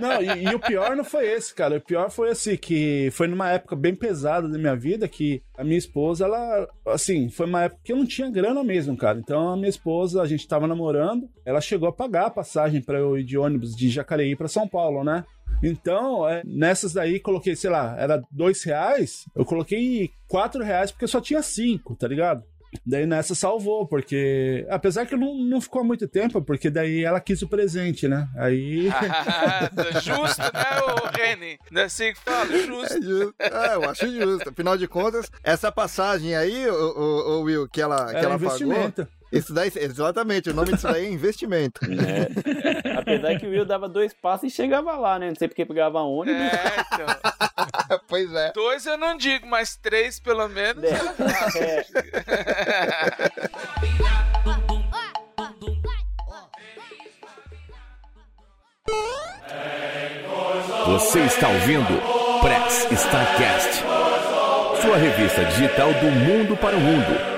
Não, 0.00 0.22
e, 0.22 0.44
e 0.44 0.54
o 0.54 0.60
pior 0.60 0.96
não 0.96 1.04
foi 1.04 1.26
esse, 1.26 1.54
cara. 1.54 1.76
O 1.76 1.80
pior 1.80 2.10
foi 2.10 2.30
assim, 2.30 2.53
que 2.56 3.08
foi 3.12 3.26
numa 3.26 3.50
época 3.50 3.76
bem 3.76 3.94
pesada 3.94 4.48
da 4.48 4.58
minha 4.58 4.76
vida, 4.76 5.08
que 5.08 5.42
a 5.56 5.64
minha 5.64 5.78
esposa, 5.78 6.24
ela, 6.24 6.68
assim, 6.86 7.28
foi 7.28 7.46
uma 7.46 7.64
época 7.64 7.80
que 7.84 7.92
eu 7.92 7.96
não 7.96 8.06
tinha 8.06 8.30
grana 8.30 8.62
mesmo, 8.64 8.96
cara. 8.96 9.18
Então 9.18 9.48
a 9.48 9.56
minha 9.56 9.68
esposa, 9.68 10.22
a 10.22 10.26
gente 10.26 10.46
tava 10.46 10.66
namorando, 10.66 11.28
ela 11.44 11.60
chegou 11.60 11.88
a 11.88 11.92
pagar 11.92 12.26
a 12.26 12.30
passagem 12.30 12.80
pra 12.80 12.98
eu 12.98 13.18
ir 13.18 13.24
de 13.24 13.38
ônibus 13.38 13.74
de 13.74 13.88
Jacareí 13.88 14.36
pra 14.36 14.48
São 14.48 14.68
Paulo, 14.68 15.04
né? 15.04 15.24
Então, 15.62 16.28
é, 16.28 16.42
nessas 16.44 16.92
daí, 16.92 17.20
coloquei, 17.20 17.56
sei 17.56 17.70
lá, 17.70 17.96
era 17.98 18.22
dois 18.30 18.62
reais, 18.64 19.24
eu 19.34 19.44
coloquei 19.44 20.10
quatro 20.28 20.62
reais 20.62 20.90
porque 20.90 21.04
eu 21.04 21.08
só 21.08 21.20
tinha 21.20 21.42
cinco, 21.42 21.94
tá 21.94 22.08
ligado? 22.08 22.42
Daí 22.84 23.06
nessa 23.06 23.34
salvou, 23.34 23.86
porque. 23.86 24.66
Apesar 24.68 25.06
que 25.06 25.16
não, 25.16 25.34
não 25.34 25.60
ficou 25.60 25.82
há 25.82 25.84
muito 25.84 26.06
tempo, 26.08 26.40
porque 26.42 26.70
daí 26.70 27.04
ela 27.04 27.20
quis 27.20 27.42
o 27.42 27.48
presente, 27.48 28.08
né? 28.08 28.28
Aí. 28.36 28.88
Justo, 30.02 30.42
né, 30.42 30.80
o 30.82 31.16
Reni? 31.16 31.58
Não 31.70 31.82
é 31.82 31.84
assim 31.84 32.12
que 32.12 32.20
fala? 32.20 32.46
Justo. 32.46 32.98
É 32.98 33.02
justo. 33.02 33.34
É, 33.38 33.74
eu 33.74 33.90
acho 33.90 34.08
justo. 34.08 34.50
Afinal 34.50 34.76
de 34.76 34.86
contas, 34.86 35.30
essa 35.42 35.70
passagem 35.70 36.34
aí, 36.34 36.66
o, 36.68 36.74
o, 36.74 37.38
o 37.38 37.42
Will, 37.42 37.68
que 37.68 37.80
ela, 37.80 38.06
que 38.06 38.16
ela 38.16 38.38
pagou, 38.38 38.46
investimento. 38.46 39.08
Isso 39.34 39.52
daí, 39.52 39.72
exatamente, 39.74 40.50
o 40.50 40.54
nome 40.54 40.72
disso 40.72 40.86
daí 40.86 41.06
é 41.06 41.10
investimento. 41.10 41.80
Né? 41.88 42.28
Apesar 42.96 43.36
que 43.36 43.46
o 43.46 43.50
Will 43.50 43.64
dava 43.64 43.88
dois 43.88 44.14
passos 44.14 44.52
e 44.52 44.54
chegava 44.54 44.92
lá, 44.96 45.18
né? 45.18 45.28
Não 45.28 45.34
sei 45.34 45.48
porque 45.48 45.66
pegava 45.66 46.00
ônibus. 46.00 46.40
É, 46.40 46.84
então. 46.94 47.98
pois 48.08 48.32
é. 48.32 48.52
Dois 48.52 48.86
eu 48.86 48.96
não 48.96 49.16
digo, 49.16 49.44
mas 49.48 49.74
três 49.76 50.20
pelo 50.20 50.48
menos. 50.48 50.84
É. 50.84 51.00
Você 60.86 61.20
está 61.20 61.48
ouvindo 61.48 62.00
Press 62.40 62.86
Starcast, 62.92 63.82
sua 64.80 64.96
revista 64.96 65.44
digital 65.46 65.92
do 65.94 66.06
mundo 66.06 66.56
para 66.56 66.76
o 66.76 66.80
mundo. 66.80 67.33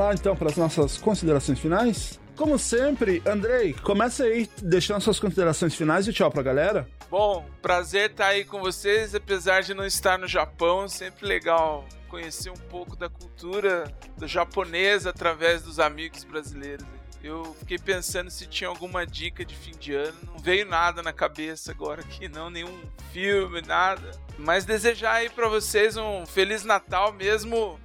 Lá 0.00 0.14
então 0.14 0.34
para 0.34 0.48
as 0.48 0.56
nossas 0.56 0.96
considerações 0.96 1.58
finais. 1.58 2.18
Como 2.36 2.58
sempre, 2.58 3.22
Andrei, 3.26 3.74
começa 3.74 4.24
aí 4.24 4.48
deixando 4.62 5.02
suas 5.02 5.20
considerações 5.20 5.74
finais 5.74 6.08
e 6.08 6.12
tchau 6.12 6.30
pra 6.30 6.42
galera. 6.42 6.88
Bom, 7.10 7.44
prazer 7.60 8.10
estar 8.10 8.28
aí 8.28 8.44
com 8.44 8.60
vocês, 8.60 9.14
apesar 9.14 9.62
de 9.62 9.74
não 9.74 9.84
estar 9.84 10.18
no 10.18 10.26
Japão, 10.26 10.88
sempre 10.88 11.26
legal 11.26 11.84
conhecer 12.08 12.50
um 12.50 12.56
pouco 12.70 12.96
da 12.96 13.10
cultura 13.10 13.84
do 14.16 14.26
japonês 14.26 15.06
através 15.06 15.62
dos 15.62 15.78
amigos 15.78 16.24
brasileiros. 16.24 16.86
Eu 17.22 17.54
fiquei 17.58 17.78
pensando 17.78 18.30
se 18.30 18.46
tinha 18.46 18.68
alguma 18.68 19.06
dica 19.06 19.44
de 19.44 19.54
fim 19.54 19.72
de 19.78 19.92
ano, 19.94 20.16
não 20.26 20.38
veio 20.38 20.64
nada 20.64 21.02
na 21.02 21.12
cabeça 21.12 21.70
agora 21.70 22.00
aqui, 22.00 22.26
não, 22.26 22.48
nenhum 22.48 22.80
filme, 23.12 23.60
nada. 23.60 24.10
Mas 24.38 24.64
desejar 24.64 25.16
aí 25.16 25.28
para 25.28 25.46
vocês 25.46 25.98
um 25.98 26.24
feliz 26.24 26.64
Natal 26.64 27.12
mesmo, 27.12 27.78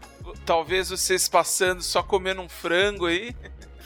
talvez 0.46 0.90
vocês 0.90 1.28
passando 1.28 1.82
só 1.82 2.04
comendo 2.04 2.42
um 2.42 2.50
frango 2.50 3.08
aí. 3.08 3.36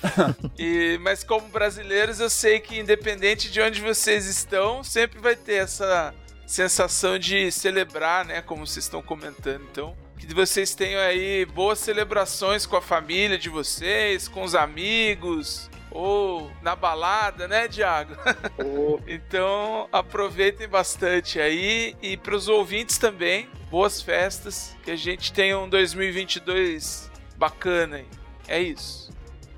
e, 0.57 0.97
mas 1.01 1.23
como 1.23 1.47
brasileiros, 1.49 2.19
eu 2.19 2.29
sei 2.29 2.59
que 2.59 2.79
independente 2.79 3.49
de 3.49 3.61
onde 3.61 3.81
vocês 3.81 4.25
estão, 4.27 4.83
sempre 4.83 5.19
vai 5.19 5.35
ter 5.35 5.55
essa 5.55 6.13
sensação 6.45 7.17
de 7.17 7.51
celebrar, 7.51 8.25
né? 8.25 8.41
Como 8.41 8.65
vocês 8.65 8.85
estão 8.85 9.01
comentando. 9.01 9.63
Então, 9.71 9.95
que 10.17 10.33
vocês 10.33 10.75
tenham 10.75 11.01
aí 11.01 11.45
boas 11.45 11.79
celebrações 11.79 12.65
com 12.65 12.75
a 12.75 12.81
família 12.81 13.37
de 13.37 13.49
vocês, 13.49 14.27
com 14.27 14.43
os 14.43 14.53
amigos, 14.53 15.68
ou 15.91 16.51
na 16.61 16.75
balada, 16.75 17.47
né, 17.47 17.67
Diago? 17.67 18.15
então 19.07 19.87
aproveitem 19.91 20.67
bastante 20.67 21.39
aí 21.39 21.95
e 22.01 22.17
para 22.17 22.35
os 22.35 22.47
ouvintes 22.47 22.97
também, 22.97 23.49
boas 23.69 24.01
festas, 24.01 24.75
que 24.83 24.91
a 24.91 24.95
gente 24.95 25.33
tenha 25.33 25.57
um 25.57 25.69
2022 25.69 27.09
bacana 27.37 27.97
aí. 27.97 28.07
É 28.47 28.59
isso. 28.61 29.09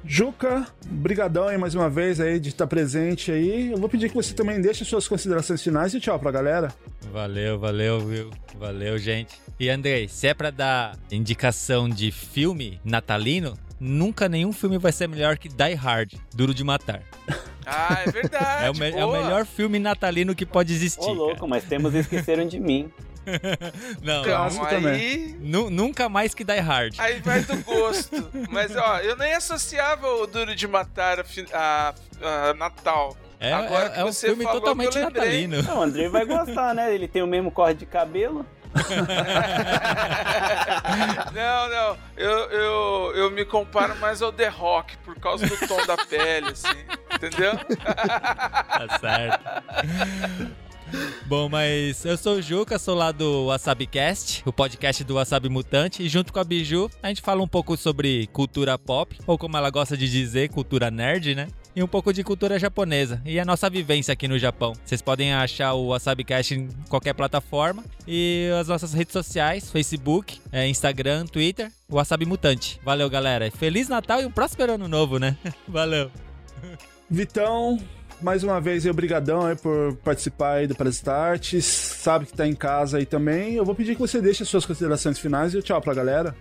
Juca, 0.03 0.65
brigadão 0.87 1.47
aí 1.47 1.57
mais 1.57 1.75
uma 1.75 1.87
vez 1.87 2.19
aí 2.19 2.39
de 2.39 2.49
estar 2.49 2.65
presente 2.65 3.31
aí. 3.31 3.71
Eu 3.71 3.77
vou 3.77 3.87
pedir 3.87 4.09
que 4.09 4.15
você 4.15 4.33
também 4.33 4.59
deixe 4.59 4.83
suas 4.83 5.07
considerações 5.07 5.61
finais 5.61 5.93
e 5.93 5.99
tchau 5.99 6.17
pra 6.19 6.31
galera. 6.31 6.73
Valeu, 7.11 7.59
valeu, 7.59 7.99
viu? 7.99 8.31
Valeu, 8.57 8.97
gente. 8.97 9.35
E 9.59 9.69
Andrei, 9.69 10.07
se 10.07 10.27
é 10.27 10.33
pra 10.33 10.49
dar 10.49 10.97
indicação 11.11 11.87
de 11.87 12.11
filme 12.11 12.81
natalino, 12.83 13.53
nunca 13.81 14.29
nenhum 14.29 14.53
filme 14.53 14.77
vai 14.77 14.91
ser 14.91 15.07
melhor 15.07 15.37
que 15.37 15.49
Die 15.49 15.73
Hard, 15.73 16.13
Duro 16.33 16.53
de 16.53 16.63
Matar. 16.63 17.01
Ah, 17.65 18.03
é 18.05 18.11
verdade. 18.11 18.65
é, 18.65 18.69
o 18.69 18.73
me- 18.77 18.91
é 18.91 19.03
o 19.05 19.11
melhor 19.11 19.45
filme 19.45 19.79
natalino 19.79 20.35
que 20.35 20.45
pode 20.45 20.71
existir. 20.71 21.03
Ô, 21.09 21.13
louco, 21.13 21.47
mas 21.47 21.63
temos 21.63 21.93
Esqueceram 21.95 22.47
de 22.47 22.59
Mim. 22.59 22.91
Não, 24.01 24.21
Então, 24.21 24.65
também. 24.65 24.91
aí, 24.93 25.37
nu- 25.39 25.69
nunca 25.69 26.07
mais 26.09 26.33
que 26.33 26.43
Die 26.43 26.59
Hard. 26.59 26.95
aí 26.99 27.19
vai 27.19 27.41
do 27.41 27.55
gosto. 27.63 28.29
Mas 28.49 28.75
ó, 28.75 28.97
eu 28.99 29.15
nem 29.15 29.33
associava 29.33 30.07
o 30.07 30.27
Duro 30.27 30.55
de 30.55 30.67
Matar 30.67 31.19
a, 31.19 31.23
fi- 31.23 31.45
a- 31.53 31.93
a 32.21 32.53
Natal. 32.53 33.15
É, 33.39 33.53
Agora 33.53 33.93
é- 33.95 34.01
é 34.01 34.05
um 34.05 34.13
filme 34.13 34.43
totalmente 34.45 34.97
natalino. 34.99 35.61
Não, 35.63 35.79
o 35.79 35.81
André 35.81 36.07
vai 36.09 36.25
gostar, 36.25 36.75
né? 36.75 36.93
Ele 36.93 37.07
tem 37.07 37.21
o 37.23 37.27
mesmo 37.27 37.51
corte 37.51 37.79
de 37.79 37.85
cabelo. 37.87 38.45
Não, 41.33 41.69
não. 41.69 41.97
Eu, 42.17 42.49
eu, 42.49 43.13
eu 43.15 43.31
me 43.31 43.45
comparo 43.45 43.95
mais 43.97 44.21
ao 44.21 44.31
The 44.31 44.47
Rock 44.47 44.97
por 44.97 45.15
causa 45.15 45.45
do 45.45 45.67
tom 45.67 45.85
da 45.85 45.97
pele, 45.97 46.47
assim. 46.47 46.67
Entendeu? 47.15 47.53
Tá 47.57 48.99
certo. 48.99 49.43
Bom, 51.25 51.47
mas 51.47 52.03
eu 52.03 52.17
sou 52.17 52.35
o 52.35 52.41
Juca, 52.41 52.77
sou 52.77 52.95
lá 52.95 53.13
do 53.13 53.45
WasabiCast, 53.45 54.43
o 54.45 54.51
podcast 54.51 55.01
do 55.05 55.15
Wasabi 55.15 55.47
Mutante, 55.47 56.03
e 56.03 56.09
junto 56.09 56.33
com 56.33 56.39
a 56.39 56.43
Biju, 56.43 56.89
a 57.01 57.07
gente 57.07 57.21
fala 57.21 57.41
um 57.41 57.47
pouco 57.47 57.77
sobre 57.77 58.27
cultura 58.33 58.77
pop, 58.77 59.17
ou 59.25 59.37
como 59.37 59.55
ela 59.55 59.69
gosta 59.69 59.95
de 59.95 60.09
dizer, 60.09 60.49
cultura 60.49 60.91
nerd, 60.91 61.33
né? 61.33 61.47
E 61.75 61.81
um 61.81 61.87
pouco 61.87 62.11
de 62.11 62.21
cultura 62.23 62.59
japonesa 62.59 63.21
e 63.25 63.39
a 63.39 63.45
nossa 63.45 63.69
vivência 63.69 64.11
aqui 64.11 64.27
no 64.27 64.37
Japão. 64.37 64.73
Vocês 64.83 65.01
podem 65.01 65.33
achar 65.33 65.73
o 65.73 65.87
WasabiCast 65.87 66.53
em 66.53 66.67
qualquer 66.89 67.13
plataforma 67.13 67.83
e 68.05 68.49
as 68.59 68.67
nossas 68.67 68.93
redes 68.93 69.13
sociais, 69.13 69.71
Facebook, 69.71 70.41
eh, 70.51 70.67
Instagram, 70.67 71.25
Twitter, 71.25 71.71
Wasabi 71.89 72.25
Mutante. 72.25 72.79
Valeu, 72.83 73.09
galera. 73.09 73.49
Feliz 73.51 73.87
Natal 73.87 74.21
e 74.21 74.25
um 74.25 74.31
próspero 74.31 74.73
ano 74.73 74.87
novo, 74.89 75.17
né? 75.17 75.37
Valeu. 75.65 76.11
Vitão, 77.09 77.79
mais 78.21 78.43
uma 78.43 78.59
vez 78.59 78.85
obrigadão 78.85 79.45
aí 79.45 79.55
por 79.55 79.95
participar 80.03 80.55
aí 80.55 80.67
do 80.67 80.75
Press 80.75 80.95
Starts. 80.95 81.65
Sabe 81.65 82.25
que 82.25 82.33
tá 82.33 82.45
em 82.45 82.53
casa 82.53 82.97
aí 82.97 83.05
também. 83.05 83.55
Eu 83.55 83.65
vou 83.65 83.73
pedir 83.73 83.95
que 83.95 84.01
você 84.01 84.21
deixe 84.21 84.43
suas 84.45 84.65
considerações 84.65 85.17
finais 85.17 85.53
e 85.53 85.61
tchau 85.61 85.81
pra 85.81 85.93
galera. 85.93 86.35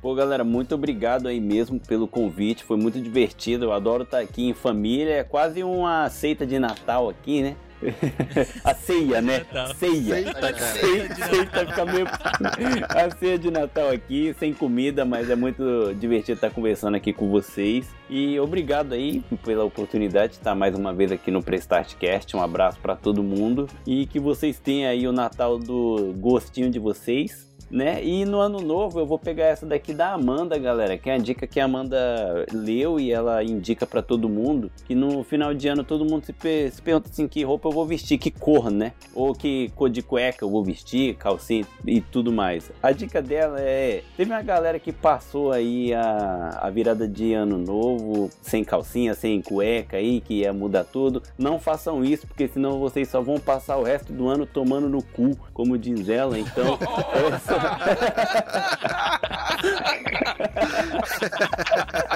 Pô, 0.00 0.14
galera, 0.14 0.44
muito 0.44 0.76
obrigado 0.76 1.26
aí 1.26 1.40
mesmo 1.40 1.80
pelo 1.80 2.06
convite. 2.06 2.62
Foi 2.62 2.76
muito 2.76 3.00
divertido. 3.00 3.64
Eu 3.64 3.72
adoro 3.72 4.04
estar 4.04 4.20
aqui 4.20 4.48
em 4.48 4.54
família. 4.54 5.14
É 5.14 5.24
quase 5.24 5.64
uma 5.64 6.08
seita 6.08 6.46
de 6.46 6.56
Natal 6.56 7.08
aqui, 7.08 7.42
né? 7.42 7.56
A 8.64 8.74
ceia, 8.74 9.20
né? 9.20 9.44
Ceia. 9.76 10.34
Ceia, 10.34 11.14
ceita 11.14 11.66
fica 11.66 11.84
meio... 11.84 12.06
A 12.88 13.10
ceia 13.18 13.38
de 13.38 13.50
Natal 13.50 13.90
aqui, 13.90 14.34
sem 14.38 14.52
comida, 14.54 15.04
mas 15.04 15.30
é 15.30 15.36
muito 15.36 15.92
divertido 15.98 16.36
estar 16.36 16.50
conversando 16.50 16.96
aqui 16.96 17.12
com 17.12 17.28
vocês. 17.28 17.88
E 18.08 18.38
obrigado 18.38 18.92
aí 18.92 19.22
pela 19.44 19.64
oportunidade 19.64 20.34
de 20.34 20.38
estar 20.38 20.54
mais 20.54 20.76
uma 20.76 20.92
vez 20.92 21.10
aqui 21.10 21.30
no 21.30 21.42
Prestartcast. 21.42 22.36
Um 22.36 22.42
abraço 22.42 22.78
para 22.80 22.94
todo 22.94 23.20
mundo. 23.20 23.68
E 23.84 24.06
que 24.06 24.20
vocês 24.20 24.60
tenham 24.60 24.90
aí 24.90 25.08
o 25.08 25.12
Natal 25.12 25.58
do 25.58 26.14
gostinho 26.18 26.70
de 26.70 26.78
vocês 26.78 27.47
né? 27.70 28.02
E 28.04 28.24
no 28.24 28.38
ano 28.38 28.60
novo 28.60 28.98
eu 29.00 29.06
vou 29.06 29.18
pegar 29.18 29.46
essa 29.46 29.66
daqui 29.66 29.92
da 29.92 30.12
Amanda, 30.12 30.58
galera, 30.58 30.96
que 30.96 31.08
é 31.10 31.14
a 31.14 31.18
dica 31.18 31.46
que 31.46 31.60
a 31.60 31.64
Amanda 31.64 32.46
leu 32.52 32.98
e 33.00 33.12
ela 33.12 33.42
indica 33.42 33.86
pra 33.86 34.02
todo 34.02 34.28
mundo, 34.28 34.70
que 34.86 34.94
no 34.94 35.22
final 35.24 35.52
de 35.54 35.68
ano 35.68 35.84
todo 35.84 36.04
mundo 36.04 36.24
se, 36.24 36.32
pe- 36.32 36.70
se 36.70 36.80
pergunta 36.82 37.08
assim, 37.10 37.26
que 37.28 37.42
roupa 37.44 37.68
eu 37.68 37.72
vou 37.72 37.86
vestir, 37.86 38.18
que 38.18 38.30
cor, 38.30 38.70
né? 38.70 38.92
Ou 39.14 39.34
que 39.34 39.70
cor 39.74 39.90
de 39.90 40.02
cueca 40.02 40.44
eu 40.44 40.50
vou 40.50 40.62
vestir, 40.64 41.14
calcinha 41.16 41.64
e 41.86 42.00
tudo 42.00 42.32
mais. 42.32 42.70
A 42.82 42.92
dica 42.92 43.20
dela 43.20 43.60
é, 43.60 44.02
teve 44.16 44.30
uma 44.32 44.42
galera 44.42 44.78
que 44.78 44.92
passou 44.92 45.52
aí 45.52 45.92
a, 45.94 46.58
a 46.62 46.70
virada 46.70 47.06
de 47.06 47.32
ano 47.34 47.58
novo 47.58 48.30
sem 48.42 48.64
calcinha, 48.64 49.14
sem 49.14 49.40
cueca 49.42 49.96
aí, 49.96 50.20
que 50.20 50.34
ia 50.40 50.52
mudar 50.52 50.84
tudo. 50.84 51.22
Não 51.36 51.58
façam 51.58 52.04
isso, 52.04 52.26
porque 52.26 52.48
senão 52.48 52.78
vocês 52.78 53.08
só 53.08 53.20
vão 53.20 53.38
passar 53.38 53.76
o 53.76 53.82
resto 53.82 54.12
do 54.12 54.28
ano 54.28 54.46
tomando 54.46 54.88
no 54.88 55.02
cu, 55.02 55.36
como 55.52 55.76
diz 55.78 56.08
ela. 56.08 56.38
Então, 56.38 56.78
essa, 57.34 57.57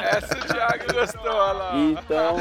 Essa 0.00 0.38
o 0.38 0.40
Thiago 0.46 0.92
gostou, 0.92 1.32
olha 1.32 1.52
lá. 1.52 1.76
Então, 1.76 2.36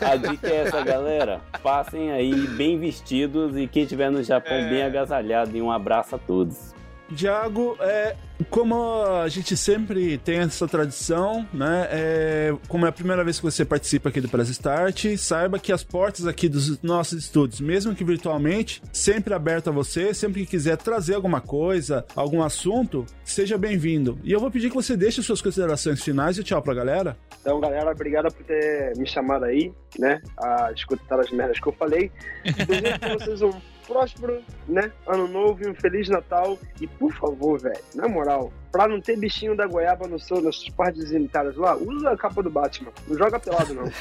a 0.00 0.16
dica 0.16 0.48
é 0.48 0.56
essa, 0.66 0.82
galera. 0.82 1.40
Passem 1.62 2.10
aí 2.12 2.46
bem 2.48 2.78
vestidos 2.78 3.56
e 3.56 3.66
quem 3.66 3.82
estiver 3.84 4.10
no 4.10 4.22
Japão 4.22 4.56
É. 4.56 4.68
bem 4.68 4.82
agasalhado. 4.82 5.56
E 5.56 5.62
um 5.62 5.70
abraço 5.70 6.16
a 6.16 6.18
todos. 6.18 6.74
Diago, 7.10 7.76
é, 7.80 8.16
como 8.50 9.04
a 9.04 9.28
gente 9.28 9.56
sempre 9.56 10.18
tem 10.18 10.38
essa 10.38 10.66
tradição, 10.66 11.46
né? 11.52 11.88
É, 11.90 12.54
como 12.68 12.86
é 12.86 12.88
a 12.88 12.92
primeira 12.92 13.22
vez 13.22 13.38
que 13.38 13.44
você 13.44 13.64
participa 13.64 14.08
aqui 14.08 14.20
do 14.20 14.28
Press 14.28 14.48
Start, 14.48 15.16
saiba 15.16 15.58
que 15.58 15.72
as 15.72 15.82
portas 15.82 16.26
aqui 16.26 16.48
dos 16.48 16.80
nossos 16.82 17.24
estúdios, 17.24 17.60
mesmo 17.60 17.94
que 17.94 18.04
virtualmente, 18.04 18.82
sempre 18.92 19.34
aberto 19.34 19.68
a 19.68 19.72
você, 19.72 20.14
sempre 20.14 20.42
que 20.42 20.50
quiser 20.50 20.76
trazer 20.76 21.14
alguma 21.14 21.40
coisa, 21.40 22.04
algum 22.14 22.42
assunto, 22.42 23.04
seja 23.24 23.58
bem-vindo. 23.58 24.18
E 24.22 24.32
eu 24.32 24.40
vou 24.40 24.50
pedir 24.50 24.68
que 24.68 24.74
você 24.74 24.96
deixe 24.96 25.22
suas 25.22 25.42
considerações 25.42 26.02
finais 26.02 26.38
e 26.38 26.44
tchau 26.44 26.62
pra 26.62 26.74
galera. 26.74 27.16
Então, 27.40 27.60
galera, 27.60 27.90
obrigado 27.90 28.32
por 28.32 28.44
ter 28.44 28.96
me 28.96 29.06
chamado 29.06 29.44
aí, 29.44 29.72
né? 29.98 30.20
A 30.38 30.70
escutar 30.72 31.18
as 31.18 31.30
merdas 31.30 31.58
que 31.58 31.66
eu 31.66 31.72
falei. 31.72 32.10
Desejo 32.44 32.98
pra 32.98 33.14
vocês 33.14 33.42
um 33.42 33.52
próspero, 33.86 34.42
né? 34.68 34.92
Ano 35.06 35.28
novo 35.28 35.62
e 35.64 35.68
um 35.68 35.74
Feliz 35.74 36.08
Natal. 36.08 36.58
E 36.80 36.86
por 36.86 37.12
favor, 37.12 37.60
velho, 37.60 37.78
na 37.94 38.08
moral, 38.08 38.31
Pra 38.70 38.88
não 38.88 39.00
ter 39.00 39.18
bichinho 39.18 39.56
da 39.56 39.66
goiaba 39.66 40.08
no 40.08 40.18
seu, 40.18 40.40
nas 40.40 40.56
suas 40.56 40.70
partes 40.70 41.08
genitárias 41.08 41.56
lá, 41.56 41.76
usa 41.76 42.10
a 42.10 42.16
capa 42.16 42.42
do 42.42 42.50
Batman. 42.50 42.90
Não 43.06 43.18
joga 43.18 43.38
pelado, 43.38 43.74
não. 43.74 43.84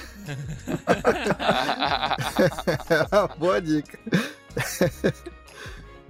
Boa 3.37 3.61
dica. 3.61 3.99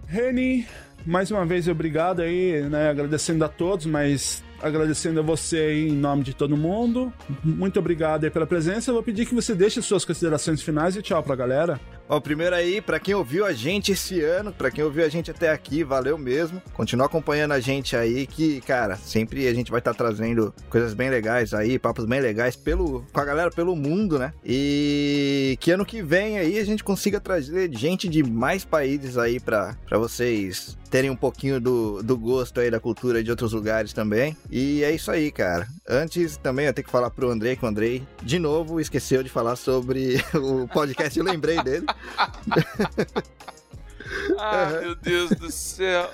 Reni, 0.05 0.67
mais 1.05 1.31
uma 1.31 1.45
vez 1.45 1.67
obrigado 1.67 2.21
aí, 2.21 2.61
né? 2.69 2.89
Agradecendo 2.89 3.43
a 3.43 3.49
todos, 3.49 3.85
mas 3.85 4.43
agradecendo 4.61 5.19
a 5.19 5.23
você 5.23 5.57
aí 5.57 5.89
em 5.89 5.95
nome 5.95 6.23
de 6.23 6.35
todo 6.35 6.55
mundo. 6.55 7.11
Muito 7.43 7.79
obrigado 7.79 8.23
aí 8.23 8.29
pela 8.29 8.45
presença. 8.45 8.91
Eu 8.91 8.95
vou 8.95 9.03
pedir 9.03 9.25
que 9.25 9.33
você 9.33 9.55
deixe 9.55 9.81
suas 9.81 10.05
considerações 10.05 10.61
finais 10.61 10.95
e 10.95 11.01
tchau 11.01 11.23
pra 11.23 11.35
galera. 11.35 11.79
Ó, 12.11 12.19
primeiro 12.19 12.53
aí, 12.53 12.81
pra 12.81 12.99
quem 12.99 13.15
ouviu 13.15 13.45
a 13.45 13.53
gente 13.53 13.93
esse 13.93 14.19
ano, 14.19 14.51
pra 14.51 14.69
quem 14.69 14.83
ouviu 14.83 15.05
a 15.05 15.07
gente 15.07 15.31
até 15.31 15.49
aqui, 15.49 15.81
valeu 15.81 16.17
mesmo. 16.17 16.61
Continua 16.73 17.05
acompanhando 17.05 17.53
a 17.53 17.61
gente 17.61 17.95
aí, 17.95 18.27
que, 18.27 18.59
cara, 18.59 18.97
sempre 18.97 19.47
a 19.47 19.53
gente 19.53 19.71
vai 19.71 19.79
estar 19.79 19.93
trazendo 19.93 20.53
coisas 20.69 20.93
bem 20.93 21.09
legais 21.09 21.53
aí, 21.53 21.79
papos 21.79 22.03
bem 22.03 22.19
legais 22.19 22.57
pelo, 22.57 23.05
com 23.13 23.19
a 23.21 23.23
galera 23.23 23.49
pelo 23.49 23.77
mundo, 23.77 24.19
né? 24.19 24.33
E 24.43 25.57
que 25.61 25.71
ano 25.71 25.85
que 25.85 26.03
vem 26.03 26.37
aí 26.37 26.59
a 26.59 26.65
gente 26.65 26.83
consiga 26.83 27.17
trazer 27.17 27.73
gente 27.73 28.09
de 28.09 28.21
mais 28.23 28.65
países 28.65 29.17
aí 29.17 29.39
pra 29.39 29.77
vocês 29.89 30.77
terem 30.91 31.09
um 31.09 31.15
pouquinho 31.15 31.59
do, 31.59 32.03
do 32.03 32.17
gosto 32.17 32.59
aí 32.59 32.69
da 32.69 32.79
cultura 32.79 33.23
de 33.23 33.31
outros 33.31 33.53
lugares 33.53 33.93
também. 33.93 34.35
E 34.51 34.83
é 34.83 34.91
isso 34.91 35.09
aí, 35.09 35.31
cara. 35.31 35.65
Antes 35.87 36.35
também 36.35 36.65
eu 36.65 36.73
tenho 36.73 36.85
que 36.85 36.91
falar 36.91 37.09
pro 37.09 37.31
Andrei, 37.31 37.55
que 37.55 37.63
o 37.63 37.67
Andrei, 37.67 38.05
de 38.21 38.37
novo, 38.37 38.79
esqueceu 38.79 39.23
de 39.23 39.29
falar 39.29 39.55
sobre 39.55 40.17
o 40.35 40.67
podcast, 40.67 41.17
eu 41.17 41.23
lembrei 41.23 41.63
dele. 41.63 41.85
ah, 44.37 44.67
meu 44.81 44.95
Deus 44.95 45.31
do 45.31 45.51
céu. 45.51 46.09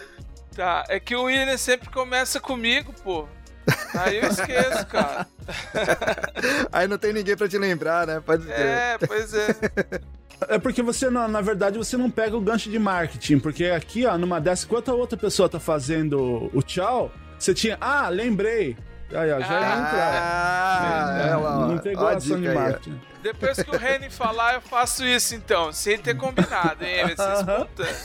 Tá, 0.56 0.86
é 0.90 1.00
que 1.00 1.16
o 1.16 1.24
William 1.24 1.58
sempre 1.58 1.90
começa 1.90 2.40
comigo, 2.40 2.94
pô. 3.04 3.28
Aí 3.94 4.18
eu 4.18 4.30
esqueço, 4.30 4.86
cara. 4.88 5.28
Aí 6.72 6.88
não 6.88 6.98
tem 6.98 7.14
ninguém 7.14 7.36
pra 7.36 7.48
te 7.48 7.58
lembrar, 7.58 8.08
né? 8.08 8.20
Pode 8.20 8.44
ser. 8.44 8.52
É, 8.52 8.98
pois 9.06 9.34
é. 9.34 9.48
É 10.48 10.60
porque 10.60 10.82
você, 10.82 11.10
na, 11.10 11.28
na 11.28 11.42
verdade, 11.42 11.78
você 11.78 11.98
não 11.98 12.12
pega 12.12 12.38
o 12.38 12.42
gancho 12.42 12.70
de 12.70 12.78
marketing, 12.78 13.40
porque 13.40 13.66
aqui, 13.66 14.06
ó, 14.06 14.18
numa 14.18 14.40
dessa, 14.40 14.66
enquanto 14.66 14.92
a 14.92 14.94
outra 14.94 15.18
pessoa 15.18 15.50
tá 15.50 15.60
fazendo 15.60 16.50
o 16.54 16.62
tchau, 16.62 17.12
você 17.38 17.54
tinha, 17.54 17.78
ah, 17.82 18.08
lembrei. 18.10 18.78
Aí, 19.14 19.32
ó, 19.32 19.40
já 19.40 19.60
ia 19.60 19.78
entrar. 19.78 20.12
Ah, 20.14 21.18
É, 21.20 21.28
é, 21.28 21.32
não 21.32 22.06
a 22.06 22.12
a 22.12 22.16
ação 22.18 22.36
de 22.36 22.42
dica 22.42 22.50
aí, 22.52 22.56
marketing. 22.56 23.02
Depois 23.24 23.62
que 23.62 23.70
o 23.76 23.78
Reni 23.78 24.10
falar, 24.10 24.56
eu 24.56 24.62
faço 24.62 25.06
isso 25.06 25.36
então, 25.36 25.72
sem 25.72 25.98
ter 25.98 26.16
combinado, 26.16 26.84
hein? 26.84 27.06
Espontâneo. 27.08 27.96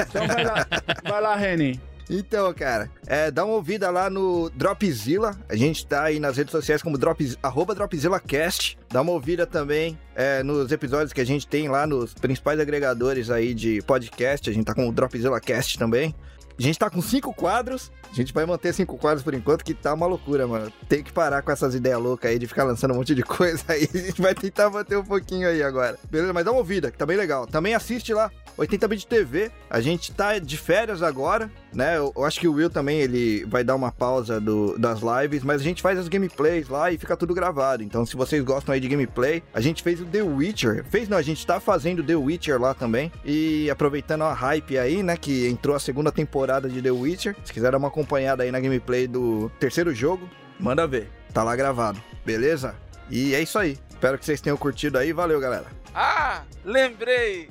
Então 0.00 0.26
vai 0.26 0.44
lá, 0.44 0.66
vai 1.04 1.20
lá, 1.20 1.36
Reni. 1.36 1.80
Então, 2.12 2.52
cara, 2.52 2.90
é, 3.06 3.30
dá 3.30 3.44
uma 3.44 3.54
ouvida 3.54 3.88
lá 3.88 4.10
no 4.10 4.50
Dropzilla. 4.50 5.38
A 5.48 5.54
gente 5.54 5.86
tá 5.86 6.02
aí 6.02 6.18
nas 6.18 6.36
redes 6.36 6.50
sociais 6.50 6.82
como 6.82 6.98
Drop, 6.98 7.36
arroba 7.40 7.72
DropzillaCast. 7.72 8.76
Dá 8.88 9.00
uma 9.00 9.12
ouvida 9.12 9.46
também 9.46 9.96
é, 10.16 10.42
nos 10.42 10.72
episódios 10.72 11.12
que 11.12 11.20
a 11.20 11.24
gente 11.24 11.46
tem 11.46 11.68
lá 11.68 11.86
nos 11.86 12.12
principais 12.12 12.58
agregadores 12.58 13.30
aí 13.30 13.54
de 13.54 13.80
podcast. 13.82 14.50
A 14.50 14.52
gente 14.52 14.64
tá 14.64 14.74
com 14.74 14.88
o 14.88 14.92
DropzillaCast 14.92 15.78
também. 15.78 16.12
A 16.58 16.62
gente 16.62 16.78
tá 16.78 16.90
com 16.90 17.00
cinco 17.00 17.32
quadros. 17.32 17.92
A 18.10 18.14
gente 18.14 18.32
vai 18.32 18.44
manter 18.44 18.74
cinco 18.74 18.98
quadros 18.98 19.22
por 19.22 19.34
enquanto, 19.34 19.64
que 19.64 19.72
tá 19.72 19.94
uma 19.94 20.06
loucura, 20.06 20.46
mano. 20.46 20.72
Tem 20.88 21.02
que 21.02 21.12
parar 21.12 21.42
com 21.42 21.52
essas 21.52 21.74
ideias 21.74 22.00
loucas 22.00 22.30
aí 22.30 22.38
de 22.38 22.46
ficar 22.46 22.64
lançando 22.64 22.92
um 22.92 22.96
monte 22.96 23.14
de 23.14 23.22
coisa 23.24 23.64
aí. 23.68 23.88
A 23.94 23.98
gente 23.98 24.20
vai 24.20 24.34
tentar 24.34 24.68
manter 24.68 24.96
um 24.96 25.04
pouquinho 25.04 25.48
aí 25.48 25.62
agora. 25.62 25.98
Beleza? 26.10 26.32
Mas 26.32 26.44
dá 26.44 26.50
uma 26.50 26.58
ouvida, 26.58 26.90
que 26.90 26.98
tá 26.98 27.06
bem 27.06 27.16
legal. 27.16 27.46
Também 27.46 27.74
assiste 27.74 28.12
lá 28.12 28.30
80bit 28.58 29.06
TV. 29.06 29.50
A 29.68 29.80
gente 29.80 30.12
tá 30.12 30.38
de 30.38 30.56
férias 30.56 31.02
agora, 31.02 31.50
né? 31.72 31.96
Eu, 31.96 32.12
eu 32.16 32.24
acho 32.24 32.40
que 32.40 32.48
o 32.48 32.52
Will 32.52 32.68
também 32.68 33.00
ele 33.00 33.44
vai 33.46 33.64
dar 33.64 33.74
uma 33.74 33.92
pausa 33.92 34.40
do, 34.40 34.78
das 34.78 35.00
lives, 35.00 35.42
mas 35.42 35.60
a 35.60 35.64
gente 35.64 35.80
faz 35.80 35.98
as 35.98 36.08
gameplays 36.08 36.68
lá 36.68 36.90
e 36.90 36.98
fica 36.98 37.16
tudo 37.16 37.34
gravado. 37.34 37.82
Então, 37.82 38.04
se 38.04 38.16
vocês 38.16 38.42
gostam 38.42 38.74
aí 38.74 38.80
de 38.80 38.88
gameplay, 38.88 39.42
a 39.54 39.60
gente 39.60 39.82
fez 39.82 40.00
o 40.00 40.04
The 40.04 40.22
Witcher. 40.22 40.84
Fez 40.84 41.08
não, 41.08 41.16
a 41.16 41.22
gente 41.22 41.46
tá 41.46 41.60
fazendo 41.60 42.02
The 42.02 42.16
Witcher 42.16 42.60
lá 42.60 42.74
também. 42.74 43.10
E 43.24 43.70
aproveitando 43.70 44.22
a 44.22 44.32
hype 44.32 44.78
aí, 44.78 45.02
né? 45.02 45.16
Que 45.16 45.48
entrou 45.48 45.76
a 45.76 45.80
segunda 45.80 46.12
temporada 46.12 46.68
de 46.68 46.82
The 46.82 46.90
Witcher. 46.90 47.36
Se 47.44 47.52
quiser 47.52 47.70
dar 47.70 47.78
uma 47.78 47.90
acompanhada 48.00 48.42
aí 48.42 48.50
na 48.50 48.58
gameplay 48.58 49.06
do 49.06 49.50
terceiro 49.60 49.94
jogo, 49.94 50.28
manda 50.58 50.86
ver. 50.86 51.08
Tá 51.32 51.42
lá 51.44 51.54
gravado, 51.54 52.02
beleza? 52.24 52.74
E 53.10 53.34
é 53.34 53.42
isso 53.42 53.58
aí. 53.58 53.78
Espero 53.90 54.18
que 54.18 54.24
vocês 54.24 54.40
tenham 54.40 54.56
curtido 54.56 54.98
aí. 54.98 55.12
Valeu, 55.12 55.38
galera. 55.38 55.66
Ah, 55.94 56.42
lembrei! 56.64 57.48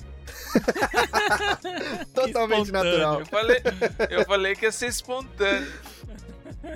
Totalmente 2.14 2.66
espontâneo. 2.66 2.97
natural. 2.97 3.20
Eu 3.20 3.26
falei, 3.26 3.62
eu 4.10 4.26
falei 4.26 4.56
que 4.56 4.66
ia 4.66 4.72
ser 4.72 4.88
espontâneo. 4.88 5.72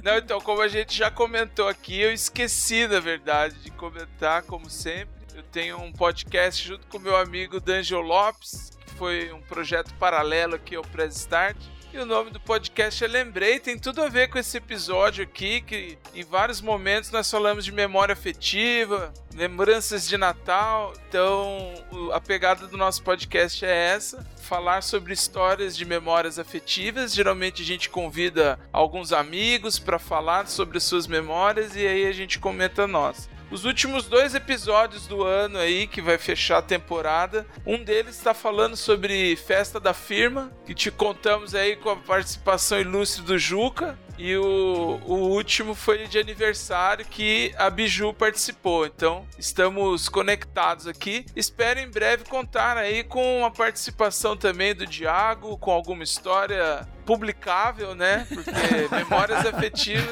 Não, 0.03 0.17
então, 0.17 0.39
como 0.39 0.61
a 0.61 0.67
gente 0.67 0.95
já 0.95 1.09
comentou 1.09 1.67
aqui, 1.67 1.99
eu 1.99 2.13
esqueci, 2.13 2.88
na 2.88 2.99
verdade, 2.99 3.55
de 3.55 3.71
comentar, 3.71 4.43
como 4.43 4.69
sempre. 4.69 5.13
Eu 5.36 5.43
tenho 5.43 5.78
um 5.80 5.91
podcast 5.91 6.65
junto 6.65 6.86
com 6.88 6.99
meu 6.99 7.15
amigo 7.15 7.59
D'Angelo 7.59 8.01
Lopes, 8.01 8.71
que 8.86 8.93
foi 8.93 9.34
um 9.34 9.41
projeto 9.41 9.93
paralelo 9.95 10.55
aqui 10.55 10.76
ao 10.76 10.84
Press 10.84 11.15
Start. 11.15 11.57
E 11.94 11.98
o 12.00 12.08
nome 12.08 12.32
do 12.32 12.39
podcast 12.39 13.06
é 13.06 13.08
Lembrei, 13.08 13.60
tem 13.60 13.78
tudo 13.78 14.02
a 14.02 14.10
ver 14.10 14.28
com 14.28 14.39
esse 14.39 14.58
episódio 14.58 15.24
aqui, 15.24 15.62
que 15.62 15.96
em 16.16 16.24
vários 16.24 16.60
momentos 16.60 17.12
nós 17.12 17.30
falamos 17.30 17.64
de 17.64 17.72
memória 17.72 18.14
afetiva, 18.14 19.14
lembranças 19.36 20.08
de 20.08 20.18
Natal. 20.18 20.91
Então, 21.08 21.72
a 22.12 22.20
pegada 22.20 22.66
do 22.66 22.76
nosso 22.78 23.04
podcast 23.04 23.64
é 23.64 23.94
essa: 23.94 24.26
falar 24.54 24.84
sobre 24.84 25.14
histórias 25.14 25.76
de 25.76 25.84
memórias 25.84 26.38
afetivas. 26.38 27.12
Geralmente 27.12 27.64
a 27.64 27.66
gente 27.66 27.89
convida 27.89 28.60
alguns 28.72 29.12
amigos 29.12 29.80
para 29.80 29.97
falar 29.97 30.47
sobre 30.47 30.78
as 30.78 30.84
suas 30.84 31.08
memórias 31.08 31.76
e 31.76 31.88
aí 31.88 32.06
a 32.06 32.12
gente 32.12 32.38
comenta 32.38 32.86
nossa. 32.86 33.28
Os 33.49 33.66
últimos 33.66 34.06
dois 34.06 34.36
episódios 34.36 35.08
do 35.08 35.24
ano 35.24 35.58
aí, 35.58 35.88
que 35.88 36.04
vai 36.04 36.20
fechar 36.20 36.60
a 36.60 36.62
temporada, 36.62 37.47
um 37.66 37.84
deles 37.84 38.16
está 38.16 38.34
falando 38.34 38.78
sobre 38.78 39.36
festa 39.36 39.80
da 39.80 39.93
firma, 39.93 40.51
que 40.68 40.76
te 40.76 40.91
contamos 40.91 41.56
aí 41.56 41.76
com 41.76 41.89
a 41.89 41.95
participação 41.95 42.80
ilustre 42.80 43.24
do 43.24 43.39
Juca. 43.39 43.97
E 44.18 44.36
o, 44.38 44.99
o 45.05 45.16
último 45.30 45.74
foi 45.74 46.07
de 46.07 46.20
aniversário 46.20 47.05
que 47.05 47.53
a 47.57 47.70
Biju 47.70 48.14
participou. 48.14 48.86
Então, 48.86 49.26
estamos 49.38 50.07
conectados 50.07 50.88
aqui. 50.88 51.26
Espero 51.36 51.80
em 51.80 51.89
breve 51.89 52.26
contar 52.26 52.78
aí 52.78 53.03
com 53.03 53.43
a 53.45 53.51
participação 53.51 54.38
também 54.38 54.76
do 54.76 54.86
Diago, 54.86 55.57
com 55.57 55.72
alguma 55.72 56.03
história 56.03 56.88
publicável, 57.05 57.95
né? 57.95 58.26
Porque 58.30 58.88
memórias 58.95 59.45
afetivas 59.45 60.11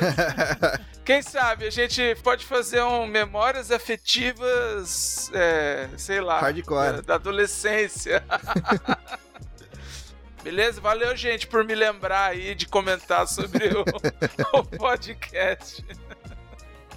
quem 1.04 1.22
sabe 1.22 1.66
a 1.66 1.70
gente 1.70 2.16
pode 2.24 2.46
fazer 2.46 2.82
um 2.84 3.06
memórias 3.06 3.72
afetivas, 3.72 5.32
é, 5.34 5.90
sei 5.98 6.22
lá, 6.22 6.40
Hardcore. 6.40 6.98
Da, 6.98 7.02
da 7.02 7.16
adolescência. 7.16 8.24
Beleza? 10.44 10.82
Valeu, 10.82 11.16
gente, 11.16 11.48
por 11.48 11.64
me 11.64 11.76
lembrar 11.76 12.32
aí 12.32 12.56
de 12.56 12.66
comentar 12.66 13.28
sobre 13.28 13.70
o, 13.70 13.86
o 14.58 14.64
podcast. 14.64 15.84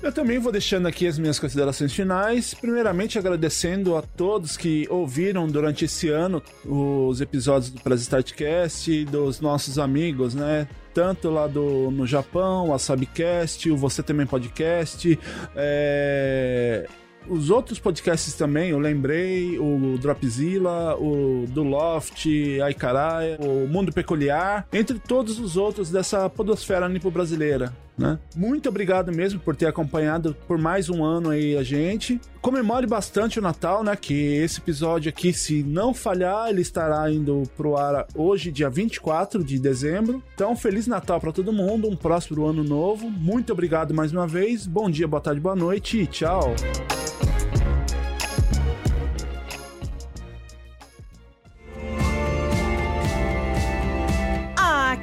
Eu 0.02 0.12
também 0.12 0.38
vou 0.38 0.52
deixando 0.52 0.86
aqui 0.86 1.06
as 1.06 1.18
minhas 1.18 1.38
considerações 1.38 1.92
finais. 1.92 2.52
Primeiramente, 2.52 3.18
agradecendo 3.18 3.96
a 3.96 4.02
todos 4.02 4.56
que 4.56 4.86
ouviram 4.90 5.46
durante 5.46 5.86
esse 5.86 6.10
ano 6.10 6.42
os 6.64 7.20
episódios 7.20 7.70
do 7.70 7.80
Press 7.80 8.02
Startcast, 8.02 9.04
dos 9.06 9.40
nossos 9.40 9.78
amigos, 9.78 10.34
né? 10.34 10.68
Tanto 10.92 11.30
lá 11.30 11.46
do, 11.46 11.90
no 11.90 12.06
Japão, 12.06 12.74
a 12.74 12.78
Sabcast, 12.78 13.70
o 13.70 13.76
Você 13.76 14.02
Também 14.02 14.26
Podcast, 14.26 15.18
é, 15.56 16.86
os 17.28 17.50
outros 17.50 17.78
podcasts 17.78 18.34
também, 18.34 18.70
eu 18.70 18.78
lembrei, 18.78 19.58
o 19.58 19.98
Dropzilla, 19.98 20.96
o 20.96 21.46
do 21.48 21.62
Loft, 21.62 22.26
Ai 22.62 22.74
Caralho, 22.74 23.36
o 23.40 23.68
Mundo 23.68 23.92
Peculiar, 23.92 24.66
entre 24.72 24.98
todos 24.98 25.38
os 25.38 25.56
outros 25.56 25.90
dessa 25.90 26.28
podosfera 26.28 26.88
nipo-brasileira. 26.88 27.72
Né? 27.96 28.18
Muito 28.34 28.68
obrigado 28.68 29.12
mesmo 29.12 29.38
por 29.38 29.54
ter 29.54 29.66
acompanhado 29.66 30.36
por 30.48 30.58
mais 30.58 30.88
um 30.88 31.04
ano 31.04 31.30
aí 31.30 31.56
a 31.56 31.62
gente. 31.62 32.20
Comemore 32.40 32.86
bastante 32.86 33.38
o 33.38 33.42
Natal, 33.42 33.84
né? 33.84 33.94
Que 33.96 34.14
esse 34.14 34.58
episódio 34.58 35.08
aqui, 35.08 35.32
se 35.32 35.62
não 35.62 35.94
falhar, 35.94 36.48
ele 36.48 36.60
estará 36.60 37.10
indo 37.10 37.44
pro 37.56 37.76
ar 37.76 38.06
hoje, 38.14 38.50
dia 38.50 38.68
24 38.68 39.44
de 39.44 39.58
dezembro. 39.58 40.22
Então, 40.34 40.56
Feliz 40.56 40.86
Natal 40.86 41.20
para 41.20 41.32
todo 41.32 41.52
mundo, 41.52 41.88
um 41.88 41.96
próspero 41.96 42.46
ano 42.46 42.64
novo. 42.64 43.08
Muito 43.08 43.52
obrigado 43.52 43.94
mais 43.94 44.12
uma 44.12 44.26
vez. 44.26 44.66
Bom 44.66 44.90
dia, 44.90 45.06
boa 45.06 45.20
tarde, 45.20 45.40
boa 45.40 45.56
noite 45.56 46.00
e 46.00 46.06
tchau. 46.06 46.54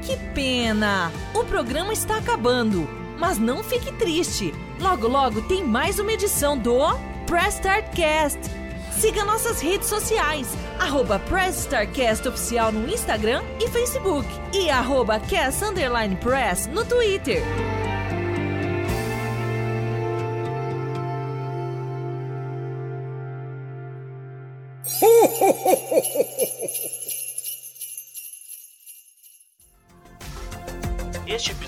Que 0.01 0.17
pena! 0.33 1.11
O 1.33 1.43
programa 1.43 1.93
está 1.93 2.17
acabando, 2.17 2.87
mas 3.17 3.37
não 3.37 3.63
fique 3.63 3.91
triste. 3.93 4.53
Logo, 4.79 5.07
logo 5.07 5.41
tem 5.43 5.63
mais 5.63 5.99
uma 5.99 6.11
edição 6.11 6.57
do 6.57 6.77
Press 7.27 7.55
Start 7.55 7.93
Cast. 7.95 8.39
Siga 8.91 9.23
nossas 9.23 9.61
redes 9.61 9.87
sociais, 9.87 10.47
arroba 10.79 11.17
Press 11.19 11.59
Starcast 11.59 12.27
Oficial 12.27 12.71
no 12.71 12.87
Instagram 12.87 13.41
e 13.59 13.67
Facebook 13.69 14.27
e 14.53 14.69
arroba 14.69 15.19
Cast 15.19 15.63
Press 16.19 16.67
no 16.67 16.83
Twitter. 16.85 17.41